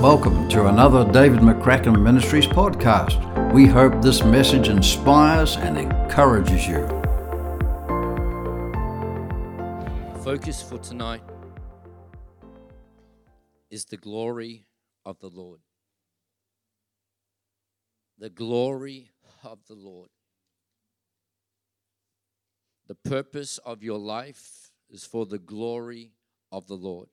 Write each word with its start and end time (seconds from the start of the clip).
Welcome 0.00 0.48
to 0.50 0.68
another 0.68 1.04
David 1.10 1.40
McCracken 1.40 2.00
Ministries 2.00 2.46
podcast. 2.46 3.52
We 3.52 3.66
hope 3.66 4.00
this 4.00 4.22
message 4.22 4.68
inspires 4.68 5.56
and 5.56 5.76
encourages 5.76 6.68
you. 6.68 6.86
Focus 10.22 10.62
for 10.62 10.78
tonight 10.78 11.24
is 13.72 13.86
the 13.86 13.96
glory 13.96 14.66
of 15.04 15.18
the 15.18 15.30
Lord. 15.30 15.58
The 18.18 18.30
glory 18.30 19.10
of 19.42 19.58
the 19.66 19.74
Lord. 19.74 20.10
The 22.86 22.94
purpose 22.94 23.58
of 23.58 23.82
your 23.82 23.98
life 23.98 24.70
is 24.88 25.04
for 25.04 25.26
the 25.26 25.40
glory 25.40 26.12
of 26.52 26.68
the 26.68 26.76
Lord. 26.76 27.08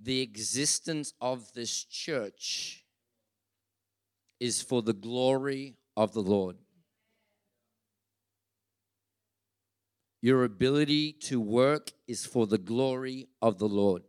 The 0.00 0.20
existence 0.20 1.14
of 1.20 1.52
this 1.54 1.84
church 1.84 2.84
is 4.38 4.62
for 4.62 4.82
the 4.82 4.92
glory 4.92 5.76
of 5.96 6.12
the 6.12 6.22
Lord. 6.22 6.56
Your 10.20 10.44
ability 10.44 11.12
to 11.12 11.40
work 11.40 11.92
is 12.06 12.26
for 12.26 12.46
the 12.46 12.58
glory 12.58 13.28
of 13.40 13.58
the 13.58 13.68
Lord. 13.68 14.02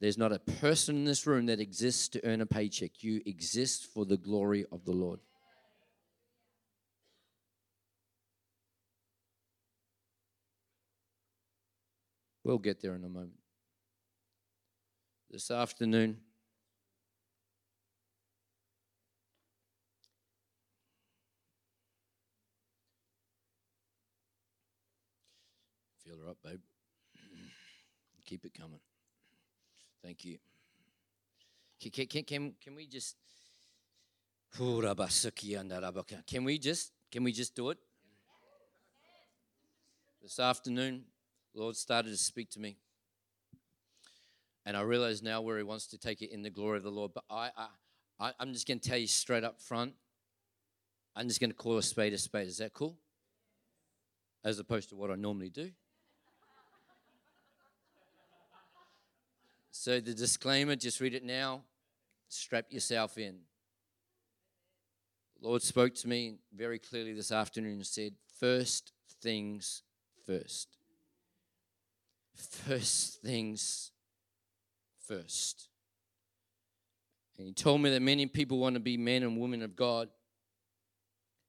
There's 0.00 0.18
not 0.18 0.32
a 0.32 0.38
person 0.38 0.96
in 0.96 1.04
this 1.04 1.26
room 1.26 1.46
that 1.46 1.60
exists 1.60 2.08
to 2.08 2.24
earn 2.26 2.40
a 2.40 2.46
paycheck. 2.46 3.02
You 3.02 3.22
exist 3.24 3.86
for 3.92 4.04
the 4.04 4.16
glory 4.16 4.66
of 4.70 4.84
the 4.84 4.92
Lord. 4.92 5.20
We'll 12.44 12.58
get 12.58 12.82
there 12.82 12.94
in 12.94 13.04
a 13.04 13.08
moment. 13.08 13.43
This 15.30 15.50
afternoon, 15.50 16.18
feel 26.04 26.16
her 26.18 26.30
up, 26.30 26.36
babe. 26.44 26.60
Keep 28.24 28.44
it 28.44 28.54
coming. 28.54 28.80
Thank 30.02 30.24
you. 30.24 30.38
Can, 31.80 32.06
can, 32.06 32.24
can, 32.24 32.54
can 32.62 32.74
we 32.74 32.86
just 32.86 33.16
can 36.26 36.44
we 36.44 36.58
just 36.58 36.92
can 37.10 37.24
we 37.24 37.32
just 37.32 37.54
do 37.54 37.70
it? 37.70 37.78
This 40.22 40.38
afternoon, 40.38 41.04
Lord 41.54 41.76
started 41.76 42.10
to 42.10 42.16
speak 42.16 42.50
to 42.50 42.60
me. 42.60 42.76
And 44.66 44.76
I 44.76 44.80
realize 44.80 45.22
now 45.22 45.40
where 45.40 45.58
He 45.58 45.62
wants 45.62 45.86
to 45.88 45.98
take 45.98 46.22
it 46.22 46.30
in 46.30 46.42
the 46.42 46.50
glory 46.50 46.78
of 46.78 46.82
the 46.82 46.90
Lord. 46.90 47.12
But 47.14 47.24
I, 47.30 47.50
I, 48.18 48.32
I'm 48.38 48.52
just 48.52 48.66
going 48.66 48.80
to 48.80 48.88
tell 48.88 48.98
you 48.98 49.06
straight 49.06 49.44
up 49.44 49.60
front. 49.60 49.94
I'm 51.16 51.28
just 51.28 51.40
going 51.40 51.50
to 51.50 51.56
call 51.56 51.78
a 51.78 51.82
spade 51.82 52.12
a 52.12 52.18
spade. 52.18 52.48
Is 52.48 52.58
that 52.58 52.72
cool? 52.72 52.96
As 54.44 54.58
opposed 54.58 54.88
to 54.90 54.96
what 54.96 55.10
I 55.10 55.14
normally 55.14 55.50
do. 55.50 55.70
So 59.70 60.00
the 60.00 60.14
disclaimer, 60.14 60.76
just 60.76 61.00
read 61.00 61.14
it 61.14 61.24
now. 61.24 61.62
Strap 62.28 62.66
yourself 62.70 63.18
in. 63.18 63.36
The 65.40 65.48
Lord 65.48 65.62
spoke 65.62 65.94
to 65.96 66.08
me 66.08 66.36
very 66.56 66.78
clearly 66.78 67.12
this 67.12 67.30
afternoon 67.30 67.74
and 67.74 67.86
said, 67.86 68.14
First 68.38 68.92
things 69.20 69.82
first 70.26 70.76
first 72.34 73.22
things 73.22 73.92
first. 75.06 75.68
And 77.36 77.46
he 77.46 77.52
told 77.52 77.80
me 77.80 77.90
that 77.90 78.02
many 78.02 78.26
people 78.26 78.58
want 78.58 78.74
to 78.74 78.80
be 78.80 78.96
men 78.96 79.22
and 79.22 79.40
women 79.40 79.62
of 79.62 79.74
God 79.74 80.08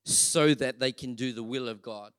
so 0.03 0.53
that 0.55 0.79
they 0.79 0.91
can 0.91 1.15
do 1.15 1.33
the 1.33 1.43
will 1.43 1.67
of 1.67 1.81
God. 1.81 2.11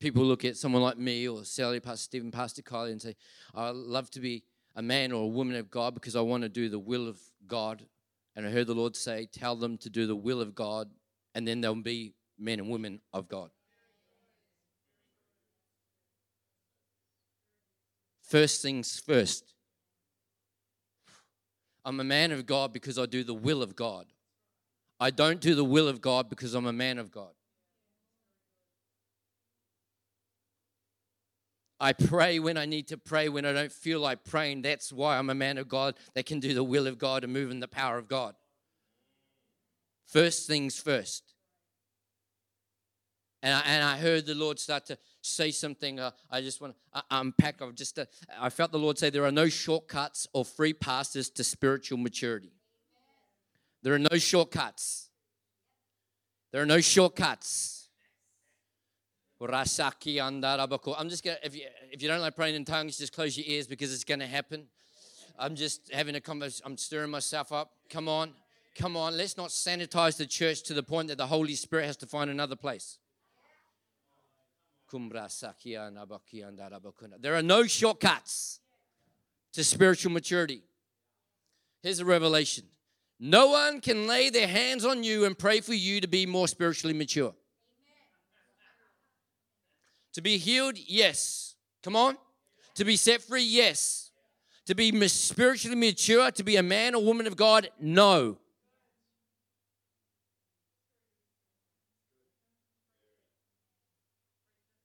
People 0.00 0.24
look 0.24 0.44
at 0.44 0.56
someone 0.56 0.82
like 0.82 0.96
me 0.96 1.28
or 1.28 1.44
Sally, 1.44 1.78
Pastor 1.78 2.04
Stephen, 2.04 2.30
Pastor 2.30 2.62
Kylie, 2.62 2.92
and 2.92 3.02
say, 3.02 3.14
I 3.54 3.70
love 3.70 4.10
to 4.12 4.20
be 4.20 4.44
a 4.74 4.82
man 4.82 5.12
or 5.12 5.24
a 5.24 5.28
woman 5.28 5.56
of 5.56 5.70
God 5.70 5.94
because 5.94 6.16
I 6.16 6.20
want 6.20 6.42
to 6.42 6.48
do 6.48 6.68
the 6.68 6.78
will 6.78 7.06
of 7.06 7.20
God. 7.46 7.84
And 8.34 8.46
I 8.46 8.50
heard 8.50 8.66
the 8.66 8.74
Lord 8.74 8.96
say, 8.96 9.26
Tell 9.30 9.56
them 9.56 9.76
to 9.78 9.90
do 9.90 10.06
the 10.06 10.16
will 10.16 10.40
of 10.40 10.54
God, 10.54 10.88
and 11.34 11.46
then 11.46 11.60
they'll 11.60 11.74
be 11.74 12.14
men 12.38 12.60
and 12.60 12.70
women 12.70 13.00
of 13.12 13.28
God. 13.28 13.50
First 18.30 18.62
things 18.62 19.00
first. 19.00 19.54
I'm 21.84 21.98
a 21.98 22.04
man 22.04 22.30
of 22.30 22.46
God 22.46 22.72
because 22.72 22.96
I 22.96 23.06
do 23.06 23.24
the 23.24 23.34
will 23.34 23.60
of 23.60 23.74
God. 23.74 24.06
I 25.00 25.10
don't 25.10 25.40
do 25.40 25.56
the 25.56 25.64
will 25.64 25.88
of 25.88 26.00
God 26.00 26.30
because 26.30 26.54
I'm 26.54 26.66
a 26.66 26.72
man 26.72 26.98
of 26.98 27.10
God. 27.10 27.32
I 31.80 31.92
pray 31.92 32.38
when 32.38 32.56
I 32.56 32.66
need 32.66 32.86
to 32.88 32.96
pray, 32.96 33.28
when 33.28 33.44
I 33.44 33.52
don't 33.52 33.72
feel 33.72 33.98
like 33.98 34.22
praying. 34.22 34.62
That's 34.62 34.92
why 34.92 35.18
I'm 35.18 35.30
a 35.30 35.34
man 35.34 35.58
of 35.58 35.66
God 35.66 35.96
that 36.14 36.26
can 36.26 36.38
do 36.38 36.54
the 36.54 36.62
will 36.62 36.86
of 36.86 36.98
God 36.98 37.24
and 37.24 37.32
move 37.32 37.50
in 37.50 37.58
the 37.58 37.66
power 37.66 37.98
of 37.98 38.06
God. 38.06 38.36
First 40.06 40.46
things 40.46 40.78
first. 40.78 41.29
And 43.42 43.54
I, 43.54 43.60
and 43.60 43.84
I 43.84 43.96
heard 43.96 44.26
the 44.26 44.34
Lord 44.34 44.58
start 44.58 44.86
to 44.86 44.98
say 45.22 45.50
something. 45.50 45.98
Uh, 45.98 46.10
I 46.30 46.42
just 46.42 46.60
want 46.60 46.74
to 46.74 46.98
uh, 46.98 47.02
unpack. 47.10 47.62
I've 47.62 47.74
just, 47.74 47.98
uh, 47.98 48.04
I 48.38 48.50
felt 48.50 48.70
the 48.70 48.78
Lord 48.78 48.98
say 48.98 49.08
there 49.08 49.24
are 49.24 49.32
no 49.32 49.48
shortcuts 49.48 50.26
or 50.32 50.44
free 50.44 50.74
passes 50.74 51.30
to 51.30 51.44
spiritual 51.44 51.98
maturity. 51.98 52.52
There 53.82 53.94
are 53.94 53.98
no 53.98 54.18
shortcuts. 54.18 55.08
There 56.52 56.60
are 56.60 56.66
no 56.66 56.80
shortcuts. 56.80 57.88
I'm 59.42 59.48
just 61.08 61.24
gonna 61.24 61.38
if 61.42 61.56
you 61.56 61.62
if 61.90 62.02
you 62.02 62.08
don't 62.08 62.20
like 62.20 62.36
praying 62.36 62.56
in 62.56 62.66
tongues, 62.66 62.98
just 62.98 63.14
close 63.14 63.38
your 63.38 63.46
ears 63.48 63.66
because 63.66 63.94
it's 63.94 64.04
gonna 64.04 64.26
happen. 64.26 64.66
I'm 65.38 65.54
just 65.54 65.90
having 65.94 66.14
a 66.14 66.20
conversation. 66.20 66.64
I'm 66.66 66.76
stirring 66.76 67.10
myself 67.10 67.50
up. 67.50 67.72
Come 67.88 68.06
on, 68.06 68.32
come 68.74 68.98
on. 68.98 69.16
Let's 69.16 69.38
not 69.38 69.48
sanitize 69.48 70.18
the 70.18 70.26
church 70.26 70.62
to 70.64 70.74
the 70.74 70.82
point 70.82 71.08
that 71.08 71.16
the 71.16 71.26
Holy 71.26 71.54
Spirit 71.54 71.86
has 71.86 71.96
to 71.98 72.06
find 72.06 72.28
another 72.28 72.56
place. 72.56 72.98
There 77.20 77.34
are 77.34 77.42
no 77.42 77.66
shortcuts 77.66 78.60
to 79.52 79.64
spiritual 79.64 80.12
maturity. 80.12 80.62
Here's 81.82 82.00
a 82.00 82.04
revelation 82.04 82.64
no 83.18 83.48
one 83.48 83.82
can 83.82 84.06
lay 84.06 84.30
their 84.30 84.48
hands 84.48 84.84
on 84.84 85.04
you 85.04 85.26
and 85.26 85.38
pray 85.38 85.60
for 85.60 85.74
you 85.74 86.00
to 86.00 86.08
be 86.08 86.24
more 86.24 86.48
spiritually 86.48 86.94
mature. 86.94 87.34
To 90.14 90.22
be 90.22 90.38
healed, 90.38 90.78
yes. 90.78 91.54
Come 91.82 91.96
on. 91.96 92.16
To 92.76 92.84
be 92.84 92.96
set 92.96 93.20
free, 93.20 93.42
yes. 93.42 94.10
To 94.66 94.74
be 94.74 95.06
spiritually 95.08 95.76
mature, 95.76 96.30
to 96.30 96.42
be 96.42 96.56
a 96.56 96.62
man 96.62 96.94
or 96.94 97.04
woman 97.04 97.26
of 97.26 97.36
God, 97.36 97.68
no. 97.78 98.38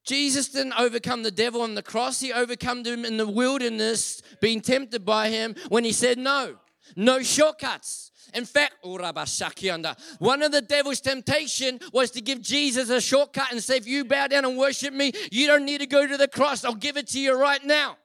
Jesus 0.05 0.49
didn't 0.49 0.79
overcome 0.79 1.23
the 1.23 1.31
devil 1.31 1.61
on 1.61 1.73
the 1.73 1.81
cross. 1.81 2.19
He 2.19 2.31
overcome 2.31 2.85
him 2.85 3.05
in 3.05 3.17
the 3.17 3.27
wilderness, 3.27 4.21
being 4.39 4.61
tempted 4.61 5.03
by 5.03 5.29
him 5.29 5.55
when 5.69 5.83
he 5.83 5.91
said 5.91 6.17
no. 6.17 6.55
No 6.95 7.23
shortcuts. 7.23 8.11
In 8.33 8.45
fact, 8.45 8.75
one 8.83 10.43
of 10.43 10.51
the 10.51 10.61
devil's 10.61 11.01
temptation 11.01 11.79
was 11.93 12.11
to 12.11 12.21
give 12.21 12.41
Jesus 12.41 12.89
a 12.89 12.99
shortcut 12.99 13.51
and 13.51 13.63
say, 13.63 13.77
if 13.77 13.88
you 13.88 14.05
bow 14.05 14.27
down 14.27 14.45
and 14.45 14.57
worship 14.57 14.93
me, 14.93 15.11
you 15.31 15.47
don't 15.47 15.66
need 15.66 15.79
to 15.79 15.88
go 15.88 16.05
to 16.05 16.17
the 16.17 16.27
cross. 16.27 16.66
I'll 16.66 16.75
give 16.75 16.97
it 16.97 17.07
to 17.09 17.19
you 17.19 17.39
right 17.39 17.63
now. 17.63 17.97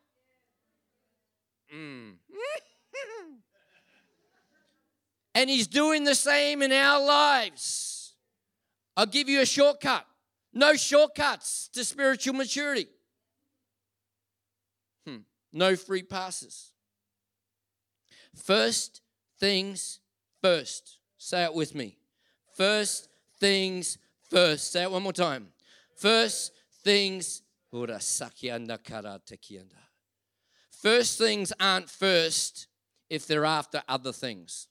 Mm. 1.74 2.12
and 5.34 5.50
he's 5.50 5.66
doing 5.66 6.04
the 6.04 6.14
same 6.14 6.62
in 6.62 6.72
our 6.72 7.04
lives. 7.04 8.14
I'll 8.96 9.06
give 9.06 9.28
you 9.28 9.40
a 9.40 9.46
shortcut. 9.46 10.06
No 10.52 10.74
shortcuts 10.74 11.68
to 11.74 11.84
spiritual 11.84 12.34
maturity. 12.34 12.88
Hmm. 15.06 15.18
No 15.52 15.76
free 15.76 16.02
passes. 16.02 16.72
First 18.34 19.00
things 19.38 20.00
first. 20.42 20.98
Say 21.18 21.44
it 21.44 21.54
with 21.54 21.74
me. 21.74 21.96
First 22.56 23.08
things 23.38 23.98
first. 24.28 24.72
Say 24.72 24.82
it 24.82 24.90
one 24.90 25.02
more 25.02 25.12
time. 25.12 25.48
First 25.96 26.52
things. 26.82 27.42
First 30.70 31.18
things 31.18 31.52
aren't 31.60 31.90
first 31.90 32.66
if 33.08 33.26
they're 33.26 33.44
after 33.44 33.82
other 33.88 34.12
things. 34.12 34.68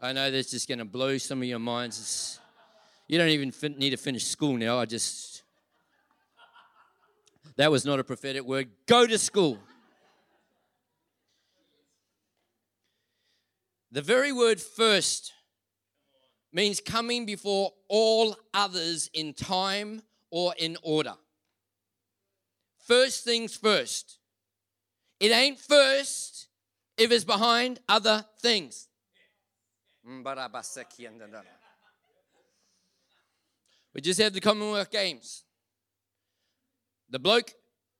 I 0.00 0.12
know 0.12 0.30
that's 0.30 0.50
just 0.50 0.68
going 0.68 0.78
to 0.78 0.84
blow 0.84 1.18
some 1.18 1.42
of 1.42 1.48
your 1.48 1.58
minds. 1.58 1.98
It's, 2.00 2.40
you 3.06 3.18
don't 3.18 3.28
even 3.28 3.50
fin- 3.50 3.78
need 3.78 3.90
to 3.90 3.96
finish 3.96 4.24
school 4.24 4.56
now. 4.56 4.78
I 4.78 4.86
just. 4.86 5.42
That 7.56 7.70
was 7.70 7.84
not 7.84 8.00
a 8.00 8.04
prophetic 8.04 8.44
word. 8.44 8.68
Go 8.86 9.06
to 9.06 9.18
school. 9.18 9.58
The 13.92 14.02
very 14.02 14.32
word 14.32 14.60
first 14.60 15.32
means 16.52 16.80
coming 16.80 17.26
before 17.26 17.72
all 17.88 18.36
others 18.52 19.08
in 19.12 19.34
time 19.34 20.02
or 20.30 20.54
in 20.58 20.76
order. 20.82 21.14
First 22.86 23.24
things 23.24 23.56
first. 23.56 24.18
It 25.20 25.30
ain't 25.30 25.60
first 25.60 26.48
if 26.96 27.12
it's 27.12 27.24
behind 27.24 27.78
other 27.88 28.24
things. 28.40 28.88
We 33.94 34.00
just 34.00 34.20
had 34.20 34.34
the 34.34 34.40
Commonwealth 34.40 34.90
Games. 34.90 35.44
The 37.10 37.18
bloke 37.18 37.52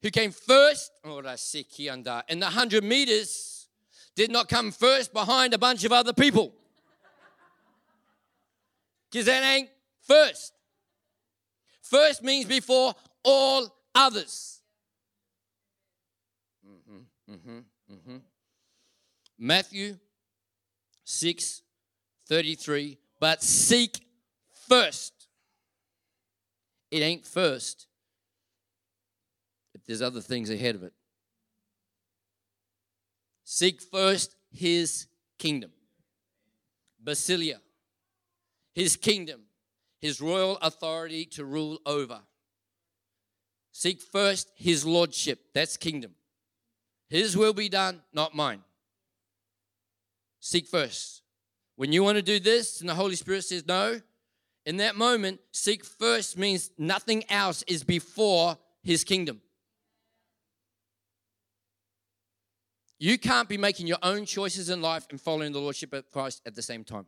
who 0.03 0.11
came 0.11 0.33
first 0.33 0.91
in 1.05 1.13
the 1.13 2.47
100 2.47 2.85
meters 2.85 3.69
did 4.17 4.31
not 4.31 4.49
come 4.49 4.73
first 4.73 5.13
behind 5.13 5.55
a 5.55 5.59
bunch 5.59 5.85
of 5.85 5.93
other 5.93 6.13
people. 6.13 6.53
Because 9.11 9.27
that 9.27 9.45
ain't 9.45 9.69
first. 10.03 10.53
First 11.83 12.23
means 12.23 12.47
before 12.47 12.95
all 13.23 13.69
others. 13.95 14.61
Mm-hmm, 16.67 17.33
mm-hmm, 17.33 17.59
mm-hmm. 17.93 18.17
Matthew 19.39 19.97
6 21.05 21.63
33. 22.27 22.99
But 23.21 23.43
seek 23.43 24.01
first. 24.69 25.24
It 26.91 27.01
ain't 27.01 27.27
first 27.27 27.87
if 29.75 29.85
there's 29.85 30.03
other 30.03 30.21
things 30.21 30.51
ahead 30.51 30.75
of 30.75 30.83
it. 30.83 30.93
Seek 33.45 33.81
first 33.81 34.37
his 34.51 35.07
kingdom. 35.39 35.71
Basileia, 37.03 37.59
his 38.75 38.97
kingdom, 38.97 39.43
his 40.01 40.21
royal 40.21 40.57
authority 40.59 41.27
to 41.27 41.45
rule 41.45 41.79
over. 41.85 42.21
Seek 43.73 44.01
first 44.01 44.51
his 44.55 44.87
lordship. 44.87 45.41
That's 45.53 45.77
kingdom. 45.77 46.13
His 47.09 47.37
will 47.37 47.53
be 47.53 47.69
done, 47.69 48.01
not 48.13 48.35
mine. 48.35 48.63
Seek 50.41 50.67
first. 50.67 51.23
When 51.77 51.93
you 51.93 52.03
want 52.03 52.17
to 52.17 52.23
do 52.23 52.39
this 52.39 52.81
and 52.81 52.89
the 52.89 52.95
Holy 52.95 53.17
Spirit 53.17 53.45
says 53.45 53.67
no, 53.67 54.01
in 54.67 54.79
that 54.79 54.97
moment, 54.97 55.41
seek 55.53 55.85
first 55.85 56.39
means 56.39 56.71
nothing 56.79 57.25
else 57.31 57.63
is 57.67 57.85
before 57.85 58.57
his 58.83 59.05
kingdom. 59.05 59.41
You 62.99 63.19
can't 63.19 63.49
be 63.49 63.59
making 63.59 63.87
your 63.87 63.99
own 64.03 64.25
choices 64.25 64.71
in 64.71 64.81
life 64.81 65.07
and 65.11 65.21
following 65.21 65.53
the 65.53 65.59
Lordship 65.59 65.93
of 65.93 66.11
Christ 66.11 66.41
at 66.47 66.55
the 66.55 66.63
same 66.63 66.85
time. 66.85 67.07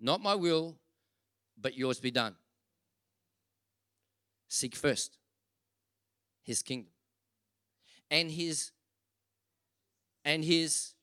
Not 0.00 0.20
my 0.20 0.34
will, 0.34 0.76
but 1.60 1.76
yours 1.76 2.00
be 2.00 2.10
done. 2.10 2.34
Seek 4.48 4.74
first 4.74 5.18
his 6.42 6.62
kingdom 6.62 6.92
and 8.10 8.30
his 8.30 8.70
and 10.24 10.44
his 10.44 10.94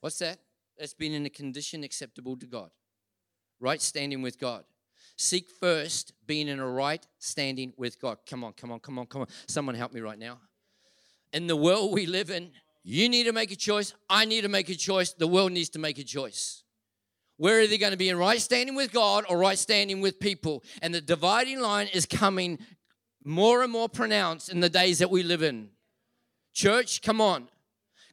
what's 0.00 0.18
that? 0.18 0.38
That's 0.82 0.94
been 0.94 1.12
in 1.12 1.24
a 1.24 1.30
condition 1.30 1.84
acceptable 1.84 2.36
to 2.38 2.44
God. 2.44 2.70
Right 3.60 3.80
standing 3.80 4.20
with 4.20 4.40
God. 4.40 4.64
Seek 5.16 5.48
first 5.48 6.12
being 6.26 6.48
in 6.48 6.58
a 6.58 6.66
right 6.66 7.06
standing 7.20 7.72
with 7.76 8.00
God. 8.00 8.18
Come 8.28 8.42
on, 8.42 8.52
come 8.54 8.72
on, 8.72 8.80
come 8.80 8.98
on, 8.98 9.06
come 9.06 9.20
on. 9.20 9.28
Someone 9.46 9.76
help 9.76 9.92
me 9.92 10.00
right 10.00 10.18
now. 10.18 10.40
In 11.32 11.46
the 11.46 11.54
world 11.54 11.92
we 11.92 12.06
live 12.06 12.30
in, 12.30 12.50
you 12.82 13.08
need 13.08 13.26
to 13.26 13.32
make 13.32 13.52
a 13.52 13.56
choice. 13.56 13.94
I 14.10 14.24
need 14.24 14.40
to 14.40 14.48
make 14.48 14.70
a 14.70 14.74
choice. 14.74 15.12
The 15.12 15.28
world 15.28 15.52
needs 15.52 15.68
to 15.68 15.78
make 15.78 16.00
a 16.00 16.02
choice. 16.02 16.64
Where 17.36 17.60
are 17.60 17.68
they 17.68 17.78
going 17.78 17.92
to 17.92 17.96
be 17.96 18.08
in 18.08 18.16
right 18.16 18.40
standing 18.40 18.74
with 18.74 18.92
God 18.92 19.24
or 19.28 19.38
right 19.38 19.58
standing 19.58 20.00
with 20.00 20.18
people? 20.18 20.64
And 20.82 20.92
the 20.92 21.00
dividing 21.00 21.60
line 21.60 21.90
is 21.94 22.06
coming 22.06 22.58
more 23.24 23.62
and 23.62 23.70
more 23.70 23.88
pronounced 23.88 24.48
in 24.48 24.58
the 24.58 24.68
days 24.68 24.98
that 24.98 25.12
we 25.12 25.22
live 25.22 25.44
in. 25.44 25.68
Church, 26.52 27.02
come 27.02 27.20
on. 27.20 27.46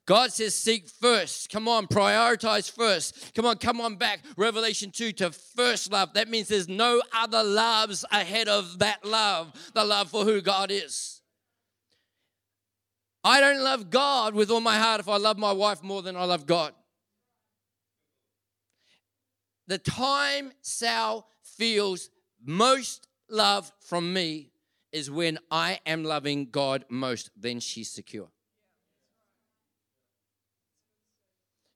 God 0.09 0.33
says, 0.33 0.55
seek 0.55 0.89
first. 0.89 1.51
Come 1.51 1.67
on, 1.67 1.85
prioritize 1.85 2.71
first. 2.71 3.31
Come 3.35 3.45
on, 3.45 3.57
come 3.57 3.79
on 3.79 3.95
back. 3.95 4.21
Revelation 4.37 4.89
2 4.89 5.11
to 5.11 5.29
first 5.29 5.91
love. 5.91 6.15
That 6.15 6.27
means 6.27 6.47
there's 6.47 6.67
no 6.67 6.99
other 7.13 7.43
loves 7.43 8.03
ahead 8.11 8.47
of 8.47 8.79
that 8.79 9.05
love, 9.05 9.53
the 9.75 9.85
love 9.85 10.09
for 10.09 10.23
who 10.23 10.41
God 10.41 10.71
is. 10.71 11.21
I 13.23 13.39
don't 13.39 13.63
love 13.63 13.91
God 13.91 14.33
with 14.33 14.49
all 14.49 14.61
my 14.61 14.79
heart 14.79 14.99
if 14.99 15.07
I 15.07 15.17
love 15.17 15.37
my 15.37 15.51
wife 15.51 15.83
more 15.83 16.01
than 16.01 16.15
I 16.15 16.23
love 16.23 16.47
God. 16.47 16.73
The 19.67 19.77
time 19.77 20.53
Sal 20.63 21.27
feels 21.43 22.09
most 22.43 23.07
love 23.29 23.71
from 23.79 24.11
me 24.11 24.49
is 24.91 25.11
when 25.11 25.37
I 25.51 25.81
am 25.85 26.03
loving 26.03 26.49
God 26.49 26.85
most, 26.89 27.29
then 27.37 27.59
she's 27.59 27.91
secure. 27.91 28.29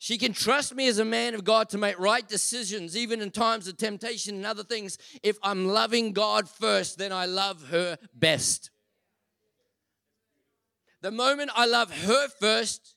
She 0.03 0.17
can 0.17 0.33
trust 0.33 0.75
me 0.75 0.89
as 0.89 0.99
a 0.99 1.05
man 1.05 1.33
of 1.33 1.45
God 1.45 1.69
to 1.69 1.77
make 1.77 1.97
right 1.97 2.27
decisions, 2.27 2.97
even 2.97 3.21
in 3.21 3.31
times 3.31 3.69
of 3.69 3.77
temptation 3.77 4.35
and 4.35 4.45
other 4.45 4.65
things. 4.65 4.97
If 5.23 5.37
I'm 5.41 5.65
loving 5.69 6.11
God 6.11 6.49
first, 6.49 6.97
then 6.97 7.13
I 7.13 7.25
love 7.25 7.69
her 7.69 7.97
best. 8.13 8.69
The 10.99 11.09
moment 11.09 11.51
I 11.55 11.67
love 11.67 11.89
her 11.89 12.27
first, 12.27 12.95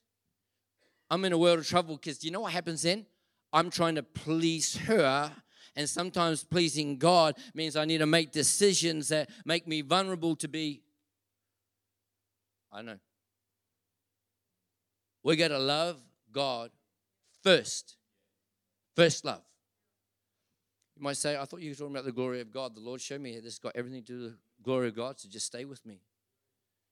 I'm 1.09 1.25
in 1.25 1.33
a 1.33 1.39
world 1.39 1.61
of 1.61 1.69
trouble 1.69 1.95
because 1.95 2.25
you 2.25 2.33
know 2.33 2.41
what 2.41 2.53
happens 2.53 2.83
then? 2.83 3.07
I'm 3.53 3.71
trying 3.71 3.95
to 3.95 4.03
please 4.03 4.77
her. 4.77 5.31
And 5.77 5.89
sometimes 5.89 6.43
pleasing 6.43 6.99
God 6.99 7.37
means 7.55 7.77
I 7.77 7.85
need 7.85 7.99
to 7.99 8.07
make 8.07 8.33
decisions 8.33 9.11
that 9.11 9.31
make 9.45 9.69
me 9.69 9.81
vulnerable 9.81 10.35
to 10.35 10.49
be, 10.49 10.83
I 12.73 12.83
know. 12.83 12.99
We 15.23 15.37
got 15.37 15.49
to 15.49 15.59
love 15.61 16.01
God 16.33 16.73
first. 17.47 17.95
First 18.97 19.25
love. 19.25 19.43
You 20.97 21.05
might 21.05 21.17
say, 21.17 21.37
I 21.37 21.45
thought 21.45 21.61
you 21.61 21.71
were 21.71 21.77
talking 21.77 21.95
about 21.95 22.05
the 22.05 22.11
glory 22.11 22.41
of 22.41 22.51
God. 22.51 22.75
The 22.75 22.81
Lord 22.81 23.01
showed 23.01 23.21
me 23.21 23.35
this 23.37 23.45
has 23.45 23.59
got 23.61 23.77
everything 23.77 24.03
to 24.03 24.13
do 24.13 24.23
with 24.23 24.33
the 24.33 24.39
glory 24.65 24.89
of 24.89 24.97
God, 24.97 25.21
so 25.21 25.29
just 25.29 25.47
stay 25.47 25.65
with 25.65 25.87
me. 25.87 26.01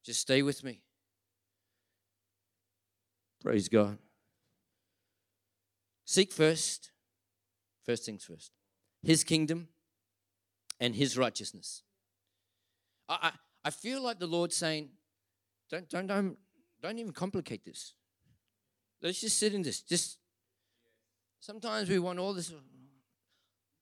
Just 0.05 0.21
stay 0.21 0.43
with 0.43 0.63
me. 0.63 0.83
Praise 3.43 3.69
God. 3.69 3.99
Seek 6.05 6.31
first, 6.31 6.93
first 7.85 8.05
things 8.05 8.25
first, 8.25 8.53
His 9.03 9.25
kingdom 9.25 9.69
and 10.79 10.95
His 10.95 11.19
righteousness. 11.19 11.83
I, 13.09 13.19
I, 13.23 13.33
I 13.65 13.71
feel 13.71 14.03
like 14.03 14.21
the 14.21 14.29
Lord 14.29 14.53
saying, 14.53 14.91
don't, 15.71 15.89
don't, 15.89 16.07
don't, 16.07 16.37
don't 16.81 16.99
even 16.99 17.13
complicate 17.13 17.65
this. 17.65 17.95
Let's 19.03 19.21
just 19.21 19.39
sit 19.39 19.53
in 19.55 19.63
this. 19.63 19.81
Just 19.81 20.19
Sometimes 21.45 21.91
we 21.91 21.99
want 21.99 22.19
all 22.19 22.33
this. 22.33 22.51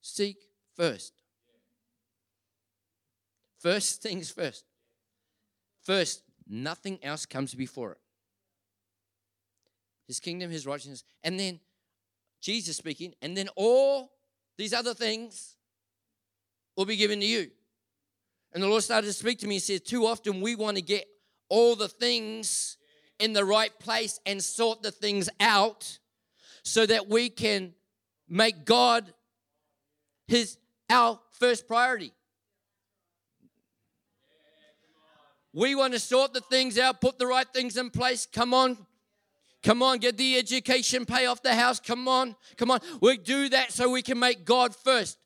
Seek 0.01 0.37
first. 0.75 1.13
First 3.61 4.03
things 4.03 4.33
first. 4.33 4.65
First, 5.85 6.25
nothing 6.49 6.99
else 7.05 7.25
comes 7.25 7.55
before 7.55 7.93
it. 7.93 7.99
His 10.09 10.19
kingdom, 10.19 10.51
his 10.51 10.67
righteousness. 10.67 11.05
And 11.23 11.39
then 11.39 11.61
Jesus 12.41 12.77
speaking, 12.79 13.15
and 13.23 13.37
then 13.37 13.49
all 13.55 14.11
these 14.59 14.75
other 14.75 14.93
things 14.93 15.55
will 16.77 16.85
be 16.85 16.97
given 16.97 17.21
to 17.21 17.27
you. 17.27 17.49
And 18.53 18.61
the 18.61 18.67
Lord 18.67 18.83
started 18.83 19.07
to 19.07 19.13
speak 19.13 19.39
to 19.39 19.47
me. 19.47 19.55
He 19.55 19.61
said, 19.61 19.87
Too 19.87 20.05
often 20.05 20.41
we 20.41 20.57
want 20.57 20.79
to 20.79 20.83
get 20.83 21.05
all 21.49 21.77
the 21.77 21.87
things 21.87 22.77
in 23.21 23.33
the 23.33 23.45
right 23.45 23.79
place 23.79 24.19
and 24.27 24.43
sort 24.43 24.83
the 24.83 24.91
things 24.91 25.29
out 25.39 26.01
so 26.63 26.87
that 26.87 27.09
we 27.09 27.29
can 27.29 27.75
make 28.29 28.65
God 28.65 29.13
his 30.27 30.59
our 30.89 31.19
first 31.33 31.67
priority. 31.67 32.13
We 35.55 35.75
want 35.75 35.93
to 35.93 35.99
sort 35.99 36.33
the 36.33 36.41
things 36.41 36.79
out, 36.79 37.01
put 37.01 37.19
the 37.19 37.27
right 37.27 37.47
things 37.53 37.77
in 37.77 37.91
place. 37.91 38.27
Come 38.27 38.55
on. 38.55 38.79
Come 39.63 39.83
on, 39.83 39.99
get 39.99 40.17
the 40.17 40.39
education, 40.39 41.07
pay 41.07 41.27
off 41.27 41.41
the 41.43 41.55
house. 41.55 41.79
Come 41.79 42.09
on. 42.09 42.35
Come 42.57 42.71
on. 42.71 42.81
We 43.01 43.17
do 43.17 43.49
that 43.51 43.71
so 43.71 43.91
we 43.91 44.03
can 44.03 44.19
make 44.19 44.45
God 44.45 44.75
first. 44.75 45.19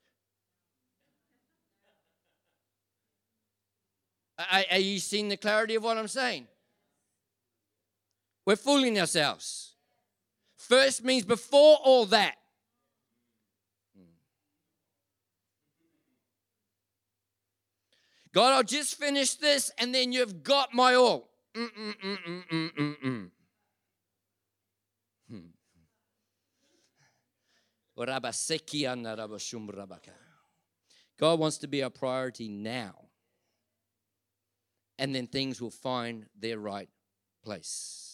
Are, 4.39 4.65
are 4.71 4.79
you 4.79 4.99
seeing 4.99 5.29
the 5.29 5.39
clarity 5.39 5.75
of 5.77 5.83
what 5.83 5.97
I'm 5.97 6.09
saying? 6.09 6.47
We're 8.45 8.57
fooling 8.57 9.01
ourselves. 9.01 9.66
First 10.69 11.05
means 11.05 11.25
before 11.25 11.79
all 11.85 12.07
that. 12.07 12.35
God, 18.33 18.53
I'll 18.53 18.65
just 18.65 18.99
finish 18.99 19.35
this 19.37 19.71
and 19.79 19.95
then 19.95 20.13
you've 20.13 20.43
got 20.43 20.75
my 20.75 20.95
all. 20.95 21.31
Mm-mm-mm-mm-mm-mm. 21.55 23.31
Hmm. 25.31 25.39
God 31.19 31.39
wants 31.39 31.59
to 31.59 31.69
be 31.69 31.83
our 31.83 31.91
priority 31.91 32.49
now. 32.49 32.95
And 34.99 35.15
then 35.15 35.29
things 35.29 35.63
will 35.63 35.71
find 35.71 36.27
their 36.39 36.59
right 36.59 36.89
place. 37.43 38.06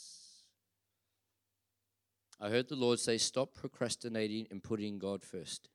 I 2.43 2.49
heard 2.51 2.69
the 2.69 2.75
Lord 2.75 2.99
say, 2.99 3.19
Stop 3.19 3.55
procrastinating 3.55 4.49
and 4.51 4.61
putting 4.61 4.99
God 4.99 5.25
first. 5.25 5.69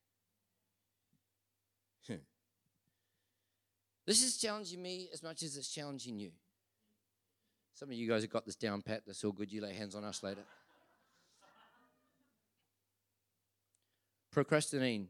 Hmm. 2.05 2.15
This 4.05 4.21
is 4.21 4.37
challenging 4.37 4.81
me 4.81 5.09
as 5.13 5.23
much 5.23 5.43
as 5.43 5.55
it's 5.55 5.73
challenging 5.73 6.19
you. 6.19 6.31
Some 7.73 7.89
of 7.89 7.95
you 7.95 8.09
guys 8.09 8.23
have 8.23 8.31
got 8.31 8.45
this 8.45 8.57
down 8.57 8.81
pat. 8.81 9.03
That's 9.07 9.23
all 9.23 9.31
good. 9.31 9.49
You 9.49 9.61
lay 9.61 9.73
hands 9.73 9.95
on 9.95 10.03
us 10.03 10.21
later. 10.21 10.41
Procrastinating 14.29 15.07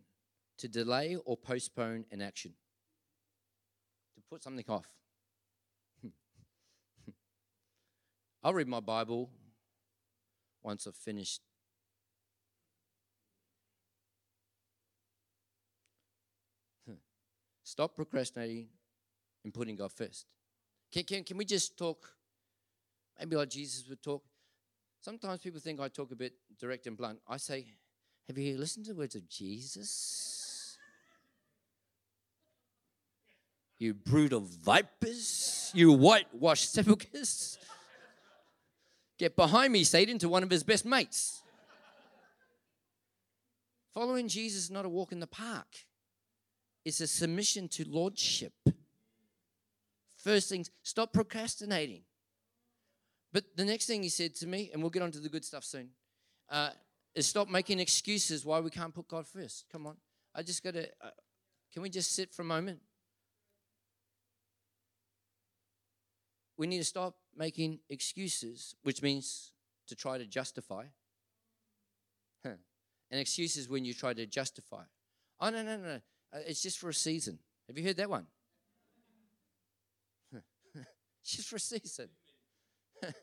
to 0.59 0.67
delay 0.67 1.17
or 1.25 1.35
postpone 1.35 2.05
an 2.11 2.21
action, 2.21 2.53
to 4.13 4.21
put 4.29 4.43
something 4.43 4.65
off. 4.69 4.87
Hmm. 6.03 6.09
I'll 8.43 8.53
read 8.53 8.67
my 8.67 8.79
Bible 8.79 9.31
once 10.61 10.85
I've 10.85 10.95
finished. 10.95 11.46
Stop 17.67 17.97
procrastinating 17.97 18.69
and 19.43 19.53
putting 19.53 19.75
God 19.75 19.91
first. 19.91 20.25
Can, 20.89 21.03
can, 21.03 21.25
can 21.25 21.35
we 21.35 21.43
just 21.43 21.77
talk, 21.77 22.09
maybe 23.19 23.35
like 23.35 23.49
Jesus 23.49 23.83
would 23.89 24.01
talk? 24.01 24.23
Sometimes 25.01 25.41
people 25.41 25.59
think 25.59 25.81
I 25.81 25.89
talk 25.89 26.13
a 26.13 26.15
bit 26.15 26.31
direct 26.57 26.87
and 26.87 26.95
blunt. 26.95 27.19
I 27.27 27.35
say, 27.35 27.65
Have 28.27 28.37
you 28.37 28.57
listened 28.57 28.85
to 28.85 28.93
the 28.93 28.97
words 28.97 29.15
of 29.15 29.27
Jesus? 29.27 30.77
You 33.79 33.93
brood 33.95 34.31
of 34.31 34.43
vipers, 34.43 35.69
you 35.75 35.91
whitewashed 35.91 36.71
sepulchres. 36.71 37.57
Get 39.19 39.35
behind 39.35 39.73
me, 39.73 39.83
Satan, 39.83 40.19
to 40.19 40.29
one 40.29 40.41
of 40.41 40.49
his 40.49 40.63
best 40.63 40.85
mates. 40.85 41.43
Following 43.93 44.29
Jesus 44.29 44.63
is 44.63 44.71
not 44.71 44.85
a 44.85 44.89
walk 44.89 45.11
in 45.11 45.19
the 45.19 45.27
park, 45.27 45.67
it's 46.87 47.01
a 47.01 47.07
submission 47.07 47.67
to 47.69 47.85
lordship. 47.87 48.53
First 50.15 50.49
things, 50.49 50.71
stop 50.83 51.13
procrastinating. 51.13 52.03
But 53.33 53.43
the 53.55 53.65
next 53.65 53.85
thing 53.85 54.03
he 54.03 54.09
said 54.09 54.33
to 54.35 54.47
me, 54.47 54.71
and 54.71 54.81
we'll 54.81 54.89
get 54.89 55.03
on 55.03 55.11
to 55.11 55.19
the 55.19 55.29
good 55.29 55.45
stuff 55.45 55.63
soon, 55.63 55.89
uh, 56.49 56.71
is 57.13 57.27
stop 57.27 57.49
making 57.49 57.79
excuses 57.79 58.45
why 58.45 58.59
we 58.59 58.69
can't 58.69 58.93
put 58.93 59.07
God 59.07 59.27
first. 59.27 59.65
Come 59.71 59.85
on. 59.85 59.97
I 60.33 60.43
just 60.43 60.63
got 60.63 60.73
to, 60.75 60.87
uh, 61.01 61.09
can 61.73 61.81
we 61.81 61.89
just 61.89 62.13
sit 62.13 62.33
for 62.33 62.41
a 62.41 62.45
moment? 62.45 62.79
we 66.57 66.65
need 66.65 66.79
to 66.79 66.83
stop 66.83 67.15
making 67.35 67.79
excuses, 67.89 68.75
which 68.83 69.01
means 69.01 69.51
to 69.87 69.95
try 69.95 70.17
to 70.17 70.25
justify. 70.25 70.85
Huh. 72.43 72.53
And 73.11 73.21
excuses 73.21 73.69
when 73.69 73.85
you 73.85 73.93
try 73.93 74.13
to 74.13 74.25
justify. 74.25 74.83
Oh, 75.39 75.49
no, 75.49 75.61
no, 75.61 75.77
no. 75.77 76.01
Uh, 76.33 76.39
it's 76.45 76.61
just 76.61 76.77
for 76.77 76.89
a 76.89 76.93
season. 76.93 77.39
Have 77.67 77.77
you 77.77 77.83
heard 77.83 77.97
that 77.97 78.09
one? 78.09 78.25
it's 80.33 81.35
just 81.35 81.49
for 81.49 81.55
a 81.55 81.59
season. 81.59 82.09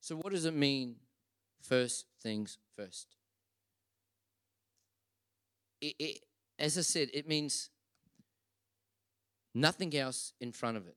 so, 0.00 0.16
what 0.16 0.32
does 0.32 0.44
it 0.44 0.54
mean, 0.54 0.96
first 1.62 2.06
things 2.20 2.58
first? 2.76 3.16
It, 5.80 5.94
it, 5.98 6.18
as 6.58 6.78
I 6.78 6.82
said, 6.82 7.08
it 7.12 7.28
means 7.28 7.70
nothing 9.54 9.96
else 9.96 10.32
in 10.40 10.52
front 10.52 10.76
of 10.76 10.86
it. 10.86 10.96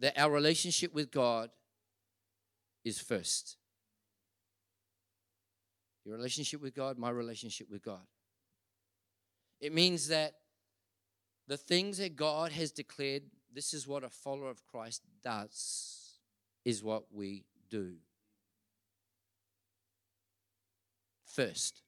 That 0.00 0.18
our 0.18 0.30
relationship 0.30 0.92
with 0.92 1.12
God 1.12 1.50
is 2.84 2.98
first. 3.00 3.56
Your 6.04 6.16
relationship 6.16 6.60
with 6.60 6.74
God, 6.74 6.98
my 6.98 7.10
relationship 7.10 7.68
with 7.70 7.82
God. 7.82 8.06
It 9.60 9.72
means 9.72 10.08
that 10.08 10.34
the 11.46 11.56
things 11.56 11.98
that 11.98 12.16
God 12.16 12.52
has 12.52 12.72
declared, 12.72 13.22
this 13.52 13.72
is 13.72 13.86
what 13.86 14.04
a 14.04 14.08
follower 14.08 14.50
of 14.50 14.64
Christ 14.66 15.02
does, 15.22 16.18
is 16.64 16.82
what 16.82 17.04
we 17.12 17.44
do. 17.70 17.94
First. 21.24 21.82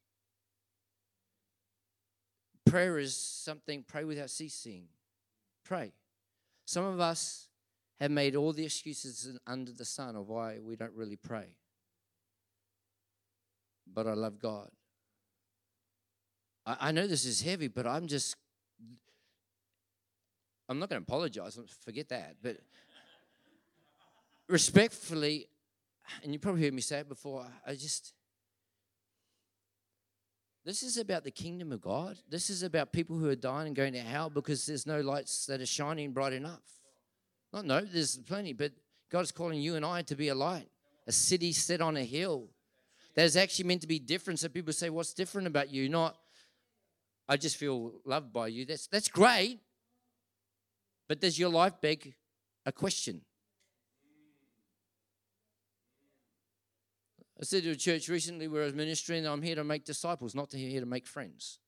Prayer 2.64 2.98
is 2.98 3.16
something, 3.16 3.84
pray 3.86 4.04
without 4.04 4.30
ceasing. 4.30 4.84
Pray. 5.64 5.92
Some 6.64 6.84
of 6.84 7.00
us 7.00 7.48
have 8.00 8.10
made 8.10 8.36
all 8.36 8.52
the 8.52 8.64
excuses 8.64 9.38
under 9.46 9.72
the 9.72 9.84
sun 9.84 10.16
of 10.16 10.28
why 10.28 10.58
we 10.60 10.76
don't 10.76 10.94
really 10.94 11.16
pray. 11.16 11.56
But 13.92 14.06
I 14.06 14.14
love 14.14 14.38
God. 14.38 14.70
I, 16.66 16.76
I 16.80 16.92
know 16.92 17.06
this 17.06 17.24
is 17.24 17.42
heavy, 17.42 17.68
but 17.68 17.86
I'm 17.86 18.06
just, 18.06 18.36
I'm 20.68 20.78
not 20.78 20.88
going 20.88 21.02
to 21.02 21.06
apologize, 21.06 21.58
forget 21.84 22.08
that. 22.08 22.36
But 22.42 22.58
respectfully, 24.48 25.48
and 26.22 26.32
you 26.32 26.38
probably 26.38 26.62
heard 26.62 26.74
me 26.74 26.80
say 26.80 26.98
it 26.98 27.08
before, 27.08 27.46
I 27.66 27.74
just, 27.74 28.14
this 30.64 30.82
is 30.82 30.96
about 30.96 31.24
the 31.24 31.30
kingdom 31.30 31.72
of 31.72 31.80
God. 31.80 32.18
This 32.28 32.48
is 32.48 32.62
about 32.62 32.92
people 32.92 33.18
who 33.18 33.28
are 33.28 33.36
dying 33.36 33.66
and 33.66 33.76
going 33.76 33.92
to 33.92 34.00
hell 34.00 34.30
because 34.30 34.64
there's 34.64 34.86
no 34.86 35.00
lights 35.00 35.46
that 35.46 35.60
are 35.60 35.66
shining 35.66 36.12
bright 36.12 36.32
enough. 36.32 36.62
Not 37.52 37.66
no, 37.66 37.80
there's 37.82 38.16
plenty, 38.16 38.52
but 38.52 38.72
God's 39.10 39.30
calling 39.30 39.60
you 39.60 39.76
and 39.76 39.84
I 39.84 40.02
to 40.02 40.16
be 40.16 40.28
a 40.28 40.34
light, 40.34 40.68
a 41.06 41.12
city 41.12 41.52
set 41.52 41.80
on 41.80 41.96
a 41.96 42.04
hill. 42.04 42.48
That 43.14 43.24
is 43.24 43.36
actually 43.36 43.66
meant 43.66 43.80
to 43.82 43.86
be 43.86 43.98
different. 43.98 44.40
So 44.40 44.48
people 44.48 44.72
say, 44.72 44.90
What's 44.90 45.14
different 45.14 45.46
about 45.46 45.70
you? 45.70 45.88
Not, 45.88 46.16
I 47.28 47.36
just 47.36 47.56
feel 47.56 47.92
loved 48.04 48.32
by 48.32 48.48
you. 48.48 48.64
That's, 48.64 48.86
that's 48.86 49.08
great. 49.08 49.60
But 51.08 51.20
does 51.20 51.38
your 51.38 51.50
life 51.50 51.74
beg 51.80 52.14
a 52.66 52.72
question? 52.72 53.20
I 57.40 57.44
said 57.44 57.64
to 57.64 57.70
a 57.70 57.76
church 57.76 58.08
recently 58.08 58.48
where 58.48 58.62
I 58.62 58.66
was 58.66 58.74
ministering, 58.74 59.26
I'm 59.26 59.42
here 59.42 59.56
to 59.56 59.64
make 59.64 59.84
disciples, 59.84 60.34
not 60.34 60.50
to 60.50 60.58
here 60.58 60.80
to 60.80 60.86
make 60.86 61.06
friends. 61.06 61.58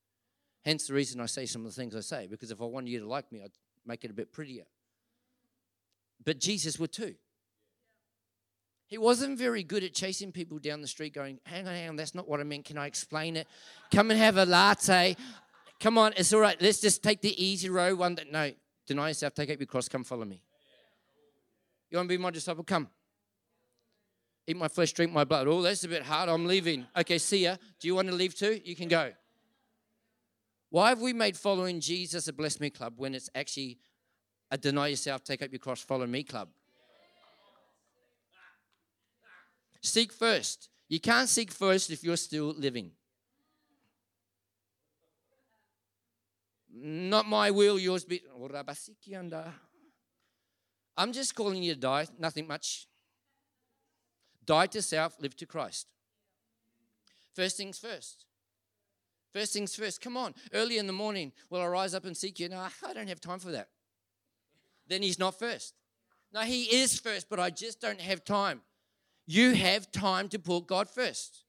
Hence 0.65 0.87
the 0.87 0.93
reason 0.93 1.21
I 1.21 1.27
say 1.27 1.45
some 1.45 1.65
of 1.65 1.73
the 1.73 1.79
things 1.79 1.95
I 1.95 1.99
say, 1.99 2.27
because 2.27 2.51
if 2.51 2.61
I 2.61 2.65
wanted 2.65 2.89
you 2.89 2.99
to 3.01 3.07
like 3.07 3.31
me, 3.31 3.41
I'd 3.43 3.51
make 3.85 4.03
it 4.03 4.11
a 4.11 4.13
bit 4.13 4.31
prettier. 4.31 4.63
But 6.23 6.39
Jesus 6.39 6.79
would 6.79 6.91
too. 6.91 7.15
He 8.87 8.97
wasn't 8.97 9.37
very 9.37 9.63
good 9.63 9.83
at 9.83 9.93
chasing 9.93 10.31
people 10.31 10.59
down 10.59 10.81
the 10.81 10.87
street 10.87 11.13
going, 11.13 11.39
hang 11.45 11.67
on, 11.67 11.73
hang 11.73 11.89
on, 11.89 11.95
that's 11.95 12.15
not 12.15 12.27
what 12.27 12.39
I 12.39 12.43
meant. 12.43 12.65
Can 12.65 12.77
I 12.77 12.87
explain 12.87 13.35
it? 13.35 13.47
Come 13.91 14.11
and 14.11 14.19
have 14.19 14.37
a 14.37 14.45
latte. 14.45 15.15
Come 15.79 15.97
on, 15.97 16.13
it's 16.17 16.33
all 16.33 16.39
right. 16.39 16.59
Let's 16.61 16.79
just 16.79 17.03
take 17.03 17.21
the 17.21 17.43
easy 17.43 17.69
road. 17.69 17.99
One 17.99 18.15
that, 18.15 18.31
no, 18.31 18.51
deny 18.87 19.09
yourself, 19.09 19.33
take 19.33 19.49
up 19.51 19.59
your 19.59 19.67
cross, 19.67 19.89
come 19.89 20.03
follow 20.03 20.25
me. 20.25 20.41
You 21.91 21.97
want 21.97 22.09
to 22.09 22.17
be 22.17 22.21
my 22.21 22.31
disciple? 22.31 22.63
Come 22.63 22.89
eat 24.47 24.55
my 24.55 24.69
flesh, 24.69 24.93
drink 24.93 25.11
my 25.11 25.25
blood. 25.25 25.47
Oh, 25.47 25.61
that's 25.61 25.83
a 25.83 25.89
bit 25.89 26.03
hard. 26.03 26.29
I'm 26.29 26.47
leaving. 26.47 26.87
Okay, 26.97 27.17
see 27.17 27.43
ya. 27.43 27.57
Do 27.79 27.87
you 27.87 27.95
want 27.95 28.07
to 28.07 28.15
leave 28.15 28.33
too? 28.33 28.59
You 28.63 28.75
can 28.75 28.87
go. 28.87 29.11
Why 30.69 30.89
have 30.89 31.01
we 31.01 31.13
made 31.13 31.35
following 31.37 31.79
Jesus 31.79 32.27
a 32.27 32.33
bless 32.33 32.59
me 32.59 32.69
club 32.69 32.93
when 32.97 33.13
it's 33.13 33.29
actually 33.35 33.77
a 34.49 34.57
deny 34.57 34.87
yourself, 34.87 35.23
take 35.23 35.41
up 35.41 35.51
your 35.51 35.59
cross, 35.59 35.81
follow 35.81 36.07
me 36.07 36.23
club? 36.23 36.49
Seek 39.81 40.11
first. 40.11 40.69
You 40.89 40.99
can't 40.99 41.29
seek 41.29 41.51
first 41.51 41.89
if 41.89 42.03
you're 42.03 42.17
still 42.17 42.53
living. 42.57 42.91
Not 46.73 47.27
my 47.27 47.51
will, 47.51 47.79
yours 47.79 48.05
be. 48.05 48.21
I'm 50.95 51.11
just 51.11 51.35
calling 51.35 51.63
you 51.63 51.73
to 51.73 51.79
die, 51.79 52.07
nothing 52.19 52.47
much. 52.47 52.87
Die 54.45 54.65
to 54.67 54.81
self, 54.81 55.15
live 55.19 55.35
to 55.37 55.45
Christ. 55.45 55.87
First 57.33 57.57
things 57.57 57.77
first. 57.77 58.25
First 59.33 59.53
things 59.53 59.75
first. 59.75 60.01
Come 60.01 60.17
on. 60.17 60.33
Early 60.53 60.77
in 60.77 60.87
the 60.87 60.93
morning, 60.93 61.33
will 61.49 61.61
I 61.61 61.67
rise 61.67 61.93
up 61.93 62.05
and 62.05 62.15
seek 62.15 62.39
you? 62.39 62.49
No, 62.49 62.67
I 62.87 62.93
don't 62.93 63.09
have 63.09 63.19
time 63.19 63.39
for 63.39 63.51
that. 63.51 63.69
Then 64.87 65.01
he's 65.01 65.19
not 65.19 65.37
first. 65.37 65.73
No, 66.33 66.41
he 66.41 66.63
is 66.63 66.99
first, 66.99 67.29
but 67.29 67.39
I 67.39 67.49
just 67.49 67.81
don't 67.81 68.01
have 68.01 68.23
time. 68.23 68.61
You 69.27 69.53
have 69.53 69.91
time 69.91 70.29
to 70.29 70.39
put 70.39 70.67
God 70.67 70.89
first. 70.89 71.43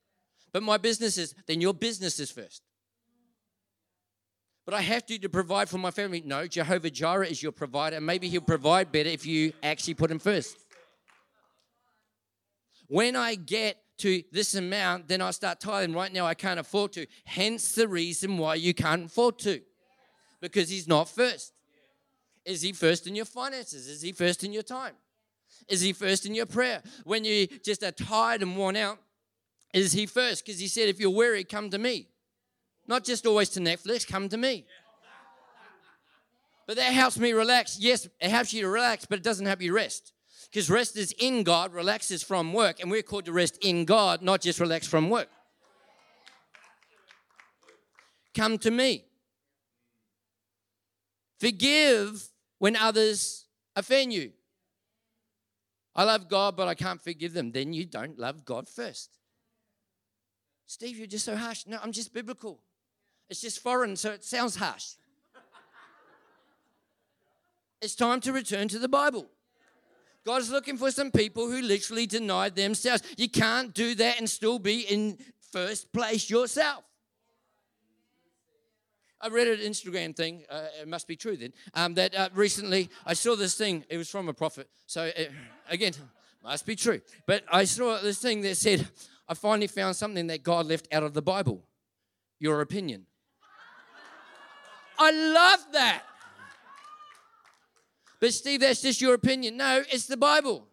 But 0.53 0.63
my 0.63 0.77
business 0.77 1.17
is, 1.17 1.35
then 1.47 1.61
your 1.61 1.73
business 1.73 2.19
is 2.19 2.31
first. 2.31 2.63
but 4.69 4.75
I 4.75 4.83
have 4.83 5.07
to 5.07 5.19
to 5.19 5.31
provide 5.31 5.71
for 5.71 5.79
my 5.79 5.91
family. 5.91 6.23
No, 6.27 6.47
Jehovah 6.47 6.91
Jireh 6.91 7.27
is 7.27 7.43
your 7.43 7.53
provider, 7.53 7.97
and 7.97 8.05
maybe 8.05 8.29
He'll 8.29 8.43
provide 8.43 8.93
better 8.93 9.09
if 9.09 9.25
you 9.25 9.55
actually 9.63 9.95
put 9.95 10.11
Him 10.11 10.19
first. 10.19 10.59
When 12.87 13.17
I 13.17 13.35
get 13.35 13.79
to 13.99 14.23
this 14.31 14.55
amount, 14.55 15.09
then 15.09 15.23
I 15.23 15.31
start 15.31 15.59
tithing. 15.61 15.95
Right 15.95 16.13
now, 16.13 16.27
I 16.27 16.35
can't 16.35 16.61
afford 16.61 16.93
to. 16.93 17.07
Hence 17.25 17.73
the 17.73 17.89
reason 17.89 18.37
why 18.37 18.57
you 18.57 18.75
can't 18.75 19.07
afford 19.07 19.39
to, 19.39 19.63
because 20.43 20.69
He's 20.69 20.87
not 20.87 21.09
first. 21.09 21.55
Is 22.45 22.61
He 22.61 22.73
first 22.73 23.07
in 23.07 23.15
your 23.15 23.25
finances? 23.25 23.89
Is 23.89 24.03
He 24.03 24.13
first 24.13 24.45
in 24.45 24.53
your 24.53 24.63
time? 24.63 24.93
Is 25.67 25.81
He 25.81 25.93
first 25.93 26.27
in 26.27 26.35
your 26.35 26.47
prayer? 26.47 26.83
When 27.05 27.25
you 27.25 27.47
just 27.47 27.83
are 27.83 27.93
tired 27.93 28.43
and 28.43 28.57
worn 28.57 28.77
out, 28.77 28.99
is 29.75 29.93
He 29.93 30.07
first? 30.07 30.45
Because 30.45 30.61
He 30.61 30.69
said, 30.69 30.89
if 30.89 31.01
you're 31.01 31.11
weary, 31.11 31.45
come 31.45 31.71
to 31.71 31.79
me. 31.79 32.09
Not 32.87 33.05
just 33.05 33.27
always 33.27 33.49
to 33.51 33.61
Netflix, 33.61 34.07
come 34.07 34.29
to 34.29 34.37
me. 34.37 34.65
But 36.67 36.77
that 36.77 36.93
helps 36.93 37.19
me 37.19 37.33
relax. 37.33 37.79
Yes, 37.81 38.07
it 38.21 38.31
helps 38.31 38.53
you 38.53 38.63
to 38.63 38.69
relax, 38.69 39.07
but 39.07 39.19
it 39.19 39.25
doesn't 39.25 39.47
help 39.47 39.63
you 39.63 39.75
rest. 39.75 40.13
Because 40.51 40.71
rest 40.71 40.97
is 40.97 41.15
in 41.19 41.43
God, 41.43 41.75
relax 41.75 42.11
is 42.11 42.23
from 42.23 42.53
work, 42.53 42.81
and 42.81 42.91
we're 42.91 43.03
called 43.03 43.27
to 43.27 43.33
rest 43.33 43.59
in 43.63 43.85
God, 43.85 44.23
not 44.23 44.41
just 44.41 44.61
relax 44.61 44.87
from 44.87 45.11
work. 45.11 45.29
Come 48.35 48.59
to 48.59 48.71
me. 48.71 49.05
Forgive 51.39 52.29
when 52.59 52.77
others 52.77 53.47
offend 53.77 54.13
you. 54.13 54.33
I 55.99 56.05
love 56.05 56.29
God, 56.29 56.57
but 56.57 56.69
I 56.69 56.77
can't 56.77 57.03
forgive 57.03 57.33
them. 57.33 57.51
Then 57.51 57.73
you 57.73 57.85
don't 57.85 58.17
love 58.21 58.45
God 58.45 58.69
first. 58.69 59.19
Steve, 60.65 60.97
you're 60.97 61.09
just 61.09 61.25
so 61.25 61.35
harsh. 61.35 61.65
No, 61.67 61.77
I'm 61.83 61.91
just 61.91 62.15
biblical. 62.15 62.61
It's 63.29 63.41
just 63.41 63.61
foreign, 63.61 63.97
so 63.97 64.13
it 64.13 64.23
sounds 64.23 64.55
harsh. 64.55 64.93
It's 67.83 67.97
time 67.97 68.21
to 68.21 68.33
return 68.33 68.69
to 68.69 68.79
the 68.79 68.89
Bible. 68.89 69.27
God's 70.25 70.53
looking 70.53 70.77
for 70.77 70.93
some 70.93 71.11
people 71.11 71.51
who 71.51 71.63
literally 71.63 72.07
denied 72.07 72.55
themselves. 72.55 73.03
You 73.17 73.29
can't 73.29 73.75
do 73.75 73.97
that 73.97 74.21
and 74.21 74.31
still 74.31 74.61
be 74.61 74.83
in 74.83 75.19
first 75.51 75.93
place 75.93 76.31
yourself. 76.31 76.85
I 79.21 79.29
read 79.29 79.49
an 79.49 79.59
Instagram 79.59 80.15
thing. 80.15 80.45
Uh, 80.49 80.67
it 80.81 80.89
must 80.89 81.09
be 81.09 81.17
true 81.17 81.37
then. 81.37 81.53
Um, 81.75 81.95
that 81.95 82.15
uh, 82.15 82.29
recently 82.35 82.89
I 83.05 83.15
saw 83.15 83.35
this 83.35 83.57
thing. 83.57 83.85
It 83.89 83.97
was 83.97 84.09
from 84.09 84.29
a 84.29 84.35
prophet. 84.35 84.69
So 84.87 85.05
it, 85.05 85.33
again, 85.69 85.93
must 86.43 86.65
be 86.65 86.77
true. 86.77 87.01
But 87.27 87.43
I 87.51 87.65
saw 87.65 87.99
this 87.99 88.21
thing 88.21 88.43
that 88.43 88.57
said, 88.57 88.87
"I 89.29 89.35
finally 89.35 89.67
found 89.67 89.97
something 89.97 90.29
that 90.29 90.43
God 90.43 90.67
left 90.67 90.87
out 90.93 91.03
of 91.03 91.15
the 91.15 91.23
Bible. 91.23 91.65
Your 92.39 92.61
opinion." 92.61 93.07
I 95.01 95.11
love 95.11 95.61
that. 95.73 96.03
But 98.21 98.35
Steve, 98.35 98.61
that's 98.61 98.83
just 98.83 99.01
your 99.01 99.15
opinion. 99.15 99.57
No, 99.57 99.83
it's 99.91 100.07
the 100.07 100.17
Bible. 100.17 100.67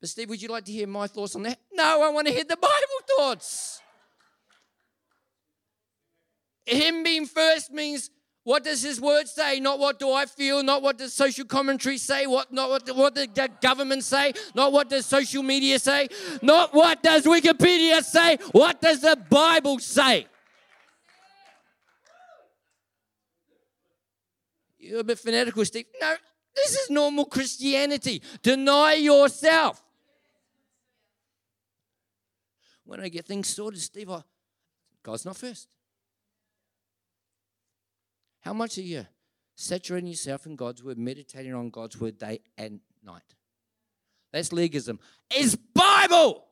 But 0.00 0.10
Steve, 0.10 0.28
would 0.28 0.42
you 0.42 0.48
like 0.48 0.64
to 0.66 0.72
hear 0.72 0.86
my 0.86 1.06
thoughts 1.06 1.34
on 1.34 1.42
that? 1.44 1.58
No, 1.72 2.02
I 2.02 2.10
want 2.10 2.26
to 2.26 2.32
hear 2.32 2.44
the 2.44 2.56
Bible 2.56 3.00
thoughts. 3.16 3.80
Him 6.66 7.02
being 7.02 7.26
first 7.26 7.72
means 7.72 8.10
what 8.44 8.62
does 8.62 8.82
his 8.82 9.00
word 9.00 9.26
say? 9.26 9.58
Not 9.58 9.78
what 9.78 9.98
do 9.98 10.12
I 10.12 10.26
feel, 10.26 10.62
not 10.62 10.82
what 10.82 10.98
does 10.98 11.14
social 11.14 11.46
commentary 11.46 11.96
say, 11.96 12.26
what 12.26 12.52
not 12.52 12.68
what, 12.68 12.96
what 12.96 13.14
the 13.14 13.26
government 13.60 14.04
say, 14.04 14.34
not 14.54 14.70
what 14.70 14.90
does 14.90 15.06
social 15.06 15.42
media 15.42 15.78
say, 15.78 16.08
not 16.42 16.74
what 16.74 17.02
does 17.02 17.24
Wikipedia 17.24 18.02
say, 18.02 18.36
what 18.52 18.82
does 18.82 19.00
the 19.00 19.16
Bible 19.30 19.78
say? 19.78 20.26
You're 24.78 25.00
a 25.00 25.04
bit 25.04 25.18
fanatical, 25.18 25.64
Steve. 25.64 25.86
No, 25.98 26.14
this 26.54 26.74
is 26.74 26.90
normal 26.90 27.24
Christianity. 27.24 28.20
Deny 28.42 28.94
yourself. 28.94 29.82
When 32.84 33.00
I 33.00 33.08
get 33.08 33.24
things 33.24 33.48
sorted, 33.48 33.80
Steve, 33.80 34.10
I, 34.10 34.22
God's 35.02 35.24
not 35.24 35.38
first. 35.38 35.68
How 38.44 38.52
much 38.52 38.76
are 38.76 38.82
you 38.82 39.06
saturating 39.56 40.06
yourself 40.06 40.44
in 40.44 40.54
God's 40.54 40.84
word, 40.84 40.98
meditating 40.98 41.54
on 41.54 41.70
God's 41.70 41.98
word 41.98 42.18
day 42.18 42.40
and 42.58 42.80
night? 43.02 43.22
That's 44.34 44.52
legalism. 44.52 45.00
It's 45.30 45.54
Bible. 45.54 46.44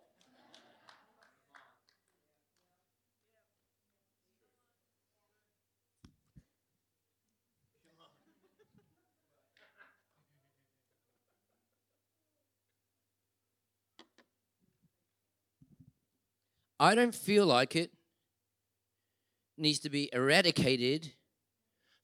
I 16.81 16.95
don't 16.95 17.15
feel 17.15 17.45
like 17.45 17.77
it 17.77 17.93
needs 19.59 19.79
to 19.81 19.91
be 19.91 20.09
eradicated 20.15 21.13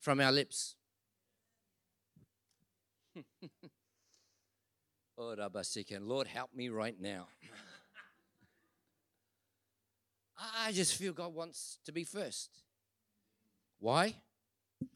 from 0.00 0.20
our 0.20 0.32
lips. 0.32 0.76
oh, 5.18 5.34
Lord, 6.00 6.28
help 6.28 6.54
me 6.54 6.68
right 6.68 7.00
now. 7.00 7.28
I 10.64 10.72
just 10.72 10.94
feel 10.94 11.12
God 11.12 11.34
wants 11.34 11.78
to 11.84 11.92
be 11.92 12.04
first. 12.04 12.62
Why? 13.80 14.14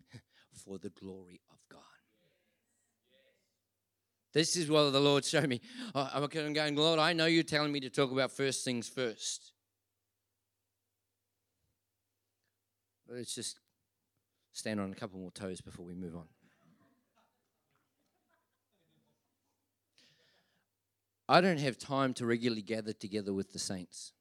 For 0.65 0.79
the 0.79 0.91
glory 0.91 1.41
of 1.51 1.59
God. 1.69 1.81
This 4.33 4.57
is 4.57 4.71
what 4.71 4.91
the 4.91 5.01
Lord 5.01 5.25
showed 5.25 5.49
me. 5.49 5.61
I'm 5.95 6.53
going, 6.53 6.77
Lord, 6.77 6.99
I 6.99 7.13
know 7.13 7.27
you're 7.27 7.43
telling 7.43 7.71
me 7.71 7.81
to 7.81 7.91
talk 7.91 8.13
about 8.13 8.33
first 8.33 8.65
things 8.65 8.89
first. 8.89 9.53
Let's 13.09 13.35
just 13.35 13.59
stand 14.53 14.81
on 14.81 14.93
a 14.93 14.95
couple 14.95 15.19
more 15.19 15.31
toes 15.31 15.61
before 15.61 15.85
we 15.85 15.95
move 15.95 16.15
on. 16.15 16.27
I 21.29 21.41
don't 21.41 21.61
have 21.61 21.79
time 21.79 22.13
to 22.15 22.27
regularly 22.27 22.63
gather 22.63 22.93
together 22.93 23.33
with 23.33 23.53
the 23.53 23.59
saints. 23.59 24.13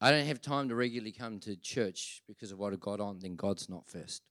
I 0.00 0.10
don't 0.10 0.26
have 0.26 0.40
time 0.40 0.68
to 0.68 0.76
regularly 0.76 1.10
come 1.10 1.40
to 1.40 1.56
church 1.56 2.22
because 2.28 2.52
of 2.52 2.58
what 2.58 2.72
I've 2.72 2.80
got 2.80 3.00
on, 3.00 3.18
then 3.18 3.34
God's 3.34 3.68
not 3.68 3.88
first. 3.88 4.22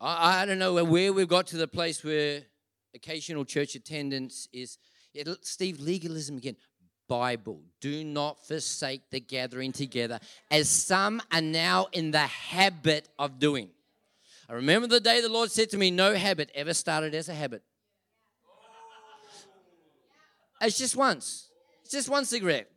I, 0.00 0.42
I 0.42 0.46
don't 0.46 0.58
know 0.58 0.84
where 0.84 1.12
we've 1.12 1.28
got 1.28 1.46
to 1.48 1.56
the 1.56 1.68
place 1.68 2.04
where 2.04 2.42
occasional 2.94 3.44
church 3.44 3.74
attendance 3.74 4.48
is. 4.52 4.78
Steve, 5.40 5.80
legalism 5.80 6.36
again. 6.36 6.56
Bible. 7.08 7.62
Do 7.80 8.04
not 8.04 8.46
forsake 8.46 9.10
the 9.10 9.20
gathering 9.20 9.72
together, 9.72 10.20
as 10.50 10.68
some 10.68 11.22
are 11.32 11.40
now 11.40 11.88
in 11.92 12.10
the 12.10 12.18
habit 12.18 13.08
of 13.18 13.38
doing. 13.38 13.70
I 14.48 14.54
remember 14.54 14.86
the 14.86 15.00
day 15.00 15.20
the 15.20 15.28
Lord 15.28 15.50
said 15.50 15.70
to 15.70 15.78
me, 15.78 15.90
No 15.90 16.14
habit 16.14 16.50
ever 16.54 16.74
started 16.74 17.14
as 17.14 17.28
a 17.28 17.34
habit. 17.34 17.62
It's 20.60 20.78
just 20.78 20.96
once. 20.96 21.50
It's 21.82 21.92
just 21.92 22.08
one 22.08 22.24
cigarette. 22.24 22.70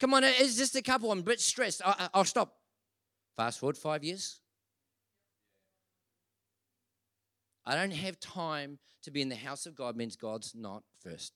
Come 0.00 0.12
on, 0.14 0.24
it's 0.24 0.56
just 0.56 0.76
a 0.76 0.82
couple. 0.82 1.10
I'm 1.10 1.20
a 1.20 1.22
bit 1.22 1.40
stressed. 1.40 1.80
I, 1.84 2.08
will 2.14 2.24
stop. 2.24 2.54
Fast 3.36 3.60
forward 3.60 3.78
five 3.78 4.04
years. 4.04 4.40
I 7.64 7.74
don't 7.74 7.92
have 7.92 8.20
time 8.20 8.78
to 9.02 9.10
be 9.10 9.22
in 9.22 9.28
the 9.28 9.36
house 9.36 9.66
of 9.66 9.74
God 9.74 9.96
means 9.96 10.16
God's 10.16 10.54
not 10.54 10.82
first. 11.02 11.32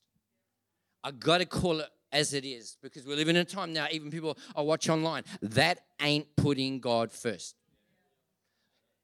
I 1.03 1.11
got 1.11 1.39
to 1.39 1.45
call 1.45 1.79
it 1.79 1.89
as 2.11 2.33
it 2.33 2.45
is 2.45 2.77
because 2.81 3.05
we 3.05 3.15
live 3.15 3.29
in 3.29 3.35
a 3.35 3.45
time 3.45 3.73
now, 3.73 3.87
even 3.91 4.11
people 4.11 4.37
I 4.55 4.61
watch 4.61 4.89
online, 4.89 5.23
that 5.41 5.81
ain't 6.01 6.35
putting 6.35 6.79
God 6.79 7.11
first. 7.11 7.55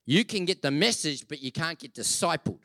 You 0.05 0.23
can 0.23 0.45
get 0.45 0.61
the 0.61 0.71
message, 0.71 1.27
but 1.27 1.41
you 1.41 1.51
can't 1.51 1.77
get 1.77 1.93
discipled. 1.93 2.59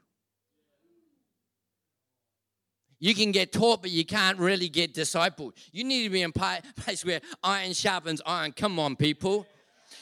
You 3.00 3.16
can 3.16 3.32
get 3.32 3.50
taught, 3.50 3.82
but 3.82 3.90
you 3.90 4.04
can't 4.04 4.38
really 4.38 4.68
get 4.68 4.94
discipled. 4.94 5.54
You 5.72 5.82
need 5.82 6.04
to 6.04 6.10
be 6.10 6.22
in 6.22 6.30
a 6.30 6.62
place 6.76 7.04
where 7.04 7.20
iron 7.42 7.72
sharpens 7.72 8.22
iron. 8.24 8.52
Come 8.52 8.78
on, 8.78 8.94
people. 8.94 9.44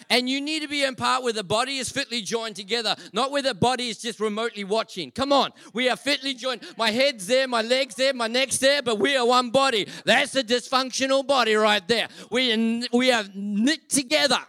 And 0.08 0.28
you 0.28 0.40
need 0.40 0.62
to 0.62 0.68
be 0.68 0.84
in 0.84 0.94
part 0.94 1.22
where 1.22 1.32
the 1.32 1.44
body 1.44 1.76
is 1.76 1.90
fitly 1.90 2.22
joined 2.22 2.56
together, 2.56 2.96
not 3.12 3.30
where 3.30 3.42
the 3.42 3.54
body 3.54 3.88
is 3.88 3.98
just 3.98 4.20
remotely 4.20 4.64
watching. 4.64 5.10
Come 5.10 5.32
on, 5.32 5.50
we 5.72 5.88
are 5.88 5.96
fitly 5.96 6.34
joined. 6.34 6.62
My 6.76 6.90
head's 6.90 7.26
there, 7.26 7.46
my 7.46 7.62
leg's 7.62 7.94
there, 7.94 8.14
my 8.14 8.26
neck's 8.26 8.58
there, 8.58 8.82
but 8.82 8.98
we 8.98 9.16
are 9.16 9.26
one 9.26 9.50
body. 9.50 9.86
That's 10.04 10.34
a 10.34 10.42
dysfunctional 10.42 11.26
body 11.26 11.54
right 11.54 11.86
there. 11.86 12.08
We 12.30 12.52
are, 12.52 12.88
we 12.92 13.12
are 13.12 13.24
knit 13.34 13.88
together, 13.90 14.40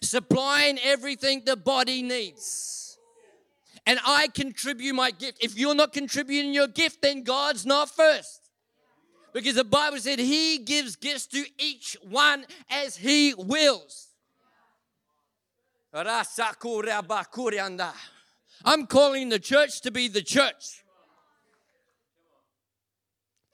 supplying 0.00 0.78
everything 0.78 1.42
the 1.44 1.56
body 1.56 2.02
needs. 2.02 2.98
And 3.86 4.00
I 4.04 4.28
contribute 4.28 4.94
my 4.94 5.12
gift. 5.12 5.44
If 5.44 5.56
you're 5.56 5.74
not 5.74 5.92
contributing 5.92 6.52
your 6.52 6.66
gift, 6.66 7.02
then 7.02 7.22
God's 7.22 7.64
not 7.64 7.88
first 7.88 8.50
Because 9.32 9.54
the 9.54 9.64
Bible 9.64 9.98
said 9.98 10.18
he 10.18 10.58
gives 10.58 10.96
gifts 10.96 11.26
to 11.28 11.44
each 11.58 11.96
one 12.02 12.46
as 12.68 12.96
he 12.96 13.34
wills. 13.34 14.05
I'm 18.66 18.86
calling 18.86 19.30
the 19.30 19.38
church 19.38 19.80
to 19.80 19.90
be 19.90 20.08
the 20.08 20.20
church. 20.20 20.84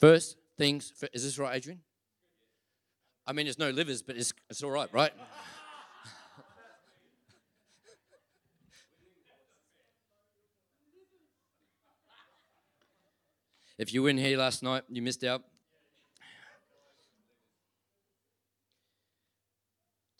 First 0.00 0.36
things, 0.58 0.92
is 1.12 1.22
this 1.22 1.38
right, 1.38 1.54
Adrian? 1.54 1.78
I 3.24 3.32
mean, 3.32 3.46
there's 3.46 3.60
no 3.60 3.70
livers, 3.70 4.02
but 4.02 4.16
it's, 4.16 4.32
it's 4.50 4.60
all 4.64 4.72
right, 4.72 4.92
right? 4.92 5.12
if 13.78 13.94
you 13.94 14.02
weren't 14.02 14.18
here 14.18 14.36
last 14.36 14.64
night, 14.64 14.82
you 14.88 15.00
missed 15.00 15.22
out. 15.22 15.44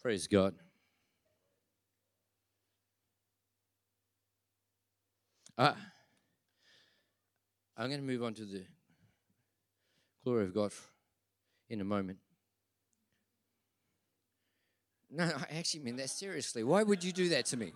Praise 0.01 0.25
God. 0.25 0.55
Uh, 5.57 5.73
I'm 7.77 7.87
going 7.89 7.99
to 7.99 8.05
move 8.05 8.23
on 8.23 8.33
to 8.35 8.45
the 8.45 8.63
glory 10.23 10.45
of 10.45 10.53
God 10.53 10.71
in 11.69 11.81
a 11.81 11.83
moment. 11.83 12.17
No, 15.11 15.25
I 15.25 15.57
actually 15.57 15.81
mean 15.81 15.97
that 15.97 16.09
seriously. 16.09 16.63
Why 16.63 16.81
would 16.81 17.03
you 17.03 17.11
do 17.11 17.29
that 17.29 17.45
to 17.47 17.57
me? 17.57 17.73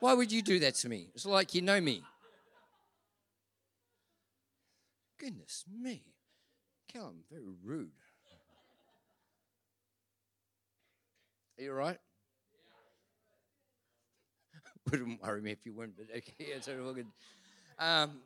Why 0.00 0.14
would 0.14 0.32
you 0.32 0.42
do 0.42 0.58
that 0.60 0.74
to 0.76 0.88
me? 0.88 1.08
It's 1.14 1.26
like 1.26 1.54
you 1.54 1.62
know 1.62 1.80
me. 1.80 2.02
Goodness 5.18 5.64
me. 5.70 6.02
Callum, 6.92 7.18
very 7.30 7.44
rude. 7.62 7.90
Are 11.58 11.62
you 11.62 11.70
all 11.70 11.76
right? 11.76 11.98
Wouldn't 14.90 15.22
worry 15.22 15.40
me 15.40 15.52
if 15.52 15.64
you 15.64 15.72
weren't, 15.72 15.96
but 15.96 16.06
okay, 16.16 16.34
it's 16.38 16.68
all 16.68 16.92
good. 16.92 17.06
Um, 17.78 18.20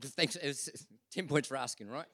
thanks. 0.00 0.36
It's 0.36 0.68
10 1.12 1.26
points 1.26 1.48
for 1.48 1.56
asking, 1.56 1.88
right? 1.88 2.06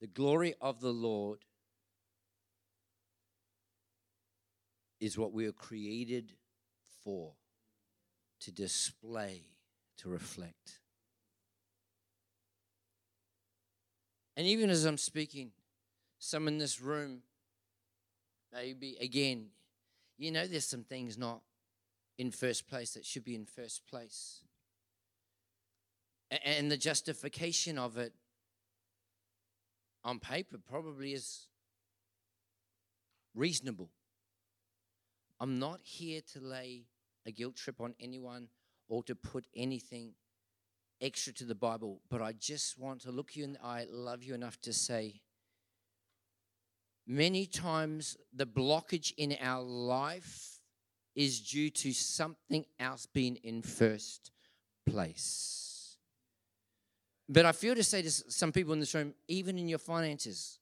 The 0.00 0.06
glory 0.06 0.54
of 0.60 0.80
the 0.80 0.92
Lord 0.92 1.38
is 5.00 5.16
what 5.16 5.32
we 5.32 5.46
are 5.46 5.52
created 5.52 6.32
for 7.02 7.32
to 8.40 8.50
display, 8.52 9.42
to 9.98 10.08
reflect. 10.08 10.80
And 14.36 14.46
even 14.46 14.68
as 14.68 14.84
I'm 14.84 14.98
speaking, 14.98 15.52
some 16.18 16.46
in 16.46 16.58
this 16.58 16.80
room, 16.80 17.22
maybe 18.52 18.96
again, 19.00 19.46
you 20.18 20.30
know, 20.30 20.46
there's 20.46 20.66
some 20.66 20.84
things 20.84 21.18
not 21.18 21.40
in 22.18 22.30
first 22.30 22.66
place 22.68 22.94
that 22.94 23.04
should 23.04 23.24
be 23.24 23.34
in 23.34 23.44
first 23.44 23.86
place. 23.86 24.40
And 26.44 26.70
the 26.70 26.76
justification 26.76 27.78
of 27.78 27.98
it 27.98 28.12
on 30.02 30.18
paper 30.18 30.56
probably 30.58 31.12
is 31.12 31.46
reasonable. 33.34 33.90
I'm 35.38 35.58
not 35.58 35.80
here 35.82 36.20
to 36.32 36.40
lay 36.40 36.86
a 37.26 37.32
guilt 37.32 37.56
trip 37.56 37.80
on 37.80 37.94
anyone 38.00 38.48
or 38.88 39.02
to 39.04 39.14
put 39.14 39.46
anything 39.54 40.14
extra 41.00 41.32
to 41.34 41.44
the 41.44 41.54
Bible, 41.54 42.00
but 42.08 42.22
I 42.22 42.32
just 42.32 42.78
want 42.78 43.02
to 43.02 43.10
look 43.10 43.36
you 43.36 43.44
in 43.44 43.52
the 43.54 43.64
eye, 43.64 43.86
love 43.90 44.22
you 44.22 44.34
enough 44.34 44.60
to 44.62 44.72
say, 44.72 45.20
many 47.06 47.46
times 47.46 48.16
the 48.34 48.46
blockage 48.46 49.12
in 49.16 49.36
our 49.40 49.62
life 49.62 50.60
is 51.14 51.40
due 51.40 51.70
to 51.70 51.92
something 51.92 52.64
else 52.78 53.06
being 53.06 53.36
in 53.36 53.62
first 53.62 54.30
place. 54.86 55.96
But 57.28 57.46
I 57.46 57.52
feel 57.52 57.74
to 57.74 57.82
say 57.82 58.02
to 58.02 58.10
some 58.10 58.52
people 58.52 58.72
in 58.72 58.80
this 58.80 58.94
room, 58.94 59.14
even 59.26 59.58
in 59.58 59.68
your 59.68 59.78
finances, 59.78 60.58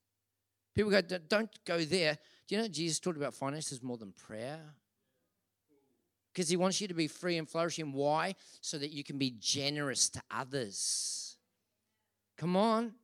people 0.74 0.90
go, 0.90 1.00
don't 1.02 1.50
go 1.64 1.84
there. 1.84 2.18
Do 2.46 2.54
you 2.54 2.62
know 2.62 2.68
Jesus 2.68 3.00
talked 3.00 3.16
about 3.16 3.34
finances 3.34 3.82
more 3.82 3.98
than 3.98 4.12
prayer? 4.12 4.60
Because 6.32 6.48
he 6.48 6.56
wants 6.56 6.80
you 6.80 6.88
to 6.88 6.94
be 6.94 7.06
free 7.06 7.36
and 7.38 7.48
flourishing. 7.48 7.92
Why? 7.92 8.34
So 8.60 8.78
that 8.78 8.90
you 8.90 9.04
can 9.04 9.18
be 9.18 9.34
generous 9.38 10.08
to 10.10 10.22
others. 10.30 11.36
Come 12.36 12.56
on. 12.56 12.94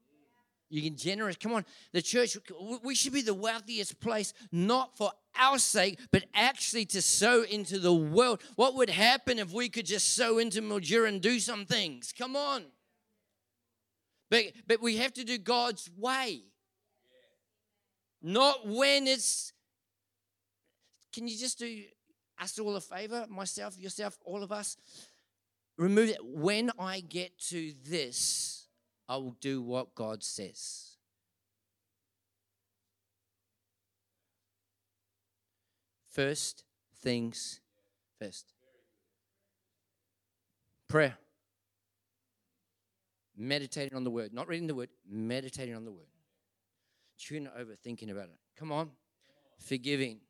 You 0.70 0.82
can 0.82 0.96
generous. 0.96 1.36
Come 1.36 1.52
on. 1.52 1.64
The 1.92 2.00
church, 2.00 2.36
we 2.84 2.94
should 2.94 3.12
be 3.12 3.22
the 3.22 3.34
wealthiest 3.34 3.98
place, 4.00 4.32
not 4.52 4.96
for 4.96 5.10
our 5.36 5.58
sake, 5.58 5.98
but 6.12 6.24
actually 6.32 6.84
to 6.86 7.02
sow 7.02 7.42
into 7.42 7.80
the 7.80 7.92
world. 7.92 8.40
What 8.54 8.76
would 8.76 8.88
happen 8.88 9.40
if 9.40 9.52
we 9.52 9.68
could 9.68 9.84
just 9.84 10.14
sow 10.14 10.38
into 10.38 10.62
Mildura 10.62 11.08
and 11.08 11.20
do 11.20 11.40
some 11.40 11.66
things? 11.66 12.14
Come 12.16 12.36
on. 12.36 12.62
But, 14.30 14.44
but 14.68 14.80
we 14.80 14.98
have 14.98 15.12
to 15.14 15.24
do 15.24 15.38
God's 15.38 15.90
way. 15.98 16.44
Not 18.22 18.66
when 18.66 19.08
it's. 19.08 19.52
Can 21.12 21.26
you 21.26 21.36
just 21.36 21.58
do 21.58 21.82
us 22.40 22.56
all 22.60 22.76
a 22.76 22.80
favor? 22.80 23.26
Myself, 23.28 23.76
yourself, 23.76 24.16
all 24.24 24.44
of 24.44 24.52
us? 24.52 24.76
Remove 25.76 26.10
it. 26.10 26.18
When 26.22 26.70
I 26.78 27.00
get 27.00 27.36
to 27.48 27.72
this, 27.88 28.59
I 29.10 29.16
will 29.16 29.36
do 29.40 29.60
what 29.60 29.96
God 29.96 30.22
says. 30.22 30.96
First 36.08 36.62
things 37.02 37.58
first. 38.20 38.52
Prayer 40.86 41.16
meditating 43.36 43.96
on 43.96 44.04
the 44.04 44.10
word, 44.10 44.32
not 44.32 44.46
reading 44.46 44.68
the 44.68 44.74
word, 44.76 44.90
meditating 45.08 45.74
on 45.74 45.84
the 45.84 45.90
word. 45.90 46.06
Tune 47.18 47.48
over 47.58 47.74
thinking 47.74 48.10
about 48.10 48.24
it. 48.24 48.38
Come 48.56 48.70
on. 48.70 48.90
Forgiving, 49.58 50.20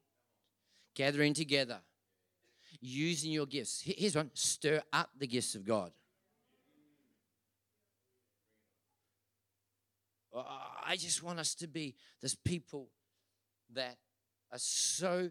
gathering 0.95 1.35
together, 1.35 1.81
using 2.81 3.31
your 3.31 3.47
gifts. 3.47 3.83
Here's 3.85 4.17
one 4.17 4.31
stir 4.33 4.81
up 4.91 5.11
the 5.19 5.27
gifts 5.27 5.55
of 5.55 5.67
God. 5.67 5.93
I 10.35 10.97
just 10.97 11.23
want 11.23 11.39
us 11.41 11.55
to 11.57 11.67
be 11.67 11.97
this 12.21 12.35
people 12.35 12.89
that 13.73 13.97
are 14.53 14.59
so 14.59 15.31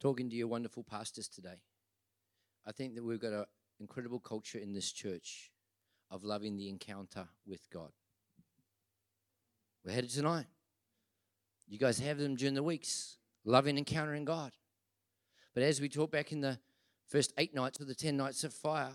talking 0.00 0.30
to 0.30 0.36
your 0.36 0.48
wonderful 0.48 0.82
pastors 0.82 1.28
today. 1.28 1.60
I 2.66 2.72
think 2.72 2.94
that 2.94 3.04
we've 3.04 3.20
got 3.20 3.32
an 3.32 3.44
incredible 3.78 4.20
culture 4.20 4.58
in 4.58 4.72
this 4.72 4.90
church 4.90 5.50
of 6.10 6.24
loving 6.24 6.56
the 6.56 6.68
encounter 6.68 7.28
with 7.46 7.68
God. 7.70 7.90
We're 9.84 9.92
headed 9.92 10.10
tonight. 10.10 10.46
You 11.70 11.78
guys 11.78 12.00
have 12.00 12.18
them 12.18 12.34
during 12.34 12.54
the 12.54 12.64
weeks, 12.64 13.16
loving 13.44 13.78
encountering 13.78 14.24
God. 14.24 14.50
But 15.54 15.62
as 15.62 15.80
we 15.80 15.88
talked 15.88 16.10
back 16.10 16.32
in 16.32 16.40
the 16.40 16.58
first 17.06 17.32
eight 17.38 17.54
nights 17.54 17.78
of 17.78 17.86
the 17.86 17.94
10 17.94 18.16
nights 18.16 18.42
of 18.42 18.52
fire, 18.52 18.90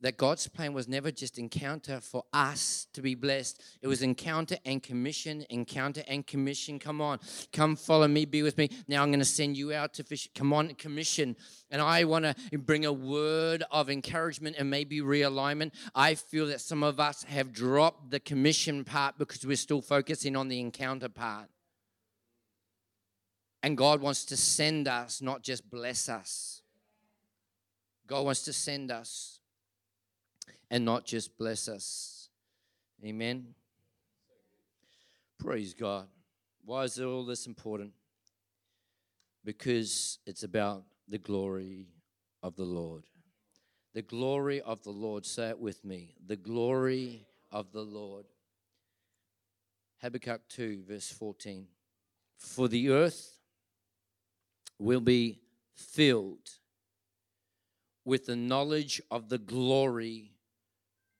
that 0.00 0.16
God's 0.16 0.48
plan 0.48 0.72
was 0.72 0.88
never 0.88 1.12
just 1.12 1.38
encounter 1.38 2.00
for 2.00 2.24
us 2.32 2.88
to 2.94 3.02
be 3.02 3.14
blessed. 3.14 3.62
It 3.80 3.86
was 3.86 4.02
encounter 4.02 4.56
and 4.64 4.82
commission, 4.82 5.44
encounter 5.50 6.02
and 6.08 6.26
commission. 6.26 6.80
Come 6.80 7.00
on, 7.00 7.20
come 7.52 7.76
follow 7.76 8.08
me, 8.08 8.24
be 8.24 8.42
with 8.42 8.58
me. 8.58 8.70
Now 8.88 9.04
I'm 9.04 9.10
going 9.10 9.20
to 9.20 9.24
send 9.24 9.56
you 9.56 9.72
out 9.72 9.94
to 9.94 10.02
fish. 10.02 10.28
Come 10.34 10.52
on, 10.52 10.74
commission. 10.74 11.36
And 11.70 11.80
I 11.80 12.02
want 12.04 12.24
to 12.24 12.58
bring 12.58 12.86
a 12.86 12.92
word 12.92 13.62
of 13.70 13.88
encouragement 13.88 14.56
and 14.58 14.68
maybe 14.68 15.00
realignment. 15.00 15.72
I 15.94 16.16
feel 16.16 16.46
that 16.46 16.60
some 16.60 16.82
of 16.82 16.98
us 16.98 17.22
have 17.24 17.52
dropped 17.52 18.10
the 18.10 18.18
commission 18.18 18.82
part 18.82 19.16
because 19.16 19.46
we're 19.46 19.54
still 19.54 19.80
focusing 19.80 20.34
on 20.34 20.48
the 20.48 20.58
encounter 20.58 21.08
part. 21.08 21.48
And 23.62 23.76
God 23.76 24.00
wants 24.00 24.24
to 24.26 24.36
send 24.36 24.88
us, 24.88 25.20
not 25.20 25.42
just 25.42 25.70
bless 25.70 26.08
us. 26.08 26.62
God 28.06 28.24
wants 28.24 28.42
to 28.42 28.52
send 28.52 28.90
us 28.90 29.38
and 30.70 30.84
not 30.84 31.04
just 31.04 31.36
bless 31.36 31.68
us. 31.68 32.28
Amen. 33.04 33.54
Praise 35.38 35.74
God. 35.74 36.06
Why 36.64 36.84
is 36.84 36.98
all 37.00 37.24
this 37.24 37.46
important? 37.46 37.92
Because 39.44 40.18
it's 40.26 40.42
about 40.42 40.84
the 41.08 41.18
glory 41.18 41.88
of 42.42 42.56
the 42.56 42.64
Lord. 42.64 43.04
The 43.94 44.02
glory 44.02 44.60
of 44.60 44.82
the 44.82 44.90
Lord. 44.90 45.26
Say 45.26 45.48
it 45.48 45.58
with 45.58 45.84
me. 45.84 46.14
The 46.26 46.36
glory 46.36 47.26
of 47.50 47.72
the 47.72 47.82
Lord. 47.82 48.26
Habakkuk 50.02 50.42
2, 50.48 50.84
verse 50.88 51.10
14. 51.10 51.66
For 52.36 52.68
the 52.68 52.90
earth 52.90 53.39
will 54.80 55.00
be 55.00 55.38
filled 55.74 56.50
with 58.04 58.26
the 58.26 58.34
knowledge 58.36 59.00
of 59.10 59.28
the 59.28 59.38
glory 59.38 60.32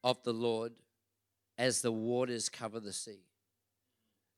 of 0.02 0.22
the 0.24 0.32
Lord 0.32 0.72
as 1.58 1.82
the 1.82 1.92
waters 1.92 2.48
cover 2.48 2.80
the 2.80 2.92
sea. 2.92 3.20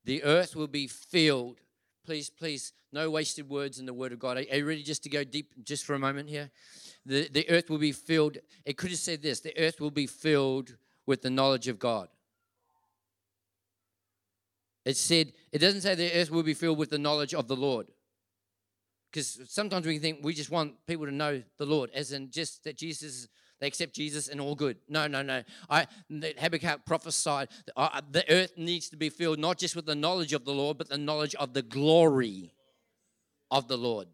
The 0.03 0.23
earth 0.23 0.55
will 0.55 0.67
be 0.67 0.87
filled. 0.87 1.61
Please, 2.05 2.29
please, 2.29 2.73
no 2.91 3.09
wasted 3.09 3.49
words 3.49 3.79
in 3.79 3.85
the 3.85 3.93
word 3.93 4.11
of 4.11 4.19
God. 4.19 4.37
Are 4.37 4.41
you 4.41 4.65
ready 4.65 4.83
just 4.83 5.03
to 5.03 5.09
go 5.09 5.23
deep 5.23 5.53
just 5.63 5.85
for 5.85 5.93
a 5.93 5.99
moment 5.99 6.29
here? 6.29 6.51
The, 7.05 7.29
the 7.29 7.49
earth 7.49 7.69
will 7.69 7.77
be 7.77 7.93
filled. 7.93 8.37
It 8.65 8.77
could 8.77 8.89
have 8.89 8.99
said 8.99 9.21
this 9.21 9.39
the 9.39 9.57
earth 9.57 9.79
will 9.79 9.91
be 9.91 10.05
filled 10.05 10.75
with 11.05 11.21
the 11.21 11.29
knowledge 11.29 11.69
of 11.69 11.79
God. 11.79 12.09
It 14.83 14.97
said, 14.97 15.31
it 15.53 15.59
doesn't 15.59 15.81
say 15.81 15.95
the 15.95 16.13
earth 16.13 16.29
will 16.29 16.43
be 16.43 16.53
filled 16.53 16.77
with 16.77 16.89
the 16.89 16.99
knowledge 16.99 17.33
of 17.33 17.47
the 17.47 17.55
Lord. 17.55 17.87
Because 19.13 19.39
sometimes 19.47 19.85
we 19.85 19.99
think 19.99 20.19
we 20.23 20.33
just 20.33 20.49
want 20.49 20.73
people 20.87 21.05
to 21.05 21.11
know 21.11 21.43
the 21.59 21.67
Lord, 21.67 21.91
as 21.93 22.13
in 22.13 22.31
just 22.31 22.63
that 22.63 22.75
Jesus, 22.75 23.27
they 23.59 23.67
accept 23.67 23.93
Jesus 23.93 24.27
and 24.27 24.41
all 24.41 24.55
good. 24.55 24.77
No, 24.89 25.05
no, 25.05 25.21
no. 25.21 25.43
I 25.69 25.85
Habakkuk 26.09 26.83
prophesied 26.83 27.49
uh, 27.77 28.01
the 28.09 28.25
earth 28.33 28.53
needs 28.57 28.89
to 28.89 28.97
be 28.97 29.09
filled 29.09 29.37
not 29.37 29.59
just 29.59 29.75
with 29.75 29.85
the 29.85 29.93
knowledge 29.93 30.33
of 30.33 30.45
the 30.45 30.51
Lord, 30.51 30.79
but 30.79 30.89
the 30.89 30.97
knowledge 30.97 31.35
of 31.35 31.53
the 31.53 31.61
glory 31.61 32.55
of 33.51 33.67
the 33.67 33.77
Lord. 33.77 34.07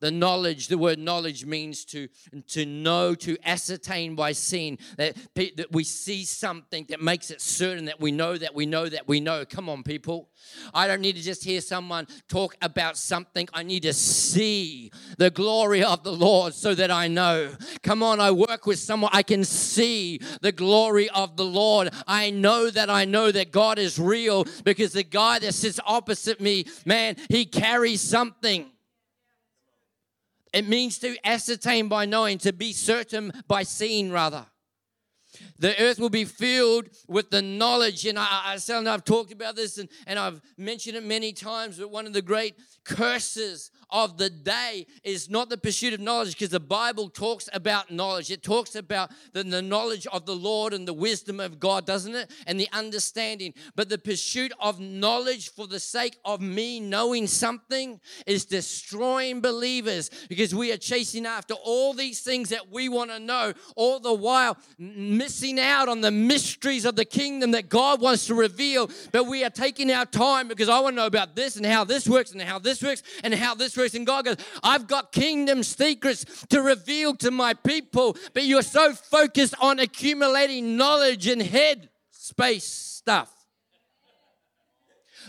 The 0.00 0.10
knowledge, 0.10 0.68
the 0.68 0.78
word 0.78 0.98
knowledge 0.98 1.44
means 1.44 1.84
to, 1.86 2.08
to 2.48 2.66
know, 2.66 3.14
to 3.16 3.36
ascertain 3.44 4.14
by 4.14 4.32
seeing. 4.32 4.78
That, 4.96 5.16
that 5.34 5.68
we 5.70 5.84
see 5.84 6.24
something 6.24 6.86
that 6.88 7.00
makes 7.00 7.30
it 7.30 7.40
certain 7.40 7.84
that 7.86 8.00
we 8.00 8.12
know 8.12 8.36
that 8.36 8.54
we 8.54 8.66
know 8.66 8.88
that 8.88 9.06
we 9.06 9.20
know. 9.20 9.44
Come 9.44 9.68
on, 9.68 9.82
people. 9.82 10.30
I 10.72 10.86
don't 10.86 11.00
need 11.00 11.16
to 11.16 11.22
just 11.22 11.44
hear 11.44 11.60
someone 11.60 12.06
talk 12.28 12.56
about 12.62 12.96
something. 12.96 13.48
I 13.52 13.62
need 13.62 13.82
to 13.82 13.92
see 13.92 14.90
the 15.18 15.30
glory 15.30 15.82
of 15.82 16.02
the 16.02 16.12
Lord 16.12 16.54
so 16.54 16.74
that 16.74 16.90
I 16.90 17.08
know. 17.08 17.52
Come 17.82 18.02
on, 18.02 18.20
I 18.20 18.30
work 18.30 18.66
with 18.66 18.78
someone. 18.78 19.10
I 19.12 19.22
can 19.22 19.44
see 19.44 20.20
the 20.40 20.52
glory 20.52 21.08
of 21.10 21.36
the 21.36 21.44
Lord. 21.44 21.90
I 22.06 22.30
know 22.30 22.70
that 22.70 22.90
I 22.90 23.04
know 23.04 23.30
that 23.30 23.52
God 23.52 23.78
is 23.78 23.98
real 23.98 24.46
because 24.64 24.92
the 24.92 25.04
guy 25.04 25.38
that 25.40 25.54
sits 25.54 25.80
opposite 25.84 26.40
me, 26.40 26.66
man, 26.84 27.16
he 27.28 27.44
carries 27.44 28.00
something. 28.00 28.70
It 30.52 30.68
means 30.68 30.98
to 30.98 31.16
ascertain 31.24 31.88
by 31.88 32.06
knowing, 32.06 32.38
to 32.38 32.52
be 32.52 32.72
certain 32.72 33.32
by 33.46 33.62
seeing, 33.62 34.10
rather. 34.10 34.46
The 35.58 35.80
earth 35.80 35.98
will 35.98 36.10
be 36.10 36.24
filled 36.24 36.88
with 37.06 37.30
the 37.30 37.42
knowledge. 37.42 38.04
And 38.06 38.18
I, 38.18 38.56
I, 38.58 38.58
I've 38.88 39.04
talked 39.04 39.32
about 39.32 39.56
this 39.56 39.78
and, 39.78 39.88
and 40.06 40.18
I've 40.18 40.40
mentioned 40.56 40.96
it 40.96 41.04
many 41.04 41.32
times, 41.32 41.78
but 41.78 41.90
one 41.90 42.06
of 42.06 42.12
the 42.12 42.22
great 42.22 42.56
curses 42.84 43.70
of 43.90 44.18
the 44.18 44.30
day 44.30 44.86
is 45.02 45.28
not 45.28 45.48
the 45.48 45.56
pursuit 45.56 45.92
of 45.92 46.00
knowledge 46.00 46.32
because 46.32 46.50
the 46.50 46.60
Bible 46.60 47.08
talks 47.08 47.48
about 47.52 47.90
knowledge. 47.90 48.30
It 48.30 48.42
talks 48.42 48.74
about 48.74 49.10
the, 49.32 49.42
the 49.42 49.62
knowledge 49.62 50.06
of 50.08 50.26
the 50.26 50.34
Lord 50.34 50.72
and 50.72 50.86
the 50.86 50.92
wisdom 50.92 51.40
of 51.40 51.58
God, 51.58 51.86
doesn't 51.86 52.14
it? 52.14 52.30
And 52.46 52.58
the 52.58 52.68
understanding. 52.72 53.54
But 53.74 53.88
the 53.88 53.98
pursuit 53.98 54.52
of 54.60 54.80
knowledge 54.80 55.50
for 55.50 55.66
the 55.66 55.80
sake 55.80 56.16
of 56.24 56.40
me 56.40 56.80
knowing 56.80 57.26
something 57.26 58.00
is 58.26 58.44
destroying 58.44 59.40
believers 59.40 60.10
because 60.28 60.54
we 60.54 60.72
are 60.72 60.76
chasing 60.76 61.26
after 61.26 61.54
all 61.54 61.92
these 61.92 62.20
things 62.20 62.50
that 62.50 62.70
we 62.70 62.88
want 62.88 63.10
to 63.10 63.18
know, 63.18 63.52
all 63.76 64.00
the 64.00 64.14
while 64.14 64.56
missing 64.78 65.58
out 65.58 65.88
on 65.88 66.00
the 66.00 66.10
mysteries 66.10 66.84
of 66.84 66.96
the 66.96 67.04
kingdom 67.04 67.50
that 67.52 67.68
God 67.68 68.00
wants 68.00 68.26
to 68.26 68.34
reveal. 68.34 68.90
But 69.12 69.26
we 69.26 69.44
are 69.44 69.50
taking 69.50 69.90
our 69.90 70.06
time 70.06 70.48
because 70.48 70.68
I 70.68 70.80
want 70.80 70.94
to 70.94 71.02
know 71.02 71.06
about 71.06 71.34
this 71.34 71.56
and 71.56 71.66
how 71.66 71.84
this 71.84 72.08
works 72.08 72.32
and 72.32 72.40
how 72.40 72.58
this 72.58 72.79
works 72.82 73.02
and 73.22 73.34
how 73.34 73.54
this 73.54 73.76
works. 73.76 73.94
And 73.94 74.06
God 74.06 74.24
goes, 74.24 74.36
I've 74.62 74.86
got 74.86 75.12
kingdom 75.12 75.62
secrets 75.62 76.24
to 76.48 76.62
reveal 76.62 77.14
to 77.16 77.30
my 77.30 77.54
people, 77.54 78.16
but 78.34 78.44
you're 78.44 78.62
so 78.62 78.92
focused 78.92 79.54
on 79.60 79.78
accumulating 79.78 80.76
knowledge 80.76 81.26
and 81.26 81.42
head 81.42 81.88
space 82.10 82.64
stuff. 82.64 83.32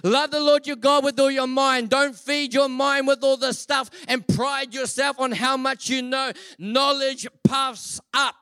Love 0.04 0.32
the 0.32 0.40
Lord 0.40 0.66
your 0.66 0.78
God 0.78 1.04
with 1.04 1.20
all 1.20 1.30
your 1.30 1.48
mind. 1.48 1.90
Don't 1.90 2.16
feed 2.16 2.54
your 2.54 2.70
mind 2.70 3.08
with 3.08 3.24
all 3.24 3.38
the 3.38 3.54
stuff 3.54 3.90
and 4.08 4.28
pride 4.28 4.74
yourself 4.74 5.20
on 5.20 5.32
how 5.32 5.58
much 5.58 5.90
you 5.90 6.02
know. 6.02 6.32
Knowledge 6.58 7.28
puffs 7.44 8.00
up. 8.14 8.41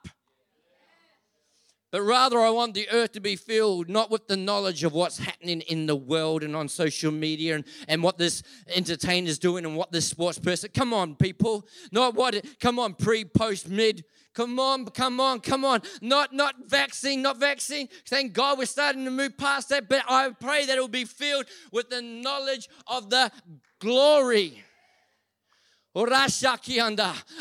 But 1.91 2.04
rather, 2.04 2.39
I 2.39 2.52
want 2.52 2.75
the 2.75 2.88
earth 2.91 3.13
to 3.13 3.19
be 3.19 3.36
filled 3.36 3.89
not 3.89 4.12
with 4.12 4.28
the 4.28 4.38
knowledge 4.38 4.84
of 4.84 4.93
what's 4.93 5.17
happening 5.17 5.62
in 5.62 5.88
the 5.88 5.95
world 5.95 6.43
and 6.43 6.56
on 6.56 6.67
social 6.67 7.12
media 7.12 7.56
and, 7.56 7.65
and 7.88 8.04
what 8.04 8.17
this 8.19 8.43
entertainer's 8.67 9.39
doing 9.39 9.65
and 9.65 9.75
what 9.75 9.91
this 9.91 10.08
sports 10.08 10.38
person. 10.38 10.69
Come 10.73 10.93
on, 10.93 11.15
people. 11.15 11.65
Not 11.91 12.13
what, 12.13 12.36
it, 12.36 12.60
come 12.60 12.78
on, 12.78 12.93
pre, 12.93 13.25
post, 13.25 13.69
mid. 13.69 14.06
Come 14.36 14.60
on, 14.60 14.86
come 14.86 15.19
on, 15.19 15.39
come 15.39 15.65
on. 15.65 15.82
Not 16.02 16.32
not 16.32 16.56
vaccine, 16.67 17.23
not 17.23 17.38
vaccine. 17.38 17.89
Thank 18.08 18.34
God 18.34 18.60
we're 18.60 18.65
starting 18.65 19.04
to 19.06 19.12
move 19.12 19.38
past 19.38 19.69
that. 19.69 19.89
But 19.89 20.04
I 20.08 20.30
pray 20.30 20.67
that 20.67 20.78
it 20.78 20.82
will 20.82 20.88
be 20.88 21.06
filled 21.06 21.45
with 21.71 21.89
the 21.89 22.02
knowledge 22.04 22.69
of 22.86 23.10
the 23.10 23.32
glory. 23.80 24.63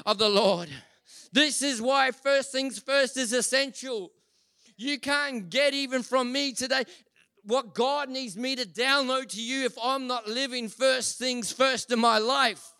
of 0.06 0.16
the 0.16 0.30
Lord. 0.30 0.70
This 1.30 1.61
is 1.61 1.82
why 1.82 2.11
first 2.11 2.50
things 2.50 2.78
first 2.78 3.18
is 3.18 3.34
essential. 3.34 4.11
You 4.79 4.99
can't 4.99 5.51
get 5.51 5.75
even 5.75 6.03
from 6.03 6.33
me 6.33 6.53
today 6.53 6.85
what 7.43 7.75
God 7.75 8.09
needs 8.09 8.37
me 8.37 8.57
to 8.57 8.64
download 8.64 9.29
to 9.31 9.43
you 9.43 9.64
if 9.64 9.77
I'm 9.83 10.07
not 10.07 10.29
living 10.29 10.69
first 10.69 11.19
things 11.19 11.51
first 11.53 11.91
in 11.91 11.99
my 11.99 12.19
life. 12.19 12.75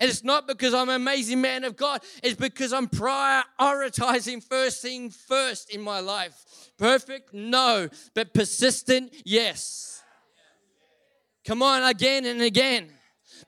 And 0.00 0.10
it's 0.10 0.22
not 0.22 0.46
because 0.46 0.74
I'm 0.74 0.88
an 0.88 0.96
amazing 0.96 1.40
man 1.40 1.64
of 1.64 1.76
God, 1.76 2.02
it's 2.22 2.38
because 2.38 2.72
I'm 2.72 2.88
prioritizing 2.88 4.42
first 4.42 4.82
thing 4.82 5.10
first 5.10 5.70
in 5.70 5.80
my 5.80 6.00
life. 6.00 6.44
Perfect? 6.78 7.32
No. 7.32 7.88
But 8.14 8.34
persistent? 8.34 9.14
Yes. 9.24 10.02
Come 11.44 11.62
on, 11.62 11.82
again 11.84 12.24
and 12.26 12.42
again. 12.42 12.90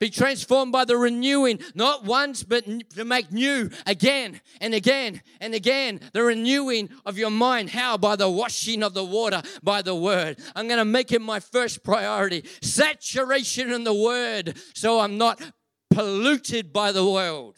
Be 0.01 0.11
transformed 0.11 0.71
by 0.71 0.85
the 0.85 0.97
renewing, 0.97 1.59
not 1.75 2.05
once, 2.05 2.45
but 2.45 2.65
to 2.91 3.05
make 3.05 3.33
new 3.33 3.71
again 3.85 4.41
and 4.61 4.73
again 4.73 5.23
and 5.41 5.55
again. 5.55 6.01
The 6.13 6.23
renewing 6.23 6.91
of 7.05 7.19
your 7.19 7.31
mind. 7.31 7.71
How? 7.71 7.97
By 7.97 8.15
the 8.15 8.31
washing 8.31 8.85
of 8.85 8.95
the 8.95 9.05
water, 9.05 9.43
by 9.63 9.83
the 9.83 9.95
word. 9.95 10.39
I'm 10.55 10.69
going 10.69 10.79
to 10.79 10.85
make 10.85 11.11
it 11.11 11.21
my 11.21 11.41
first 11.41 11.83
priority. 11.83 12.45
Saturation 12.63 13.73
in 13.73 13.83
the 13.85 13.95
word 13.95 14.57
so 14.75 15.01
I'm 15.01 15.19
not 15.19 15.43
polluted 15.91 16.73
by 16.73 16.93
the 16.93 17.05
world. 17.05 17.57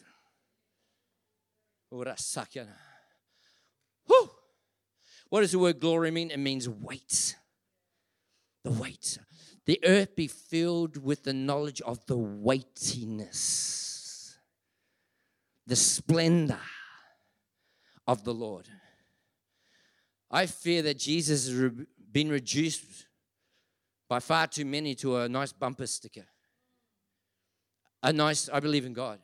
What 5.29 5.41
does 5.41 5.51
the 5.51 5.59
word 5.59 5.79
glory 5.79 6.09
mean? 6.09 6.31
It 6.31 6.39
means 6.39 6.67
weight. 6.67 7.35
The 8.63 8.71
weight 8.71 9.19
the 9.65 9.79
earth 9.85 10.15
be 10.15 10.27
filled 10.27 10.97
with 10.97 11.23
the 11.23 11.33
knowledge 11.33 11.81
of 11.81 12.05
the 12.07 12.17
weightiness, 12.17 13.37
the 15.67 15.75
splendor 15.75 16.59
of 18.07 18.23
the 18.23 18.33
Lord. 18.33 18.67
I 20.29 20.45
fear 20.45 20.81
that 20.83 20.97
Jesus 20.97 21.47
has 21.49 21.71
been 22.11 22.29
reduced 22.29 23.07
by 24.09 24.19
far 24.19 24.47
too 24.47 24.65
many 24.65 24.95
to 24.95 25.17
a 25.17 25.29
nice 25.29 25.53
bumper 25.53 25.87
sticker. 25.87 26.25
A 28.03 28.11
nice, 28.11 28.49
I 28.49 28.59
believe 28.59 28.85
in 28.85 28.93
God. 28.93 29.19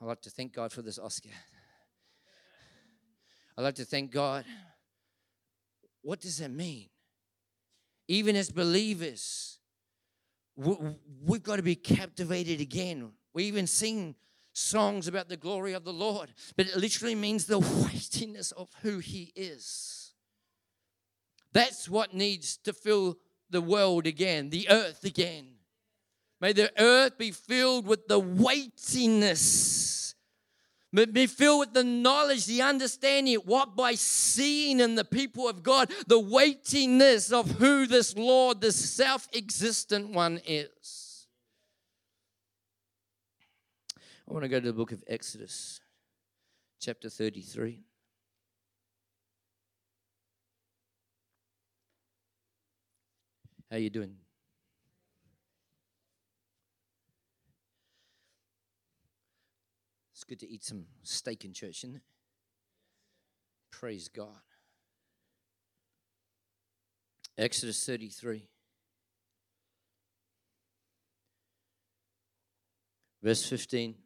I'd 0.00 0.06
like 0.06 0.22
to 0.22 0.30
thank 0.30 0.52
God 0.52 0.72
for 0.72 0.82
this 0.82 0.98
Oscar. 0.98 1.30
I'd 3.56 3.62
like 3.62 3.76
to 3.76 3.84
thank 3.84 4.10
God. 4.10 4.44
What 6.02 6.20
does 6.20 6.38
that 6.38 6.50
mean? 6.50 6.88
Even 8.08 8.36
as 8.36 8.50
believers, 8.50 9.58
we've 10.56 11.42
got 11.42 11.56
to 11.56 11.62
be 11.62 11.74
captivated 11.74 12.60
again. 12.60 13.12
We 13.32 13.44
even 13.44 13.66
sing 13.66 14.14
songs 14.52 15.08
about 15.08 15.28
the 15.28 15.36
glory 15.36 15.72
of 15.72 15.84
the 15.84 15.92
Lord, 15.92 16.32
but 16.56 16.66
it 16.66 16.76
literally 16.76 17.14
means 17.14 17.46
the 17.46 17.58
weightiness 17.84 18.52
of 18.52 18.68
who 18.82 18.98
He 18.98 19.32
is. 19.34 20.12
That's 21.52 21.88
what 21.88 22.14
needs 22.14 22.56
to 22.58 22.72
fill 22.72 23.18
the 23.50 23.60
world 23.60 24.06
again, 24.06 24.50
the 24.50 24.68
earth 24.70 25.04
again. 25.04 25.46
May 26.40 26.52
the 26.52 26.72
earth 26.80 27.16
be 27.16 27.30
filled 27.30 27.86
with 27.86 28.06
the 28.08 28.18
weightiness 28.18 29.83
be 30.94 31.26
filled 31.26 31.60
with 31.60 31.74
the 31.74 31.84
knowledge, 31.84 32.46
the 32.46 32.62
understanding, 32.62 33.36
what 33.44 33.74
by 33.74 33.94
seeing 33.94 34.78
in 34.80 34.94
the 34.94 35.04
people 35.04 35.48
of 35.48 35.62
God, 35.62 35.90
the 36.06 36.20
weightiness 36.20 37.32
of 37.32 37.50
who 37.52 37.86
this 37.86 38.16
Lord, 38.16 38.60
this 38.60 38.76
self 38.76 39.28
existent 39.34 40.10
one 40.10 40.40
is. 40.46 41.26
I 44.28 44.32
want 44.32 44.44
to 44.44 44.48
go 44.48 44.60
to 44.60 44.66
the 44.66 44.72
book 44.72 44.92
of 44.92 45.02
Exodus, 45.06 45.80
chapter 46.80 47.10
33. 47.10 47.80
How 53.70 53.76
you 53.76 53.90
doing? 53.90 54.16
It's 60.24 60.40
good 60.40 60.46
to 60.46 60.50
eat 60.50 60.64
some 60.64 60.86
steak 61.02 61.44
in 61.44 61.52
church, 61.52 61.84
isn't 61.84 61.96
it? 61.96 62.02
Praise 63.70 64.08
God. 64.08 64.28
Exodus 67.36 67.84
33. 67.84 68.48
Verse 73.22 73.46
15 73.46 73.96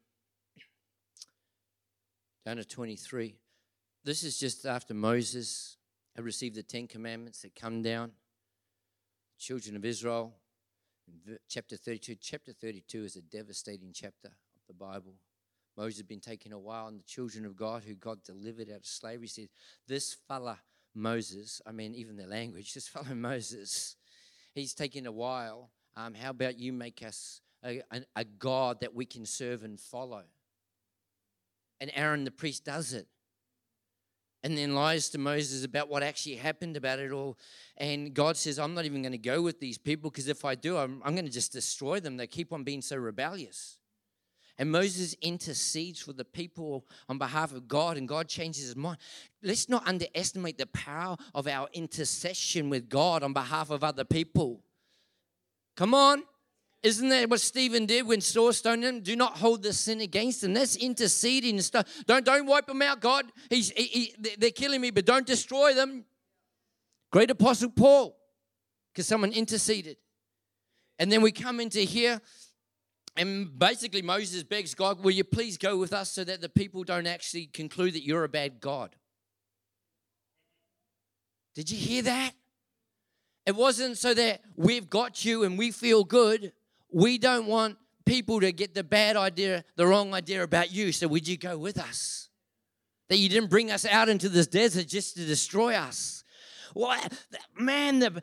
down 2.45 2.57
to 2.57 2.65
23. 2.65 3.37
This 4.03 4.25
is 4.25 4.39
just 4.39 4.67
after 4.67 4.95
Moses 4.95 5.77
had 6.17 6.25
received 6.25 6.57
the 6.57 6.65
Ten 6.65 6.89
Commandments 6.89 7.43
that 7.43 7.55
come 7.55 7.83
down. 7.83 8.11
Children 9.39 9.77
of 9.77 9.85
Israel, 9.85 10.35
chapter 11.49 11.77
32. 11.77 12.17
Chapter 12.21 12.53
32 12.53 13.05
is 13.05 13.17
a 13.17 13.23
devastating 13.23 13.91
chapter 13.93 14.29
of 14.29 14.63
the 14.67 14.73
Bible. 14.73 15.15
Moses 15.79 15.99
had 15.99 16.09
been 16.09 16.19
taken 16.19 16.53
a 16.53 16.59
while, 16.59 16.89
and 16.89 16.99
the 16.99 17.05
children 17.05 17.47
of 17.47 17.57
God, 17.57 17.85
who 17.85 17.95
God 17.95 18.25
delivered 18.25 18.69
out 18.69 18.79
of 18.79 18.87
slavery, 18.87 19.29
said, 19.29 19.49
This 19.87 20.17
fella, 20.27 20.59
Moses, 20.93 21.63
I 21.65 21.71
mean, 21.71 21.95
even 21.95 22.17
their 22.17 22.27
language, 22.27 22.75
this 22.75 22.89
fellow 22.89 23.15
Moses, 23.15 23.95
he's 24.55 24.75
taken 24.75 25.07
a 25.07 25.13
while. 25.13 25.71
Um, 25.97 26.15
how 26.15 26.31
about 26.31 26.59
you 26.59 26.73
make 26.73 27.05
us 27.07 27.41
a, 27.65 27.81
a, 27.93 28.03
a 28.17 28.25
God 28.25 28.81
that 28.81 28.93
we 28.93 29.07
can 29.07 29.25
serve 29.25 29.63
and 29.63 29.79
follow? 29.79 30.25
And 31.81 31.93
Aaron 31.95 32.25
the 32.25 32.33
priest 32.33 32.65
does 32.65 32.93
it 32.93 33.07
and 34.43 34.59
then 34.59 34.75
lies 34.75 35.09
to 35.11 35.19
Moses 35.19 35.65
about 35.65 35.89
what 35.89 36.03
actually 36.03 36.37
happened 36.37 36.77
about 36.77 36.99
it 36.99 37.13
all. 37.13 37.39
And 37.77 38.15
God 38.15 38.37
says, 38.37 38.59
I'm 38.59 38.75
not 38.75 38.85
even 38.85 39.03
going 39.03 39.13
to 39.13 39.19
go 39.19 39.43
with 39.43 39.61
these 39.61 39.79
people 39.79 40.11
because 40.11 40.29
if 40.29 40.45
I 40.45 40.55
do, 40.55 40.77
I'm, 40.77 41.03
I'm 41.05 41.15
going 41.15 41.25
to 41.25 41.31
just 41.31 41.53
destroy 41.53 42.01
them. 42.01 42.17
They 42.17 42.27
keep 42.27 42.53
on 42.53 42.65
being 42.65 42.83
so 42.83 42.97
rebellious. 42.97 43.78
And 44.59 44.73
Moses 44.73 45.15
intercedes 45.23 46.01
for 46.01 46.13
the 46.13 46.25
people 46.25 46.85
on 47.09 47.17
behalf 47.17 47.53
of 47.53 47.69
God, 47.69 47.97
and 47.97 48.09
God 48.09 48.27
changes 48.27 48.65
his 48.65 48.77
mind. 48.77 48.99
Let's 49.43 49.69
not 49.69 49.87
underestimate 49.87 50.59
the 50.59 50.67
power 50.67 51.17
of 51.35 51.47
our 51.47 51.69
intercession 51.73 52.69
with 52.69 52.89
God 52.89 53.23
on 53.23 53.33
behalf 53.33 53.71
of 53.71 53.85
other 53.85 54.05
people. 54.05 54.61
Come 55.77 55.95
on. 55.95 56.25
Isn't 56.83 57.09
that 57.09 57.29
what 57.29 57.41
Stephen 57.41 57.87
did 57.87 58.07
when 58.07 58.21
Saul 58.21 58.53
stoned 58.53 58.85
him? 58.85 59.01
Do 59.01 59.17
not 59.17 59.37
hold 59.39 59.63
the 59.63 59.73
sin 59.73 60.01
against 60.01 60.45
him. 60.45 60.55
That's 60.55 60.77
interceding 60.77 61.57
and 61.57 61.65
stuff. 61.65 61.87
Don't, 62.07 62.25
don't 62.25 62.47
wipe 62.47 62.67
them 62.67 62.83
out, 62.83 63.01
God. 63.01 63.27
He's, 63.51 63.71
he, 63.71 63.85
he, 63.85 64.37
they're 64.39 64.51
killing 64.51 64.81
me, 64.81 64.91
but 64.91 65.05
don't 65.05 65.27
destroy 65.27 65.75
them. 65.75 66.05
Great 67.11 67.31
Apostle 67.31 67.71
Paul, 67.71 68.17
because 68.93 69.07
someone 69.07 69.33
interceded. 69.33 69.97
And 70.99 71.11
then 71.11 71.23
we 71.23 71.33
come 71.33 71.59
into 71.61 71.81
here, 71.81 72.21
and 73.19 73.59
basically 73.59 74.01
Moses 74.01 74.45
begs 74.45 74.75
God, 74.75 75.03
Will 75.03 75.11
you 75.11 75.25
please 75.25 75.59
go 75.59 75.77
with 75.77 75.93
us 75.93 76.11
so 76.11 76.25
that 76.25 76.41
the 76.41 76.49
people 76.49 76.85
don't 76.85 77.07
actually 77.07 77.47
conclude 77.47 77.95
that 77.95 78.05
you're 78.05 78.25
a 78.25 78.29
bad 78.29 78.61
God? 78.61 78.95
Did 81.55 81.71
you 81.71 81.77
hear 81.77 82.03
that? 82.03 82.33
It 83.45 83.57
wasn't 83.57 83.99
so 83.99 84.15
that 84.15 84.43
we've 84.57 84.89
got 84.89 85.25
you 85.25 85.43
and 85.43 85.59
we 85.59 85.73
feel 85.73 86.05
good. 86.05 86.53
We 86.93 87.19
don't 87.19 87.47
want 87.47 87.77
people 88.07 88.41
to 88.41 88.53
get 88.53 88.75
the 88.75 88.85
bad 88.85 89.17
idea, 89.17 89.65
the 89.75 89.87
wrong 89.87 90.15
idea 90.15 90.43
about 90.45 90.73
you. 90.73 90.93
So, 90.93 91.09
would 91.09 91.27
you 91.27 91.37
go 91.37 91.59
with 91.59 91.79
us? 91.79 92.29
That 93.09 93.17
you 93.17 93.29
didn't 93.29 93.51
bring 93.51 93.71
us 93.71 93.85
out 93.85 94.09
into 94.09 94.29
this 94.29 94.47
desert 94.47 94.87
just 94.87 95.17
to 95.17 95.25
destroy 95.25 95.75
us. 95.75 96.23
Well, 96.75 97.01
man, 97.59 97.99
the 97.99 98.23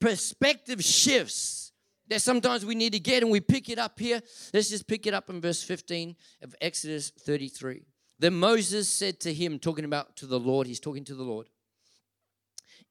perspective 0.00 0.84
shifts 0.84 1.63
that 2.08 2.20
sometimes 2.20 2.64
we 2.64 2.74
need 2.74 2.92
to 2.92 3.00
get, 3.00 3.22
and 3.22 3.32
we 3.32 3.40
pick 3.40 3.68
it 3.68 3.78
up 3.78 3.98
here. 3.98 4.20
Let's 4.52 4.70
just 4.70 4.86
pick 4.86 5.06
it 5.06 5.14
up 5.14 5.30
in 5.30 5.40
verse 5.40 5.62
15 5.62 6.16
of 6.42 6.54
Exodus 6.60 7.10
33. 7.10 7.82
Then 8.18 8.34
Moses 8.34 8.88
said 8.88 9.20
to 9.20 9.32
him, 9.32 9.58
talking 9.58 9.84
about 9.84 10.16
to 10.16 10.26
the 10.26 10.38
Lord, 10.38 10.66
he's 10.66 10.80
talking 10.80 11.04
to 11.04 11.14
the 11.14 11.24
Lord, 11.24 11.48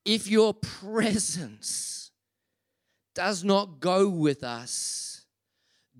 if 0.04 0.28
your 0.28 0.52
presence 0.52 2.10
does 3.14 3.44
not 3.44 3.80
go 3.80 4.08
with 4.08 4.44
us, 4.44 5.24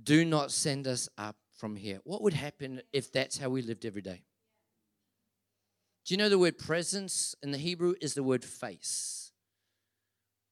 do 0.02 0.24
not 0.24 0.50
send 0.50 0.86
us 0.86 1.08
up 1.16 1.36
from 1.56 1.76
here. 1.76 2.00
What 2.04 2.22
would 2.22 2.34
happen 2.34 2.82
if 2.92 3.12
that's 3.12 3.38
how 3.38 3.48
we 3.48 3.62
lived 3.62 3.86
every 3.86 4.02
day? 4.02 4.24
Do 6.04 6.12
you 6.12 6.18
know 6.18 6.28
the 6.28 6.38
word 6.38 6.58
presence 6.58 7.34
in 7.42 7.50
the 7.50 7.58
Hebrew 7.58 7.94
is 8.02 8.12
the 8.14 8.22
word 8.22 8.44
face? 8.44 9.32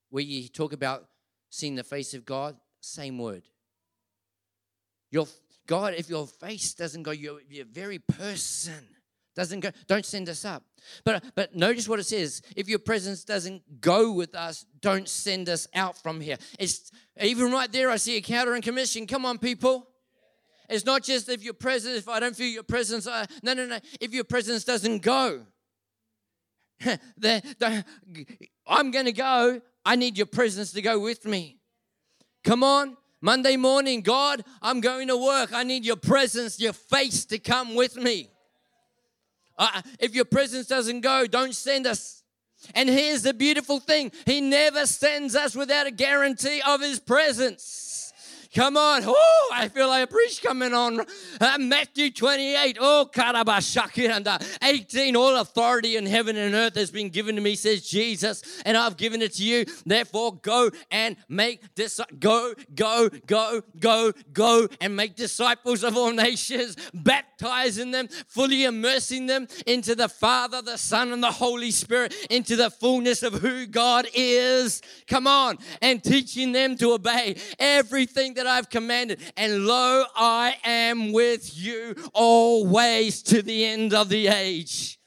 Where 0.08 0.22
you 0.22 0.48
talk 0.48 0.72
about 0.72 1.08
seeing 1.52 1.74
the 1.74 1.84
face 1.84 2.14
of 2.14 2.24
God, 2.24 2.56
same 2.80 3.18
word. 3.18 3.42
Your 5.10 5.26
God, 5.66 5.92
if 5.94 6.08
your 6.08 6.26
face 6.26 6.72
doesn't 6.72 7.02
go, 7.02 7.10
your, 7.10 7.40
your 7.48 7.66
very 7.66 7.98
person 7.98 8.88
doesn't 9.36 9.60
go, 9.60 9.70
don't 9.86 10.06
send 10.06 10.30
us 10.30 10.46
up. 10.46 10.64
But 11.04 11.24
but 11.34 11.54
notice 11.54 11.86
what 11.88 11.98
it 11.98 12.04
says. 12.04 12.42
If 12.56 12.68
your 12.68 12.78
presence 12.78 13.22
doesn't 13.22 13.80
go 13.80 14.12
with 14.12 14.34
us, 14.34 14.64
don't 14.80 15.08
send 15.08 15.48
us 15.48 15.68
out 15.74 16.02
from 16.02 16.20
here. 16.20 16.38
It's 16.58 16.90
even 17.20 17.52
right 17.52 17.70
there, 17.70 17.90
I 17.90 17.96
see 17.96 18.16
a 18.16 18.22
counter 18.22 18.54
and 18.54 18.64
commission. 18.64 19.06
Come 19.06 19.26
on, 19.26 19.38
people. 19.38 19.86
It's 20.70 20.86
not 20.86 21.02
just 21.02 21.28
if 21.28 21.44
your 21.44 21.54
presence, 21.54 21.98
if 21.98 22.08
I 22.08 22.18
don't 22.18 22.34
feel 22.34 22.48
your 22.48 22.62
presence, 22.62 23.06
I, 23.06 23.26
no, 23.42 23.52
no, 23.52 23.66
no. 23.66 23.78
If 24.00 24.14
your 24.14 24.24
presence 24.24 24.64
doesn't 24.64 25.02
go, 25.02 25.42
I'm 28.66 28.90
going 28.90 29.04
to 29.04 29.12
go. 29.12 29.60
I 29.84 29.96
need 29.96 30.16
your 30.16 30.26
presence 30.26 30.72
to 30.72 30.82
go 30.82 30.98
with 30.98 31.24
me. 31.24 31.58
Come 32.44 32.62
on. 32.62 32.96
Monday 33.20 33.56
morning, 33.56 34.00
God, 34.00 34.44
I'm 34.60 34.80
going 34.80 35.06
to 35.08 35.16
work. 35.16 35.52
I 35.52 35.62
need 35.62 35.84
your 35.84 35.96
presence, 35.96 36.58
your 36.58 36.72
face 36.72 37.24
to 37.26 37.38
come 37.38 37.76
with 37.76 37.96
me. 37.96 38.30
Uh, 39.56 39.80
if 40.00 40.14
your 40.14 40.24
presence 40.24 40.66
doesn't 40.66 41.02
go, 41.02 41.26
don't 41.26 41.54
send 41.54 41.86
us. 41.86 42.24
And 42.74 42.88
here's 42.88 43.22
the 43.22 43.34
beautiful 43.34 43.78
thing 43.78 44.10
He 44.26 44.40
never 44.40 44.86
sends 44.86 45.36
us 45.36 45.54
without 45.54 45.86
a 45.86 45.92
guarantee 45.92 46.62
of 46.66 46.80
His 46.80 46.98
presence. 46.98 48.11
Come 48.54 48.76
on. 48.76 49.02
Oh, 49.06 49.50
I 49.54 49.68
feel 49.68 49.88
like 49.88 50.04
a 50.04 50.06
preach 50.06 50.42
coming 50.42 50.74
on. 50.74 51.00
Uh, 51.40 51.56
Matthew 51.58 52.10
28. 52.10 52.76
Oh, 52.78 53.08
Karabashaki 53.10 54.10
and 54.10 54.28
18. 54.62 55.16
All 55.16 55.36
authority 55.36 55.96
in 55.96 56.04
heaven 56.04 56.36
and 56.36 56.54
earth 56.54 56.74
has 56.74 56.90
been 56.90 57.08
given 57.08 57.36
to 57.36 57.40
me, 57.40 57.54
says 57.54 57.88
Jesus, 57.88 58.42
and 58.66 58.76
I've 58.76 58.98
given 58.98 59.22
it 59.22 59.32
to 59.34 59.44
you. 59.44 59.64
Therefore, 59.86 60.34
go 60.34 60.70
and 60.90 61.16
make 61.30 61.74
this. 61.74 61.98
Go, 62.18 62.52
go, 62.74 63.08
go, 63.26 63.62
go, 63.80 64.12
go, 64.34 64.68
and 64.82 64.94
make 64.94 65.16
disciples 65.16 65.82
of 65.82 65.96
all 65.96 66.12
nations, 66.12 66.76
baptizing 66.92 67.90
them, 67.90 68.08
fully 68.28 68.64
immersing 68.64 69.26
them 69.26 69.48
into 69.66 69.94
the 69.94 70.10
Father, 70.10 70.60
the 70.60 70.76
Son, 70.76 71.12
and 71.12 71.22
the 71.22 71.30
Holy 71.30 71.70
Spirit, 71.70 72.14
into 72.28 72.56
the 72.56 72.70
fullness 72.70 73.22
of 73.22 73.34
who 73.34 73.66
God 73.66 74.06
is. 74.12 74.82
Come 75.06 75.26
on, 75.26 75.56
and 75.80 76.04
teaching 76.04 76.52
them 76.52 76.76
to 76.76 76.92
obey 76.92 77.36
everything 77.58 78.34
that 78.34 78.41
that 78.42 78.50
I've 78.50 78.68
commanded. 78.68 79.20
And 79.36 79.66
lo, 79.66 80.04
I 80.16 80.56
am 80.64 81.12
with 81.12 81.56
you 81.56 81.94
always 82.12 83.22
to 83.24 83.40
the 83.42 83.64
end 83.64 83.94
of 83.94 84.08
the 84.08 84.26
age. 84.28 84.98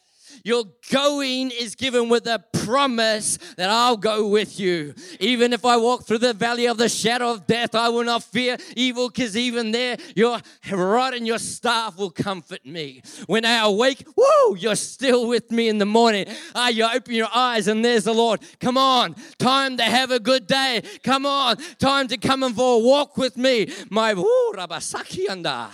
Your 0.45 0.65
going 0.91 1.49
is 1.49 1.73
given 1.73 2.07
with 2.07 2.27
a 2.27 2.37
promise 2.53 3.39
that 3.57 3.67
I'll 3.67 3.97
go 3.97 4.27
with 4.27 4.59
you. 4.59 4.93
Even 5.19 5.53
if 5.53 5.65
I 5.65 5.75
walk 5.77 6.05
through 6.05 6.19
the 6.19 6.33
valley 6.33 6.67
of 6.67 6.77
the 6.77 6.87
shadow 6.87 7.31
of 7.31 7.47
death, 7.47 7.73
I 7.73 7.89
will 7.89 8.03
not 8.03 8.23
fear 8.23 8.57
evil, 8.75 9.09
because 9.09 9.35
even 9.35 9.71
there, 9.71 9.97
your 10.15 10.39
rod 10.71 11.15
and 11.15 11.25
your 11.25 11.39
staff 11.39 11.97
will 11.97 12.11
comfort 12.11 12.63
me. 12.63 13.01
When 13.25 13.43
I 13.43 13.65
awake, 13.65 14.05
whoo, 14.15 14.55
you're 14.55 14.75
still 14.75 15.27
with 15.27 15.49
me 15.49 15.67
in 15.67 15.79
the 15.79 15.85
morning. 15.87 16.27
Ah, 16.53 16.69
you 16.69 16.87
open 16.93 17.15
your 17.15 17.29
eyes 17.33 17.67
and 17.67 17.83
there's 17.83 18.03
the 18.03 18.13
Lord. 18.13 18.39
Come 18.59 18.77
on, 18.77 19.15
time 19.39 19.77
to 19.77 19.83
have 19.83 20.11
a 20.11 20.19
good 20.19 20.45
day. 20.45 20.83
Come 21.03 21.25
on, 21.25 21.57
time 21.79 22.07
to 22.09 22.17
come 22.17 22.43
and 22.43 22.55
for 22.55 22.75
a 22.75 22.83
walk 22.83 23.17
with 23.17 23.35
me. 23.35 23.73
My 23.89 24.13
woo, 24.13 24.53
Rabasaki 24.53 25.27
anda. 25.27 25.71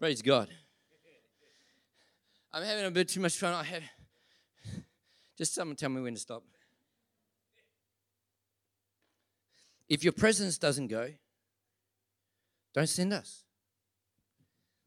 Praise 0.00 0.22
God. 0.22 0.48
I'm 2.54 2.62
having 2.62 2.86
a 2.86 2.90
bit 2.90 3.08
too 3.08 3.20
much 3.20 3.36
fun. 3.36 3.52
I 3.52 3.62
have 3.64 3.82
just 5.36 5.52
someone 5.52 5.76
tell 5.76 5.90
me 5.90 6.00
when 6.00 6.14
to 6.14 6.20
stop. 6.20 6.42
If 9.90 10.02
your 10.02 10.14
presence 10.14 10.56
doesn't 10.56 10.86
go, 10.86 11.10
don't 12.72 12.88
send 12.88 13.12
us. 13.12 13.42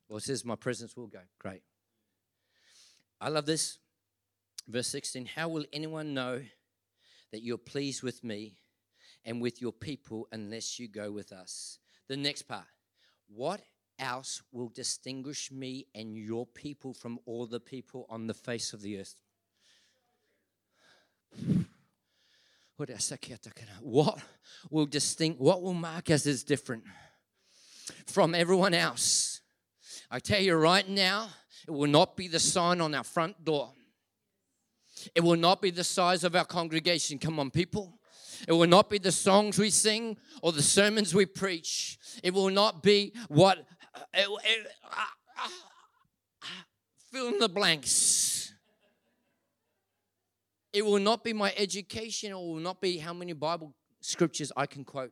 Well, 0.09 0.17
it 0.17 0.23
says, 0.23 0.43
My 0.43 0.55
presence 0.55 0.97
will 0.97 1.05
go. 1.05 1.19
Great. 1.37 1.61
I 3.21 3.29
love 3.29 3.45
this. 3.45 3.77
Verse 4.67 4.87
16 4.87 5.27
How 5.27 5.47
will 5.47 5.65
anyone 5.71 6.15
know 6.15 6.41
that 7.31 7.43
you're 7.43 7.59
pleased 7.59 8.01
with 8.01 8.23
me 8.23 8.57
and 9.23 9.39
with 9.39 9.61
your 9.61 9.73
people 9.73 10.27
unless 10.31 10.79
you 10.79 10.87
go 10.87 11.11
with 11.11 11.31
us? 11.31 11.77
The 12.07 12.17
next 12.17 12.43
part. 12.43 12.65
What 13.27 13.61
else 14.03 14.43
will 14.51 14.69
distinguish 14.69 15.51
me 15.51 15.87
and 15.95 16.15
your 16.15 16.45
people 16.45 16.93
from 16.93 17.17
all 17.25 17.47
the 17.47 17.59
people 17.59 18.05
on 18.09 18.27
the 18.27 18.33
face 18.33 18.73
of 18.73 18.81
the 18.81 18.99
earth. 18.99 19.15
What 23.81 24.19
will 24.69 24.85
distinct 24.85 25.39
what 25.39 25.61
will 25.61 25.73
mark 25.73 26.09
us 26.11 26.27
as 26.27 26.43
different 26.43 26.83
from 28.07 28.35
everyone 28.35 28.73
else? 28.73 29.41
I 30.11 30.19
tell 30.19 30.41
you 30.41 30.55
right 30.55 30.87
now, 30.87 31.29
it 31.67 31.71
will 31.71 31.89
not 31.89 32.17
be 32.17 32.27
the 32.27 32.39
sign 32.39 32.81
on 32.81 32.93
our 32.93 33.03
front 33.03 33.43
door. 33.43 33.71
It 35.15 35.21
will 35.21 35.37
not 35.37 35.61
be 35.61 35.71
the 35.71 35.83
size 35.83 36.23
of 36.23 36.35
our 36.35 36.45
congregation. 36.45 37.19
Come 37.19 37.39
on, 37.39 37.51
people. 37.51 37.99
It 38.47 38.53
will 38.53 38.67
not 38.67 38.89
be 38.89 38.97
the 38.97 39.11
songs 39.11 39.57
we 39.57 39.69
sing 39.69 40.17
or 40.41 40.51
the 40.51 40.61
sermons 40.61 41.15
we 41.15 41.25
preach. 41.25 41.97
It 42.23 42.33
will 42.33 42.49
not 42.49 42.83
be 42.83 43.13
what. 43.27 43.65
It, 44.13 44.27
it, 44.27 44.67
uh, 44.83 44.95
uh, 45.39 45.47
uh, 46.41 46.47
fill 47.11 47.27
in 47.29 47.39
the 47.39 47.49
blanks. 47.49 48.53
It 50.71 50.83
will 50.83 50.99
not 50.99 51.23
be 51.23 51.33
my 51.33 51.53
education. 51.55 52.31
It 52.31 52.35
will 52.35 52.55
not 52.55 52.81
be 52.81 52.97
how 52.97 53.13
many 53.13 53.33
Bible 53.33 53.75
scriptures 54.01 54.51
I 54.57 54.65
can 54.65 54.83
quote. 54.83 55.11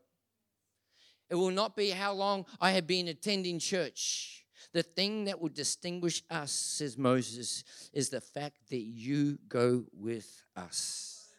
It 1.30 1.36
will 1.36 1.52
not 1.52 1.76
be 1.76 1.92
how 1.92 2.14
long 2.14 2.46
I 2.60 2.72
have 2.72 2.88
been 2.88 3.08
attending 3.08 3.60
church. 3.60 4.46
The 4.74 4.84
thing 4.84 5.26
that 5.26 5.40
will 5.40 5.50
distinguish 5.50 6.24
us, 6.30 6.52
says 6.52 6.98
Moses, 6.98 7.64
is 7.94 8.10
the 8.10 8.22
fact 8.22 8.58
that 8.70 8.82
you 8.82 9.38
go 9.48 9.86
with 9.94 10.44
us. 10.56 11.30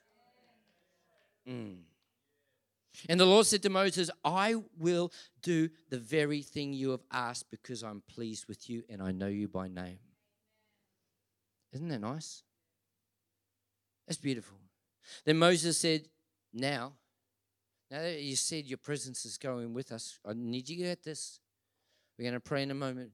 Mm. 1.48 1.78
And 3.08 3.18
the 3.18 3.26
Lord 3.26 3.46
said 3.46 3.62
to 3.62 3.70
Moses, 3.70 4.10
I 4.24 4.56
will 4.78 5.12
do 5.42 5.70
the 5.88 5.98
very 5.98 6.42
thing 6.42 6.72
you 6.72 6.90
have 6.90 7.04
asked 7.12 7.50
because 7.50 7.82
I'm 7.82 8.02
pleased 8.06 8.46
with 8.48 8.68
you 8.68 8.82
and 8.88 9.02
I 9.02 9.12
know 9.12 9.28
you 9.28 9.48
by 9.48 9.68
name. 9.68 9.98
Isn't 11.72 11.88
that 11.88 12.00
nice? 12.00 12.42
That's 14.06 14.18
beautiful. 14.18 14.58
Then 15.24 15.38
Moses 15.38 15.78
said, 15.78 16.08
Now, 16.52 16.92
now 17.90 18.02
that 18.02 18.20
you 18.20 18.36
said 18.36 18.66
your 18.66 18.78
presence 18.78 19.24
is 19.24 19.38
going 19.38 19.72
with 19.72 19.90
us, 19.90 20.18
I 20.26 20.32
need 20.34 20.68
you 20.68 20.76
to 20.78 20.82
get 20.82 21.02
this. 21.02 21.40
We're 22.18 22.24
going 22.24 22.34
to 22.34 22.40
pray 22.40 22.62
in 22.62 22.70
a 22.70 22.74
moment 22.74 23.10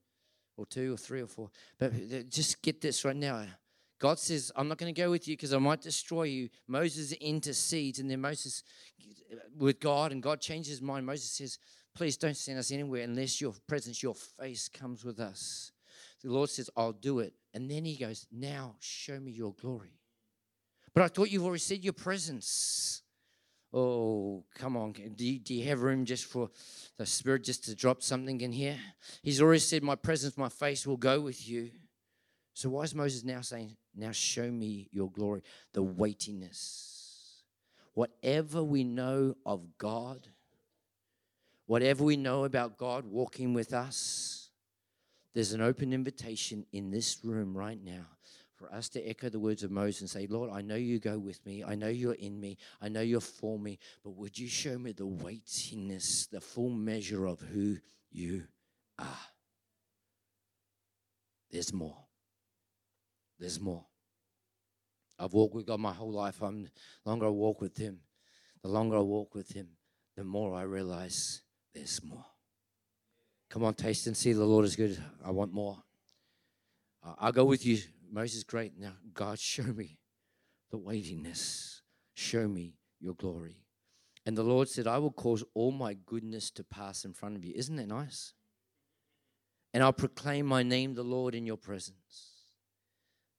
or 0.57 0.67
two 0.67 0.95
or 0.95 0.97
three 0.97 1.23
or 1.23 1.27
four. 1.27 1.51
But 1.79 1.93
uh, 1.93 2.23
just 2.29 2.61
get 2.63 2.81
this 2.81 3.05
right 3.05 3.17
now. 3.17 3.45
God 3.99 4.19
says, 4.19 4.53
I'm 4.55 4.69
not 4.69 4.79
going 4.79 4.95
to 4.95 5.01
go 5.01 5.11
with 5.11 5.27
you 5.27 5.37
because 5.37 5.53
I 5.53 5.59
might 5.59 5.81
destroy 5.81 6.25
you. 6.25 6.49
Moses 6.69 7.13
intercedes, 7.13 7.99
and 7.99 8.11
then 8.11 8.21
Moses, 8.21 8.63
with 9.57 9.81
God, 9.81 10.13
and 10.13 10.23
God 10.23 10.41
changes 10.41 10.71
his 10.71 10.83
mind. 10.83 11.05
Moses 11.05 11.31
says, 11.31 11.59
Please 11.95 12.17
don't 12.17 12.37
send 12.37 12.61
us 12.61 12.71
anywhere 12.71 13.03
unless 13.03 13.41
your 13.41 13.55
presence, 13.67 14.03
your 14.03 14.15
face 14.15 14.69
comes 14.69 15.05
with 15.05 15.19
us. 15.19 15.73
The 16.23 16.31
Lord 16.31 16.49
says, 16.49 16.71
I'll 16.77 16.93
do 16.93 17.19
it. 17.19 17.35
And 17.55 17.69
then 17.69 17.85
he 17.85 17.97
goes, 17.97 18.27
Now 18.31 18.77
show 18.79 19.19
me 19.19 19.33
your 19.33 19.53
glory. 19.61 19.99
But 20.95 21.03
I 21.03 21.09
thought 21.09 21.31
you've 21.31 21.45
already 21.45 21.59
said 21.59 21.83
your 21.83 21.93
presence. 21.93 23.03
Oh, 23.73 24.45
come 24.55 24.77
on. 24.77 24.93
Do 24.93 25.27
you, 25.27 25.41
do 25.41 25.55
you 25.55 25.65
have 25.69 25.83
room 25.83 26.05
just 26.05 26.25
for 26.25 26.51
the 26.97 27.05
Spirit 27.05 27.45
just 27.45 27.65
to 27.65 27.75
drop 27.75 28.03
something 28.03 28.41
in 28.41 28.53
here? 28.53 28.79
He's 29.23 29.43
already 29.43 29.59
said, 29.59 29.83
My 29.83 29.97
presence, 29.97 30.39
my 30.39 30.49
face 30.49 30.87
will 30.87 30.97
go 30.97 31.21
with 31.21 31.49
you. 31.49 31.71
So 32.55 32.71
why 32.71 32.83
is 32.83 32.95
Moses 32.95 33.23
now 33.23 33.41
saying, 33.41 33.77
Now 33.99 34.13
show 34.13 34.51
me 34.51 34.89
your 34.93 35.11
glory? 35.11 35.43
The 35.73 35.83
weightiness. 35.83 37.43
Whatever 37.95 38.63
we 38.63 38.85
know 38.85 39.37
of 39.45 39.77
God, 39.77 40.29
whatever 41.67 42.05
we 42.05 42.17
know 42.17 42.45
about 42.45 42.79
God 42.79 43.05
walking 43.05 43.55
with 43.55 43.75
us, 43.75 44.51
there's 45.35 45.53
an 45.53 45.61
open 45.61 45.93
invitation 45.93 46.65
in 46.73 46.91
this 46.91 47.19
room 47.25 47.57
right 47.57 47.79
now 47.83 48.07
for 48.55 48.73
us 48.73 48.89
to 48.91 49.09
echo 49.09 49.29
the 49.29 49.39
words 49.39 49.63
of 49.63 49.71
Moses 49.71 50.01
and 50.01 50.11
say, 50.11 50.27
Lord, 50.27 50.51
I 50.53 50.63
know 50.63 50.75
you 50.75 50.99
go 50.99 51.19
with 51.19 51.45
me. 51.47 51.63
I 51.65 51.77
know 51.77 51.89
you're 51.89 52.15
in 52.15 52.41
me. 52.41 52.59
I 52.81 52.89
know 52.89 53.01
you're 53.01 53.21
for 53.21 53.59
me. 53.59 53.79
But 54.03 54.17
would 54.17 54.39
you 54.39 54.49
show 54.49 54.79
me 54.79 54.93
the 54.93 55.07
weightiness, 55.07 56.27
the 56.27 56.41
full 56.41 56.71
measure 56.71 57.27
of 57.27 57.41
who 57.41 57.79
you 58.11 58.45
are? 58.99 59.07
There's 61.51 61.73
more. 61.73 61.97
There's 63.39 63.61
more. 63.61 63.85
I've 65.19 65.33
walked 65.33 65.55
with 65.55 65.67
God 65.67 65.81
my 65.81 65.93
whole 65.93 66.13
life. 66.13 66.43
I'm 66.43 66.65
the 66.65 66.71
longer 67.05 67.27
I 67.27 67.31
walk 67.31 67.61
with 67.61 67.77
Him, 67.77 68.01
the 68.63 68.69
longer 68.69 68.97
I 68.97 69.01
walk 69.01 69.35
with 69.35 69.53
Him, 69.53 69.69
the 70.17 70.25
more 70.25 70.55
I 70.55 70.63
realize 70.63 71.43
there's 71.75 72.03
more. 72.05 72.25
Come 73.51 73.65
on, 73.65 73.75
taste 73.75 74.07
and 74.07 74.17
see 74.17 74.33
the 74.33 74.45
Lord 74.45 74.65
is 74.65 74.77
good. 74.77 75.03
I 75.25 75.31
want 75.31 75.53
more. 75.53 75.79
I'll 77.19 77.33
go 77.33 77.45
with 77.45 77.65
you. 77.65 77.79
Moses, 78.11 78.45
great. 78.45 78.73
Now, 78.79 78.93
God, 79.15 79.39
show 79.39 79.63
me 79.63 79.99
the 80.71 80.79
weightiness. 80.79 81.83
Show 82.15 82.49
me 82.49 82.75
your 83.01 83.15
glory. 83.15 83.63
And 84.27 84.37
the 84.37 84.43
Lord 84.43 84.69
said, 84.69 84.87
I 84.87 84.99
will 84.99 85.13
cause 85.13 85.43
all 85.55 85.73
my 85.73 85.95
goodness 85.95 86.51
to 86.53 86.65
pass 86.65 87.05
in 87.05 87.15
front 87.15 87.37
of 87.37 87.45
you. 87.45 87.55
Isn't 87.57 87.77
that 87.77 87.89
nice? 87.89 88.35
And 89.73 89.83
I'll 89.83 89.93
proclaim 89.93 90.47
my 90.47 90.63
name, 90.63 90.95
the 90.95 91.03
Lord, 91.03 91.35
in 91.35 91.47
your 91.47 91.57
presence. 91.57 92.38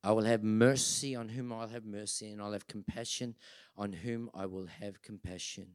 I 0.04 0.12
will 0.14 0.24
have 0.24 0.44
mercy 0.44 1.16
on 1.16 1.30
whom 1.30 1.52
I'll 1.52 1.68
have 1.68 1.86
mercy, 1.86 2.32
and 2.32 2.42
I'll 2.42 2.54
have 2.54 2.68
compassion 2.68 3.36
on 3.76 3.92
whom 3.92 4.30
I 4.34 4.46
will 4.46 4.68
have 4.68 5.02
compassion. 5.02 5.72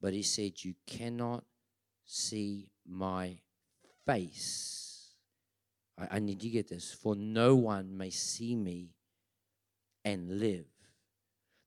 But 0.00 0.14
he 0.14 0.22
said, 0.22 0.64
You 0.64 0.74
cannot 0.86 1.44
see 2.04 2.70
my 2.86 3.38
face. 4.06 5.14
I, 5.98 6.16
I 6.16 6.18
need 6.20 6.42
you 6.42 6.50
to 6.50 6.54
get 6.54 6.68
this. 6.68 6.92
For 6.92 7.16
no 7.16 7.56
one 7.56 7.96
may 7.96 8.10
see 8.10 8.54
me 8.54 8.94
and 10.04 10.38
live. 10.38 10.66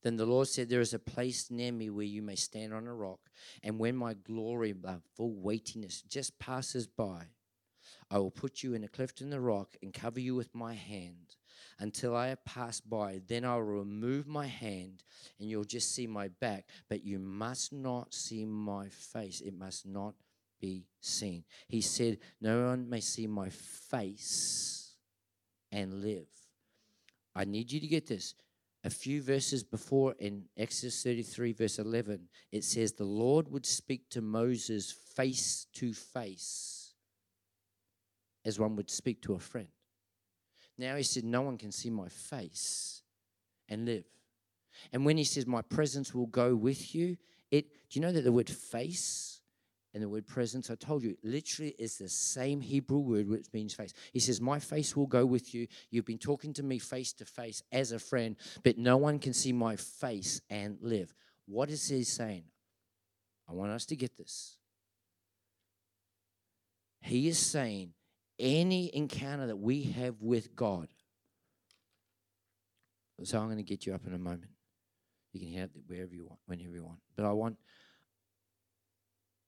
Then 0.02 0.16
the 0.16 0.26
Lord 0.26 0.48
said, 0.48 0.70
There 0.70 0.80
is 0.80 0.94
a 0.94 1.00
place 1.00 1.52
near 1.52 1.74
me 1.74 1.90
where 1.90 2.06
you 2.06 2.22
may 2.22 2.36
stand 2.36 2.74
on 2.74 2.88
a 2.88 2.94
rock, 2.94 3.20
and 3.64 3.78
when 3.78 3.98
my 3.98 4.14
glory, 4.14 4.74
my 4.74 4.96
full 5.18 5.36
weightiness, 5.36 6.02
just 6.02 6.40
passes 6.40 6.88
by, 6.88 7.26
I 8.10 8.18
will 8.20 8.32
put 8.32 8.64
you 8.64 8.74
in 8.74 8.86
a 8.86 8.88
cleft 8.88 9.20
in 9.20 9.30
the 9.30 9.42
rock 9.42 9.76
and 9.84 9.94
cover 9.94 10.22
you 10.22 10.36
with 10.36 10.56
my 10.56 10.74
hand 10.74 11.36
until 11.82 12.16
I 12.16 12.28
have 12.28 12.46
passed 12.46 12.88
by. 12.90 13.22
Then 13.28 13.44
I 13.44 13.56
will 13.56 13.64
remove 13.64 14.28
my 14.28 14.46
hand 14.46 15.04
and 15.40 15.50
you'll 15.50 15.64
just 15.66 15.94
see 15.94 16.08
my 16.08 16.30
back, 16.30 16.66
but 16.88 17.04
you 17.04 17.20
must 17.20 17.74
not 17.74 18.14
see 18.14 18.46
my 18.46 18.88
face. 18.88 19.42
It 19.42 19.58
must 19.58 19.86
not 19.86 20.14
be 20.62 20.86
seen. 21.02 21.44
He 21.68 21.82
said, 21.82 22.20
No 22.40 22.68
one 22.68 22.88
may 22.88 23.02
see 23.02 23.26
my 23.26 23.50
face 23.50 24.94
and 25.72 26.02
live. 26.02 26.28
I 27.36 27.46
need 27.46 27.72
you 27.72 27.80
to 27.80 27.88
get 27.88 28.08
this. 28.08 28.36
A 28.84 28.90
few 28.90 29.22
verses 29.22 29.64
before 29.64 30.16
in 30.20 30.46
Exodus 30.58 31.04
33, 31.04 31.54
verse 31.54 31.80
11, 31.80 32.30
it 32.52 32.64
says, 32.64 32.94
The 32.94 33.04
Lord 33.04 33.48
would 33.52 33.66
speak 33.66 34.10
to 34.12 34.22
Moses 34.22 34.92
face 34.92 35.66
to 35.74 35.94
face 35.94 36.94
as 38.46 38.60
one 38.60 38.76
would 38.76 38.90
speak 38.90 39.22
to 39.24 39.34
a 39.34 39.40
friend. 39.40 39.68
Now 40.82 40.96
he 40.96 41.04
said, 41.04 41.24
No 41.24 41.44
one 41.44 41.60
can 41.60 41.72
see 41.72 41.92
my 41.92 42.10
face 42.10 43.04
and 43.70 43.86
live. 43.86 44.06
And 44.92 45.06
when 45.06 45.16
he 45.16 45.24
says, 45.24 45.46
My 45.46 45.62
presence 45.62 46.12
will 46.14 46.26
go 46.26 46.56
with 46.56 46.96
you, 46.96 47.18
it 47.52 47.68
do 47.90 48.00
you 48.00 48.02
know 48.02 48.12
that 48.12 48.24
the 48.24 48.32
word 48.32 48.50
face 48.50 49.42
and 49.94 50.02
the 50.02 50.10
word 50.10 50.26
presence, 50.26 50.72
I 50.72 50.76
told 50.76 51.04
you, 51.04 51.18
literally 51.24 51.76
is 51.78 51.98
the 51.98 52.10
same 52.10 52.62
Hebrew 52.62 52.98
word 52.98 53.30
which 53.30 53.46
means 53.54 53.76
face. 53.76 53.94
He 54.12 54.20
says, 54.20 54.42
My 54.42 54.58
face 54.58 54.96
will 54.96 55.06
go 55.06 55.24
with 55.24 55.54
you. 55.54 55.68
You've 55.92 56.06
been 56.06 56.18
talking 56.18 56.52
to 56.54 56.64
me 56.64 56.80
face 56.80 57.14
to 57.14 57.26
face 57.26 57.62
as 57.72 57.92
a 57.92 58.00
friend, 58.00 58.36
but 58.64 58.80
no 58.80 58.98
one 58.98 59.20
can 59.20 59.34
see 59.34 59.54
my 59.54 59.76
face 59.76 60.42
and 60.50 60.80
live. 60.82 61.14
What 61.46 61.70
is 61.70 61.88
he 61.90 62.04
saying? 62.04 62.46
I 63.48 63.54
want 63.54 63.72
us 63.72 63.86
to 63.88 63.96
get 63.96 64.18
this. 64.18 64.58
He 67.02 67.28
is 67.28 67.38
saying 67.38 67.94
any 68.42 68.94
encounter 68.94 69.48
that 69.48 69.56
we 69.56 69.84
have 69.84 70.16
with 70.20 70.56
God. 70.56 70.90
So 73.24 73.40
I'm 73.40 73.46
going 73.46 73.58
to 73.58 73.64
get 73.64 73.86
you 73.86 73.94
up 73.94 74.02
in 74.08 74.14
a 74.14 74.18
moment. 74.18 74.50
You 75.32 75.40
can 75.40 75.54
have 75.60 75.70
it 75.76 75.84
wherever 75.86 76.14
you 76.14 76.26
want, 76.26 76.40
whenever 76.48 76.74
you 76.74 76.84
want. 76.84 77.00
But 77.16 77.26
I 77.26 77.32
want 77.32 77.58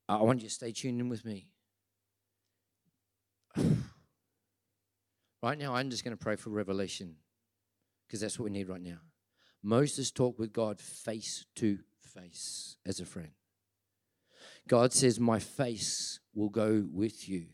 I 0.07 0.21
want 0.21 0.41
you 0.41 0.47
to 0.47 0.53
stay 0.53 0.71
tuned 0.71 0.99
in 0.99 1.09
with 1.09 1.25
me. 1.25 1.47
right 5.41 5.57
now, 5.57 5.73
I'm 5.73 5.89
just 5.89 6.03
going 6.03 6.15
to 6.15 6.23
pray 6.23 6.35
for 6.35 6.51
revelation 6.51 7.15
because 8.05 8.19
that's 8.19 8.37
what 8.37 8.45
we 8.45 8.51
need 8.51 8.69
right 8.69 8.81
now. 8.81 8.99
Moses 9.63 10.11
talked 10.11 10.39
with 10.39 10.53
God 10.53 10.79
face 10.79 11.45
to 11.55 11.79
face 12.01 12.77
as 12.85 12.99
a 12.99 13.05
friend. 13.05 13.31
God 14.67 14.93
says, 14.93 15.19
My 15.19 15.39
face 15.39 16.19
will 16.35 16.49
go 16.49 16.85
with 16.91 17.27
you 17.27 17.47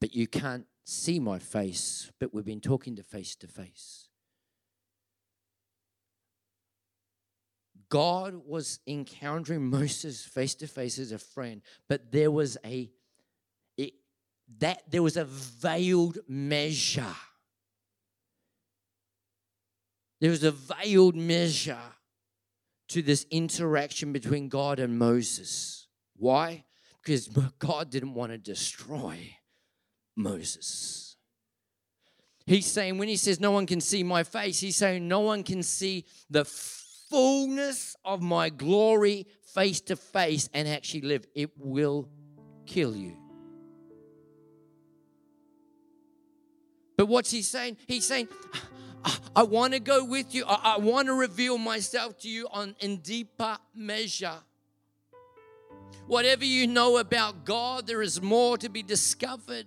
but 0.00 0.14
you 0.14 0.26
can't 0.26 0.66
see 0.84 1.18
my 1.18 1.38
face, 1.38 2.10
but 2.20 2.32
we've 2.32 2.44
been 2.44 2.60
talking 2.60 2.96
to 2.96 3.02
face 3.02 3.34
to 3.36 3.48
face. 3.48 4.08
God 7.88 8.34
was 8.46 8.80
encountering 8.86 9.64
Moses 9.70 10.22
face 10.24 10.54
to 10.56 10.66
face 10.66 10.98
as 10.98 11.12
a 11.12 11.18
friend, 11.18 11.62
but 11.88 12.10
there 12.10 12.30
was 12.30 12.56
a 12.64 12.90
it, 13.76 13.94
that 14.58 14.82
there 14.90 15.02
was 15.02 15.16
a 15.16 15.24
veiled 15.24 16.18
measure. 16.28 17.14
There 20.20 20.30
was 20.30 20.44
a 20.44 20.52
veiled 20.52 21.14
measure 21.14 21.78
to 22.88 23.02
this 23.02 23.26
interaction 23.30 24.12
between 24.12 24.48
God 24.48 24.78
and 24.78 24.98
Moses. 24.98 25.88
Why? 26.16 26.64
Because 27.02 27.28
God 27.58 27.90
didn't 27.90 28.14
want 28.14 28.32
to 28.32 28.38
destroy 28.38 29.36
Moses. 30.16 31.16
He's 32.46 32.66
saying, 32.66 32.98
when 32.98 33.08
he 33.08 33.16
says, 33.16 33.40
No 33.40 33.50
one 33.50 33.66
can 33.66 33.80
see 33.80 34.02
my 34.02 34.22
face, 34.22 34.60
he's 34.60 34.76
saying, 34.76 35.06
No 35.06 35.20
one 35.20 35.42
can 35.42 35.62
see 35.62 36.04
the 36.30 36.44
fullness 36.44 37.96
of 38.04 38.22
my 38.22 38.48
glory 38.48 39.26
face 39.54 39.80
to 39.82 39.96
face 39.96 40.48
and 40.52 40.66
actually 40.66 41.02
live. 41.02 41.26
It 41.34 41.50
will 41.58 42.08
kill 42.66 42.94
you. 42.94 43.16
But 46.96 47.06
what's 47.06 47.30
he 47.30 47.42
saying? 47.42 47.76
He's 47.86 48.06
saying, 48.06 48.28
I 49.34 49.42
want 49.42 49.74
to 49.74 49.80
go 49.80 50.04
with 50.04 50.34
you. 50.34 50.44
I, 50.46 50.78
want 50.78 51.08
to 51.08 51.14
reveal 51.14 51.58
myself 51.58 52.18
to 52.20 52.28
you 52.28 52.48
on 52.50 52.74
in 52.80 52.98
deeper 52.98 53.58
measure. 53.74 54.38
Whatever 56.06 56.44
you 56.44 56.66
know 56.66 56.98
about 56.98 57.44
God, 57.44 57.86
there 57.86 58.02
is 58.02 58.22
more 58.22 58.56
to 58.58 58.68
be 58.68 58.82
discovered. 58.82 59.66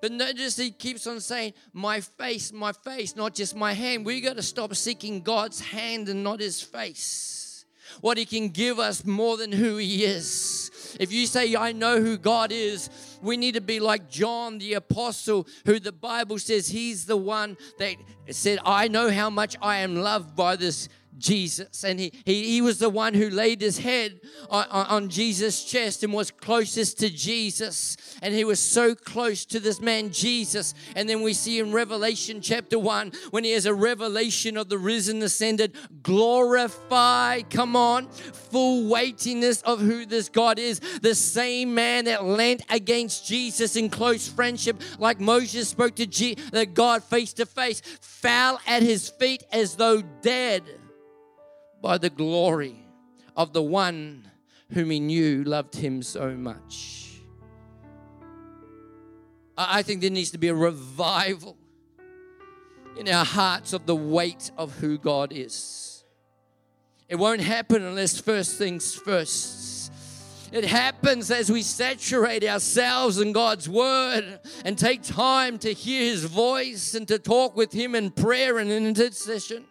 But 0.00 0.12
notice 0.12 0.56
he 0.56 0.70
keeps 0.70 1.06
on 1.06 1.20
saying, 1.20 1.54
My 1.72 2.00
face, 2.00 2.52
my 2.52 2.72
face, 2.72 3.16
not 3.16 3.34
just 3.34 3.56
my 3.56 3.72
hand. 3.72 4.06
We 4.06 4.20
got 4.20 4.36
to 4.36 4.42
stop 4.42 4.74
seeking 4.74 5.22
God's 5.22 5.60
hand 5.60 6.08
and 6.08 6.22
not 6.22 6.40
his 6.40 6.62
face. 6.62 7.64
What 8.00 8.18
he 8.18 8.24
can 8.24 8.50
give 8.50 8.78
us 8.78 9.04
more 9.04 9.36
than 9.36 9.50
who 9.50 9.76
he 9.78 10.04
is. 10.04 10.70
If 11.00 11.12
you 11.12 11.26
say, 11.26 11.54
I 11.56 11.72
know 11.72 12.00
who 12.00 12.16
God 12.16 12.52
is, 12.52 12.90
we 13.22 13.36
need 13.36 13.54
to 13.54 13.60
be 13.60 13.80
like 13.80 14.08
John 14.08 14.58
the 14.58 14.74
Apostle, 14.74 15.46
who 15.64 15.80
the 15.80 15.92
Bible 15.92 16.38
says 16.38 16.68
he's 16.68 17.06
the 17.06 17.16
one 17.16 17.56
that 17.78 17.96
said, 18.30 18.58
I 18.64 18.88
know 18.88 19.10
how 19.10 19.30
much 19.30 19.56
I 19.60 19.78
am 19.78 19.96
loved 19.96 20.36
by 20.36 20.56
this 20.56 20.88
Jesus. 21.18 21.84
And 21.84 21.98
he, 21.98 22.12
he, 22.24 22.44
he 22.44 22.62
was 22.62 22.78
the 22.78 22.88
one 22.88 23.14
who 23.14 23.28
laid 23.28 23.60
his 23.60 23.78
head 23.78 24.20
on, 24.48 24.66
on, 24.70 25.08
Jesus' 25.08 25.64
chest 25.64 26.04
and 26.04 26.12
was 26.12 26.30
closest 26.30 26.98
to 27.00 27.10
Jesus. 27.10 27.96
And 28.22 28.34
he 28.34 28.44
was 28.44 28.60
so 28.60 28.94
close 28.94 29.44
to 29.46 29.60
this 29.60 29.80
man, 29.80 30.10
Jesus. 30.10 30.74
And 30.94 31.08
then 31.08 31.22
we 31.22 31.32
see 31.32 31.58
in 31.58 31.72
Revelation 31.72 32.40
chapter 32.40 32.78
1 32.78 33.12
when 33.30 33.44
he 33.44 33.52
has 33.52 33.66
a 33.66 33.74
revelation 33.74 34.56
of 34.56 34.68
the 34.68 34.78
risen, 34.78 35.22
ascended, 35.22 35.74
glorified, 36.02 37.50
come 37.50 37.74
on, 37.74 38.08
full 38.08 38.88
weightiness 38.88 39.62
of 39.62 39.80
who 39.80 40.06
this 40.06 40.28
God 40.28 40.58
is. 40.58 40.80
The 41.00 41.14
same 41.14 41.74
man 41.74 42.04
that 42.04 42.24
leant 42.24 42.62
against 42.70 43.26
Jesus 43.26 43.76
in 43.76 43.90
close 43.90 44.28
friendship, 44.28 44.80
like 44.98 45.20
Moses 45.20 45.68
spoke 45.68 45.96
to 45.96 46.06
G- 46.06 46.36
the 46.52 46.66
God 46.66 47.02
face 47.02 47.32
to 47.34 47.46
face, 47.46 47.80
fell 48.00 48.60
at 48.66 48.82
his 48.82 49.08
feet 49.08 49.44
as 49.52 49.76
though 49.76 50.02
dead 50.22 50.62
by 51.80 51.98
the 51.98 52.10
glory 52.10 52.84
of 53.36 53.52
the 53.52 53.62
one 53.62 54.28
whom 54.72 54.90
he 54.90 55.00
knew 55.00 55.44
loved 55.44 55.76
him 55.76 56.02
so 56.02 56.34
much. 56.34 57.20
I 59.56 59.82
think 59.82 60.00
there 60.00 60.10
needs 60.10 60.30
to 60.32 60.38
be 60.38 60.48
a 60.48 60.54
revival 60.54 61.56
in 62.96 63.08
our 63.08 63.24
hearts 63.24 63.72
of 63.72 63.86
the 63.86 63.96
weight 63.96 64.50
of 64.56 64.78
who 64.78 64.98
God 64.98 65.32
is. 65.32 66.04
It 67.08 67.16
won't 67.16 67.40
happen 67.40 67.82
unless 67.82 68.20
first 68.20 68.56
things 68.56 68.94
first. 68.94 69.92
It 70.52 70.64
happens 70.64 71.30
as 71.30 71.50
we 71.50 71.62
saturate 71.62 72.44
ourselves 72.44 73.20
in 73.20 73.32
God's 73.32 73.68
word 73.68 74.40
and 74.64 74.78
take 74.78 75.02
time 75.02 75.58
to 75.58 75.72
hear 75.72 76.02
his 76.02 76.24
voice 76.24 76.94
and 76.94 77.06
to 77.08 77.18
talk 77.18 77.56
with 77.56 77.72
him 77.72 77.94
in 77.94 78.10
prayer 78.10 78.58
and 78.58 78.70
in 78.70 78.86
intercession 78.86 79.64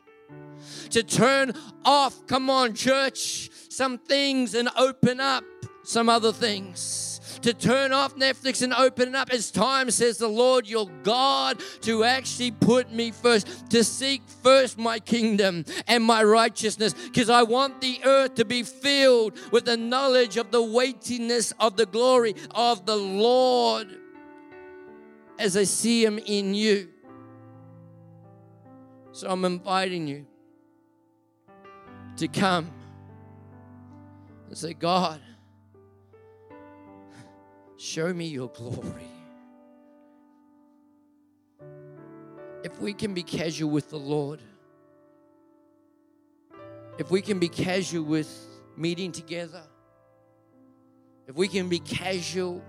to 0.90 1.04
turn 1.04 1.54
off, 1.86 2.26
come 2.28 2.50
on, 2.50 2.74
church, 2.74 3.50
some 3.70 3.98
things 3.98 4.56
and 4.56 4.70
open 4.78 5.20
up 5.20 5.44
some 5.84 6.10
other 6.10 6.34
things. 6.34 7.40
To 7.44 7.54
turn 7.54 7.94
off 7.94 8.16
Netflix 8.16 8.62
and 8.64 8.74
open 8.74 9.10
it 9.10 9.16
up 9.16 9.30
as 9.32 9.52
time, 9.52 9.92
says 9.92 10.18
the 10.18 10.28
Lord 10.28 10.68
your 10.68 10.90
God, 11.04 11.62
to 11.82 12.04
actually 12.04 12.52
put 12.52 12.92
me 12.92 13.12
first, 13.12 13.70
to 13.70 13.84
seek 13.84 14.24
first 14.44 14.78
my 14.78 15.00
kingdom 15.00 15.64
and 15.88 16.04
my 16.04 16.24
righteousness, 16.24 16.94
because 16.94 17.30
I 17.30 17.44
want 17.44 17.80
the 17.80 18.00
earth 18.04 18.36
to 18.36 18.46
be 18.46 18.64
filled 18.64 19.38
with 19.52 19.66
the 19.66 19.78
knowledge 19.78 20.36
of 20.38 20.52
the 20.52 20.64
weightiness 20.64 21.54
of 21.60 21.78
the 21.78 21.86
glory 21.86 22.34
of 22.52 22.86
the 22.86 22.96
Lord 22.96 23.96
as 25.38 25.56
I 25.56 25.64
see 25.64 26.04
Him 26.04 26.18
in 26.18 26.54
you. 26.56 26.90
So 29.12 29.30
I'm 29.30 29.46
inviting 29.46 30.08
you 30.08 30.26
to 32.18 32.28
come 32.28 32.72
and 34.48 34.58
say, 34.58 34.74
God, 34.74 35.22
show 37.78 38.14
me 38.14 38.28
your 38.28 38.50
glory. 38.50 39.08
If 42.64 42.80
we 42.80 42.94
can 42.94 43.14
be 43.14 43.24
casual 43.24 43.70
with 43.70 43.90
the 43.90 44.00
Lord, 44.00 44.42
if 46.98 47.12
we 47.12 47.22
can 47.22 47.40
be 47.40 47.50
casual 47.50 48.04
with 48.04 48.30
meeting 48.76 49.12
together, 49.12 49.64
if 51.28 51.36
we 51.36 51.48
can 51.48 51.70
be 51.70 51.80
casual 51.80 52.64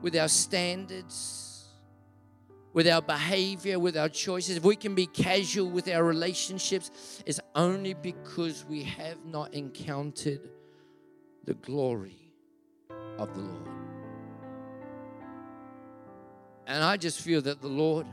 with 0.00 0.16
our 0.16 0.28
standards, 0.28 1.57
with 2.78 2.86
our 2.86 3.02
behavior, 3.02 3.76
with 3.76 3.96
our 3.96 4.08
choices, 4.08 4.56
if 4.56 4.62
we 4.62 4.76
can 4.76 4.94
be 4.94 5.04
casual 5.04 5.68
with 5.68 5.88
our 5.88 6.04
relationships, 6.04 7.20
it's 7.26 7.40
only 7.56 7.92
because 7.92 8.64
we 8.66 8.84
have 8.84 9.24
not 9.24 9.52
encountered 9.52 10.48
the 11.44 11.54
glory 11.54 12.30
of 13.18 13.34
the 13.34 13.40
Lord. 13.40 13.68
And 16.68 16.84
I 16.84 16.96
just 16.96 17.20
feel 17.20 17.42
that 17.42 17.60
the 17.60 17.66
Lord 17.66 18.06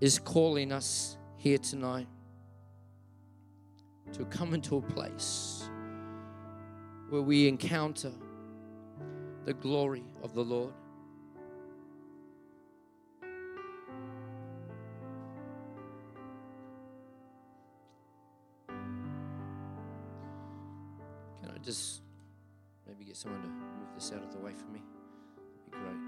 is 0.00 0.18
calling 0.18 0.72
us 0.72 1.18
here 1.36 1.58
tonight 1.58 2.08
to 4.14 4.24
come 4.24 4.54
into 4.54 4.78
a 4.78 4.80
place 4.80 5.68
where 7.10 7.20
we 7.20 7.46
encounter 7.46 8.12
the 9.44 9.52
glory 9.52 10.04
of 10.22 10.32
the 10.32 10.42
Lord. 10.42 10.72
Just 21.68 22.00
maybe 22.86 23.04
get 23.04 23.14
someone 23.14 23.42
to 23.42 23.48
move 23.48 23.92
this 23.94 24.10
out 24.10 24.22
of 24.22 24.32
the 24.32 24.38
way 24.38 24.52
for 24.54 24.64
me? 24.68 24.80
That'd 25.70 25.70
be 25.70 25.76
great. 25.76 25.98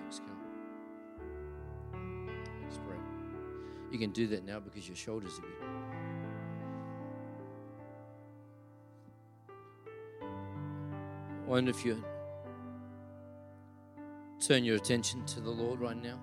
Thanks, 0.00 0.20
Carl. 0.20 0.38
Great. 2.86 3.00
You 3.92 3.98
can 3.98 4.10
do 4.10 4.26
that 4.28 4.46
now 4.46 4.58
because 4.58 4.88
your 4.88 4.96
shoulders 4.96 5.38
are 5.38 5.42
good. 5.42 5.50
I 11.44 11.50
wonder 11.50 11.70
if 11.72 11.84
you 11.84 12.02
turn 14.40 14.64
your 14.64 14.76
attention 14.76 15.26
to 15.26 15.40
the 15.40 15.50
Lord 15.50 15.80
right 15.80 16.02
now. 16.02 16.18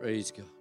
Praise 0.00 0.32
God. 0.32 0.55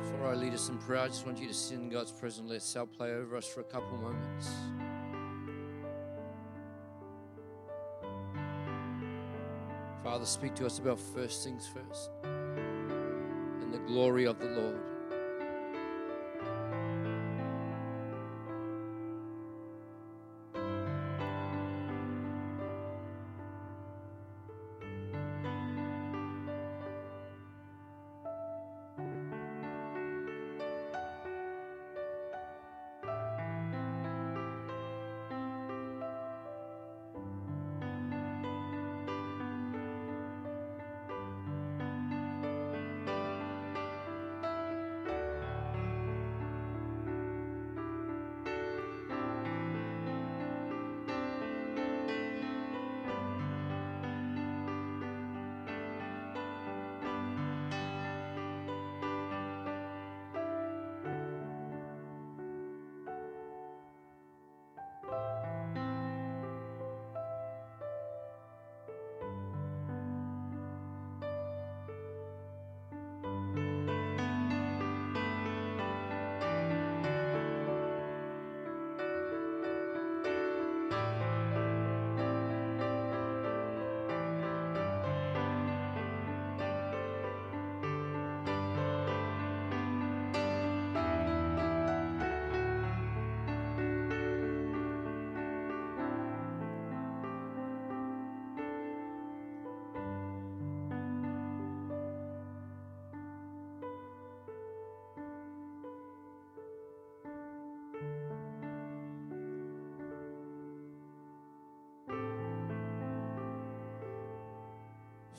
Before 0.00 0.28
I 0.28 0.34
lead 0.34 0.54
us 0.54 0.68
in 0.68 0.78
prayer, 0.78 1.00
I 1.00 1.08
just 1.08 1.26
want 1.26 1.38
you 1.38 1.48
to 1.48 1.54
sit 1.54 1.78
in 1.78 1.88
God's 1.88 2.12
presence. 2.12 2.48
Let 2.48 2.62
Sal 2.62 2.86
play 2.86 3.12
over 3.12 3.36
us 3.36 3.46
for 3.46 3.60
a 3.60 3.64
couple 3.64 3.98
moments. 3.98 4.48
Father, 10.04 10.24
speak 10.24 10.54
to 10.54 10.66
us 10.66 10.78
about 10.78 11.00
first 11.00 11.42
things 11.42 11.66
first 11.66 12.10
and 12.22 13.74
the 13.74 13.78
glory 13.86 14.24
of 14.26 14.38
the 14.38 14.46
Lord. 14.46 14.95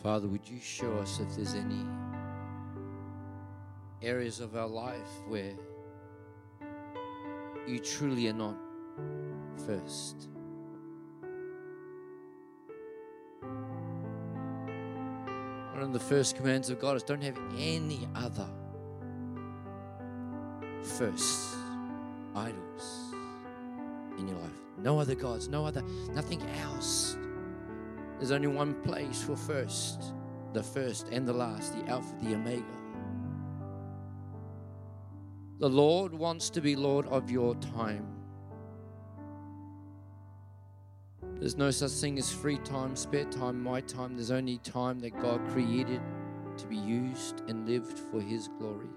Father, 0.08 0.30
would 0.30 0.48
you 0.48 0.58
show 0.62 0.94
us 1.00 1.20
if 1.20 1.36
there's 1.36 1.54
any 1.54 1.86
areas 4.02 4.40
of 4.40 4.56
our 4.56 4.66
life 4.66 5.10
where 5.28 5.54
you 7.68 7.78
truly 7.80 8.30
are 8.30 8.34
not 8.34 8.56
first? 9.66 10.30
One 15.74 15.84
of 15.84 15.92
the 15.92 16.00
first 16.00 16.38
commands 16.38 16.70
of 16.70 16.80
God 16.80 16.96
is 16.96 17.04
don't 17.04 17.22
have 17.22 17.38
any 17.58 18.08
other 18.16 18.48
first 20.84 21.54
idols 22.34 23.14
in 24.18 24.30
your 24.30 24.38
life. 24.38 24.52
No 24.78 25.02
other 25.02 25.16
gods, 25.16 25.50
no 25.50 25.66
other, 25.66 25.82
nothing 26.14 26.42
else. 26.64 27.18
There's 28.18 28.32
only 28.32 28.48
one 28.48 28.74
place 28.82 29.22
for 29.22 29.36
first, 29.36 30.14
the 30.54 30.64
first 30.64 31.10
and 31.10 31.28
the 31.28 31.34
last, 31.34 31.74
the 31.74 31.88
Alpha, 31.88 32.14
the 32.22 32.34
Omega. 32.34 32.66
The 35.60 35.70
Lord 35.70 36.14
wants 36.14 36.50
to 36.52 36.62
be 36.62 36.76
Lord 36.76 37.08
of 37.08 37.30
your 37.30 37.56
time. 37.56 38.06
There's 41.40 41.58
no 41.58 41.70
such 41.70 41.92
thing 41.92 42.18
as 42.18 42.32
free 42.32 42.58
time, 42.60 42.96
spare 42.96 43.26
time, 43.26 43.62
my 43.62 43.82
time. 43.82 44.16
There's 44.16 44.32
only 44.32 44.58
time 44.60 45.00
that 45.02 45.20
God 45.20 45.40
created 45.50 46.02
to 46.58 46.66
be 46.66 46.78
used 46.78 47.42
and 47.48 47.68
lived 47.68 48.00
for 48.00 48.20
His 48.20 48.48
glory. 48.60 48.90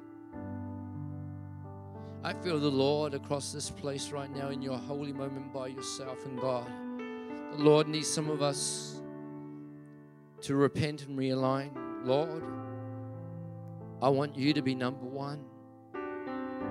I 2.24 2.32
feel 2.32 2.58
the 2.58 2.70
Lord 2.70 3.14
across 3.14 3.52
this 3.52 3.70
place 3.70 4.10
right 4.10 4.34
now 4.34 4.48
in 4.48 4.62
your 4.62 4.78
holy 4.78 5.12
moment 5.12 5.52
by 5.52 5.68
yourself 5.68 6.24
and 6.24 6.38
God. 6.40 6.70
The 7.52 7.62
Lord 7.62 7.88
needs 7.88 8.08
some 8.08 8.30
of 8.30 8.42
us 8.42 8.99
to 10.42 10.54
repent 10.54 11.06
and 11.06 11.18
realign. 11.18 11.70
Lord, 12.04 12.42
I 14.02 14.08
want 14.08 14.36
you 14.36 14.52
to 14.54 14.62
be 14.62 14.74
number 14.74 15.04
one. 15.04 15.44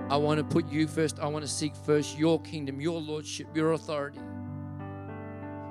I 0.08 0.16
want 0.16 0.38
to 0.38 0.44
put 0.44 0.70
you 0.70 0.88
first. 0.88 1.20
I 1.20 1.26
want 1.26 1.44
to 1.44 1.50
seek 1.50 1.74
first 1.76 2.18
your 2.18 2.40
kingdom, 2.40 2.80
your 2.80 3.00
lordship, 3.00 3.46
your 3.54 3.72
authority, 3.72 4.18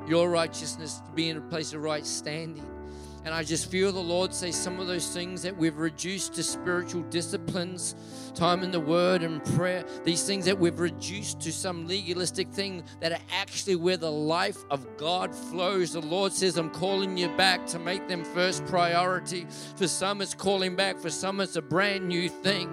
your 0.07 0.29
righteousness 0.29 1.01
to 1.05 1.11
be 1.11 1.29
in 1.29 1.37
a 1.37 1.41
place 1.41 1.73
of 1.73 1.81
right 1.81 2.05
standing. 2.05 2.78
And 3.25 3.33
I 3.33 3.43
just 3.43 3.69
feel 3.69 3.91
the 3.91 3.99
Lord 3.99 4.33
say 4.33 4.51
some 4.51 4.79
of 4.79 4.87
those 4.87 5.13
things 5.13 5.41
that 5.41 5.55
we've 5.55 5.77
reduced 5.77 6.33
to 6.35 6.43
spiritual 6.43 7.01
disciplines, 7.03 7.95
time 8.33 8.63
in 8.63 8.71
the 8.71 8.79
Word 8.79 9.23
and 9.23 9.43
prayer, 9.55 9.83
these 10.05 10.23
things 10.23 10.45
that 10.45 10.57
we've 10.57 10.79
reduced 10.79 11.41
to 11.41 11.51
some 11.51 11.85
legalistic 11.85 12.47
thing 12.49 12.83
that 13.01 13.11
are 13.11 13.21
actually 13.33 13.75
where 13.75 13.97
the 13.97 14.11
life 14.11 14.63
of 14.71 14.85
God 14.97 15.35
flows. 15.35 15.93
The 15.93 16.01
Lord 16.01 16.31
says, 16.31 16.57
I'm 16.57 16.69
calling 16.69 17.17
you 17.17 17.27
back 17.35 17.65
to 17.67 17.79
make 17.79 18.07
them 18.07 18.23
first 18.23 18.65
priority. 18.67 19.47
For 19.75 19.87
some, 19.87 20.21
it's 20.21 20.33
calling 20.33 20.75
back, 20.75 20.97
for 20.97 21.09
some, 21.09 21.41
it's 21.41 21.57
a 21.57 21.61
brand 21.61 22.07
new 22.07 22.29
thing. 22.29 22.69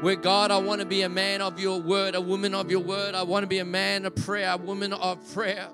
Where 0.00 0.16
God, 0.16 0.50
I 0.50 0.58
want 0.58 0.80
to 0.80 0.86
be 0.86 1.02
a 1.02 1.08
man 1.08 1.40
of 1.40 1.58
your 1.58 1.80
word, 1.80 2.14
a 2.14 2.20
woman 2.20 2.54
of 2.54 2.70
your 2.70 2.80
word. 2.80 3.14
I 3.14 3.22
want 3.22 3.44
to 3.44 3.48
be 3.48 3.58
a 3.58 3.64
man 3.64 4.04
of 4.04 4.14
prayer, 4.14 4.52
a 4.52 4.56
woman 4.56 4.92
of 4.92 5.18
prayer. 5.32 5.68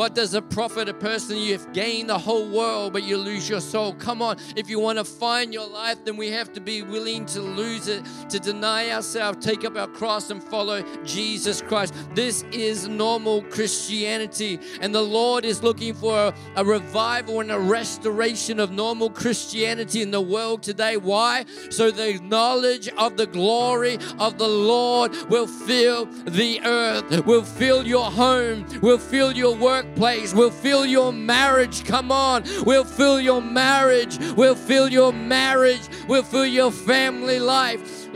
What 0.00 0.14
does 0.14 0.32
it 0.32 0.48
profit 0.48 0.88
a 0.88 0.94
person 0.94 1.36
you've 1.36 1.74
gained 1.74 2.08
the 2.08 2.16
whole 2.16 2.48
world 2.48 2.94
but 2.94 3.02
you 3.02 3.18
lose 3.18 3.50
your 3.50 3.60
soul? 3.60 3.92
Come 3.92 4.22
on, 4.22 4.38
if 4.56 4.70
you 4.70 4.80
want 4.80 4.96
to 4.96 5.04
find 5.04 5.52
your 5.52 5.68
life, 5.68 6.02
then 6.06 6.16
we 6.16 6.30
have 6.30 6.54
to 6.54 6.60
be 6.62 6.80
willing 6.80 7.26
to 7.26 7.42
lose 7.42 7.86
it, 7.86 8.02
to 8.30 8.38
deny 8.38 8.90
ourselves, 8.92 9.44
take 9.44 9.62
up 9.62 9.76
our 9.76 9.88
cross, 9.88 10.30
and 10.30 10.42
follow 10.42 10.82
Jesus 11.04 11.60
Christ. 11.60 11.92
This 12.14 12.44
is 12.44 12.88
normal 12.88 13.42
Christianity, 13.42 14.58
and 14.80 14.94
the 14.94 15.02
Lord 15.02 15.44
is 15.44 15.62
looking 15.62 15.92
for 15.92 16.14
a, 16.16 16.34
a 16.56 16.64
revival 16.64 17.40
and 17.40 17.52
a 17.52 17.60
restoration 17.60 18.58
of 18.58 18.70
normal 18.70 19.10
Christianity 19.10 20.00
in 20.00 20.12
the 20.12 20.22
world 20.22 20.62
today. 20.62 20.96
Why? 20.96 21.44
So 21.68 21.90
the 21.90 22.18
knowledge 22.22 22.88
of 22.96 23.18
the 23.18 23.26
glory 23.26 23.98
of 24.18 24.38
the 24.38 24.48
Lord 24.48 25.14
will 25.28 25.46
fill 25.46 26.06
the 26.06 26.58
earth, 26.64 27.26
will 27.26 27.44
fill 27.44 27.86
your 27.86 28.10
home, 28.10 28.64
will 28.80 28.96
fill 28.96 29.36
your 29.36 29.54
work 29.54 29.88
workplace. 29.90 30.34
We'll 30.34 30.50
fill 30.50 30.86
your 30.86 31.12
marriage. 31.12 31.84
Come 31.84 32.12
on. 32.12 32.44
We'll 32.64 32.84
fill 32.84 33.20
your 33.20 33.42
marriage. 33.42 34.18
We'll 34.36 34.54
fill 34.54 34.88
your 34.88 35.12
marriage. 35.12 35.82
We'll 36.08 36.22
fill 36.22 36.46
your 36.46 36.70
family 36.70 37.38
life. 37.38 38.08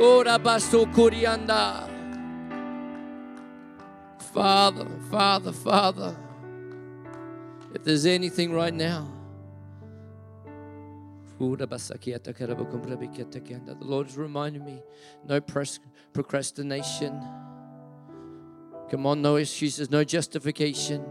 Father, 4.32 4.86
Father, 5.10 5.52
Father, 5.52 6.16
if 7.72 7.84
there's 7.84 8.06
anything 8.06 8.52
right 8.52 8.74
now, 8.74 9.08
the 11.38 11.44
Lord 11.44 11.60
Lord's 13.84 14.16
reminding 14.16 14.64
me 14.64 14.82
no 15.26 15.40
procrastination. 15.40 17.20
Come 18.90 19.06
on, 19.06 19.22
no 19.22 19.36
excuses, 19.36 19.90
no 19.90 20.04
justification. 20.04 21.04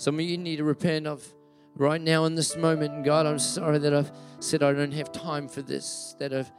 Some 0.00 0.14
of 0.14 0.22
you 0.22 0.38
need 0.38 0.56
to 0.56 0.64
repent 0.64 1.06
of 1.06 1.22
right 1.76 2.00
now 2.00 2.24
in 2.24 2.34
this 2.34 2.56
moment. 2.56 3.04
God, 3.04 3.26
I'm 3.26 3.38
sorry 3.38 3.76
that 3.80 3.92
I've 3.92 4.10
said 4.38 4.62
I 4.62 4.72
don't 4.72 4.92
have 4.92 5.12
time 5.12 5.46
for 5.46 5.60
this, 5.60 6.16
that 6.18 6.32
I've 6.32 6.50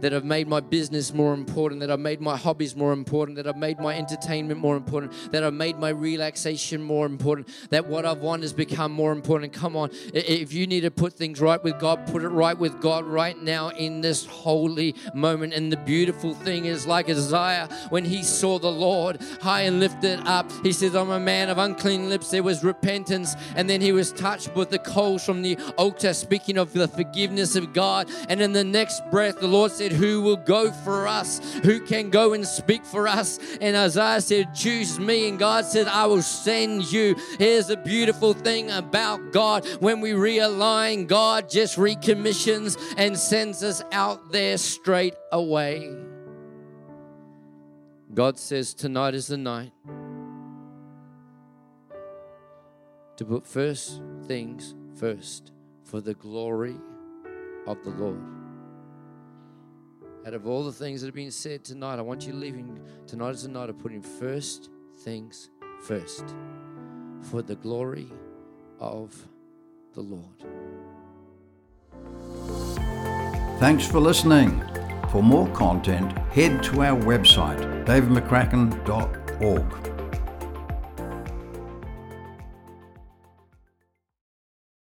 that 0.00 0.14
I've 0.14 0.24
made 0.24 0.48
my 0.48 0.60
business 0.60 1.12
more 1.12 1.34
important, 1.34 1.80
that 1.80 1.90
I've 1.90 2.00
made 2.00 2.20
my 2.20 2.36
hobbies 2.36 2.76
more 2.76 2.92
important, 2.92 3.36
that 3.36 3.46
I've 3.46 3.56
made 3.56 3.78
my 3.78 3.96
entertainment 3.96 4.60
more 4.60 4.76
important, 4.76 5.32
that 5.32 5.42
I've 5.42 5.54
made 5.54 5.78
my 5.78 5.88
relaxation 5.90 6.82
more 6.82 7.06
important, 7.06 7.48
that 7.70 7.86
what 7.86 8.04
I've 8.06 8.18
wanted 8.18 8.42
has 8.42 8.52
become 8.52 8.92
more 8.92 9.12
important. 9.12 9.52
Come 9.52 9.76
on, 9.76 9.90
if 10.12 10.52
you 10.52 10.66
need 10.66 10.82
to 10.82 10.90
put 10.90 11.12
things 11.12 11.40
right 11.40 11.62
with 11.62 11.78
God, 11.78 12.06
put 12.06 12.22
it 12.22 12.28
right 12.28 12.56
with 12.56 12.80
God 12.80 13.04
right 13.04 13.40
now 13.40 13.68
in 13.70 14.00
this 14.00 14.24
holy 14.26 14.94
moment. 15.14 15.52
And 15.52 15.72
the 15.72 15.76
beautiful 15.76 16.34
thing 16.34 16.66
is, 16.66 16.86
like 16.86 17.08
Isaiah, 17.08 17.68
when 17.90 18.04
he 18.04 18.22
saw 18.22 18.58
the 18.58 18.70
Lord 18.70 19.20
high 19.40 19.62
and 19.62 19.80
lifted 19.80 20.20
up, 20.26 20.50
he 20.62 20.72
says, 20.72 20.94
I'm 20.94 21.10
a 21.10 21.20
man 21.20 21.48
of 21.48 21.58
unclean 21.58 22.08
lips. 22.08 22.30
There 22.30 22.42
was 22.42 22.62
repentance, 22.62 23.34
and 23.56 23.68
then 23.68 23.80
he 23.80 23.92
was 23.92 24.12
touched 24.12 24.54
with 24.54 24.70
the 24.70 24.78
coals 24.78 25.24
from 25.24 25.42
the 25.42 25.56
altar, 25.76 26.14
speaking 26.14 26.58
of 26.58 26.72
the 26.72 26.88
forgiveness 26.88 27.56
of 27.56 27.72
God. 27.72 28.08
And 28.28 28.40
in 28.40 28.52
the 28.52 28.64
next 28.64 29.02
breath, 29.10 29.40
the 29.40 29.48
Lord 29.48 29.57
Lord 29.58 29.72
said, 29.72 29.90
Who 29.90 30.22
will 30.22 30.36
go 30.36 30.70
for 30.70 31.08
us? 31.08 31.40
Who 31.64 31.80
can 31.80 32.10
go 32.10 32.32
and 32.32 32.46
speak 32.46 32.84
for 32.84 33.08
us? 33.08 33.40
And 33.60 33.76
Isaiah 33.76 34.20
said, 34.20 34.54
Choose 34.54 35.00
me. 35.00 35.28
And 35.28 35.36
God 35.36 35.64
said, 35.64 35.88
I 35.88 36.06
will 36.06 36.22
send 36.22 36.92
you. 36.92 37.16
Here's 37.40 37.68
a 37.68 37.76
beautiful 37.76 38.34
thing 38.34 38.70
about 38.70 39.32
God. 39.32 39.66
When 39.80 40.00
we 40.00 40.12
realign, 40.12 41.08
God 41.08 41.50
just 41.50 41.76
recommissions 41.76 42.76
and 42.96 43.18
sends 43.18 43.64
us 43.64 43.82
out 43.90 44.30
there 44.30 44.58
straight 44.58 45.16
away. 45.32 45.92
God 48.14 48.38
says, 48.38 48.74
Tonight 48.74 49.14
is 49.14 49.26
the 49.26 49.38
night 49.38 49.72
to 53.16 53.24
put 53.24 53.44
first 53.44 54.00
things 54.28 54.76
first 54.94 55.50
for 55.82 56.00
the 56.00 56.14
glory 56.14 56.76
of 57.66 57.82
the 57.82 57.90
Lord 57.90 58.37
out 60.28 60.34
of 60.34 60.46
all 60.46 60.62
the 60.62 60.70
things 60.70 61.00
that 61.00 61.06
have 61.06 61.14
been 61.14 61.30
said 61.30 61.64
tonight, 61.64 61.98
I 61.98 62.02
want 62.02 62.26
you 62.26 62.34
leaving 62.34 62.78
tonight 63.06 63.30
as 63.30 63.46
a 63.46 63.50
night 63.50 63.70
of 63.70 63.78
putting 63.78 64.02
first 64.02 64.68
things 64.98 65.48
first 65.84 66.34
for 67.22 67.40
the 67.40 67.54
glory 67.54 68.08
of 68.78 69.26
the 69.94 70.02
Lord. 70.02 70.44
Thanks 73.58 73.86
for 73.86 74.00
listening. 74.00 74.62
For 75.10 75.22
more 75.22 75.48
content, 75.54 76.12
head 76.28 76.62
to 76.64 76.82
our 76.82 77.00
website, 77.00 77.86
davidmccracken.org. 77.86 79.87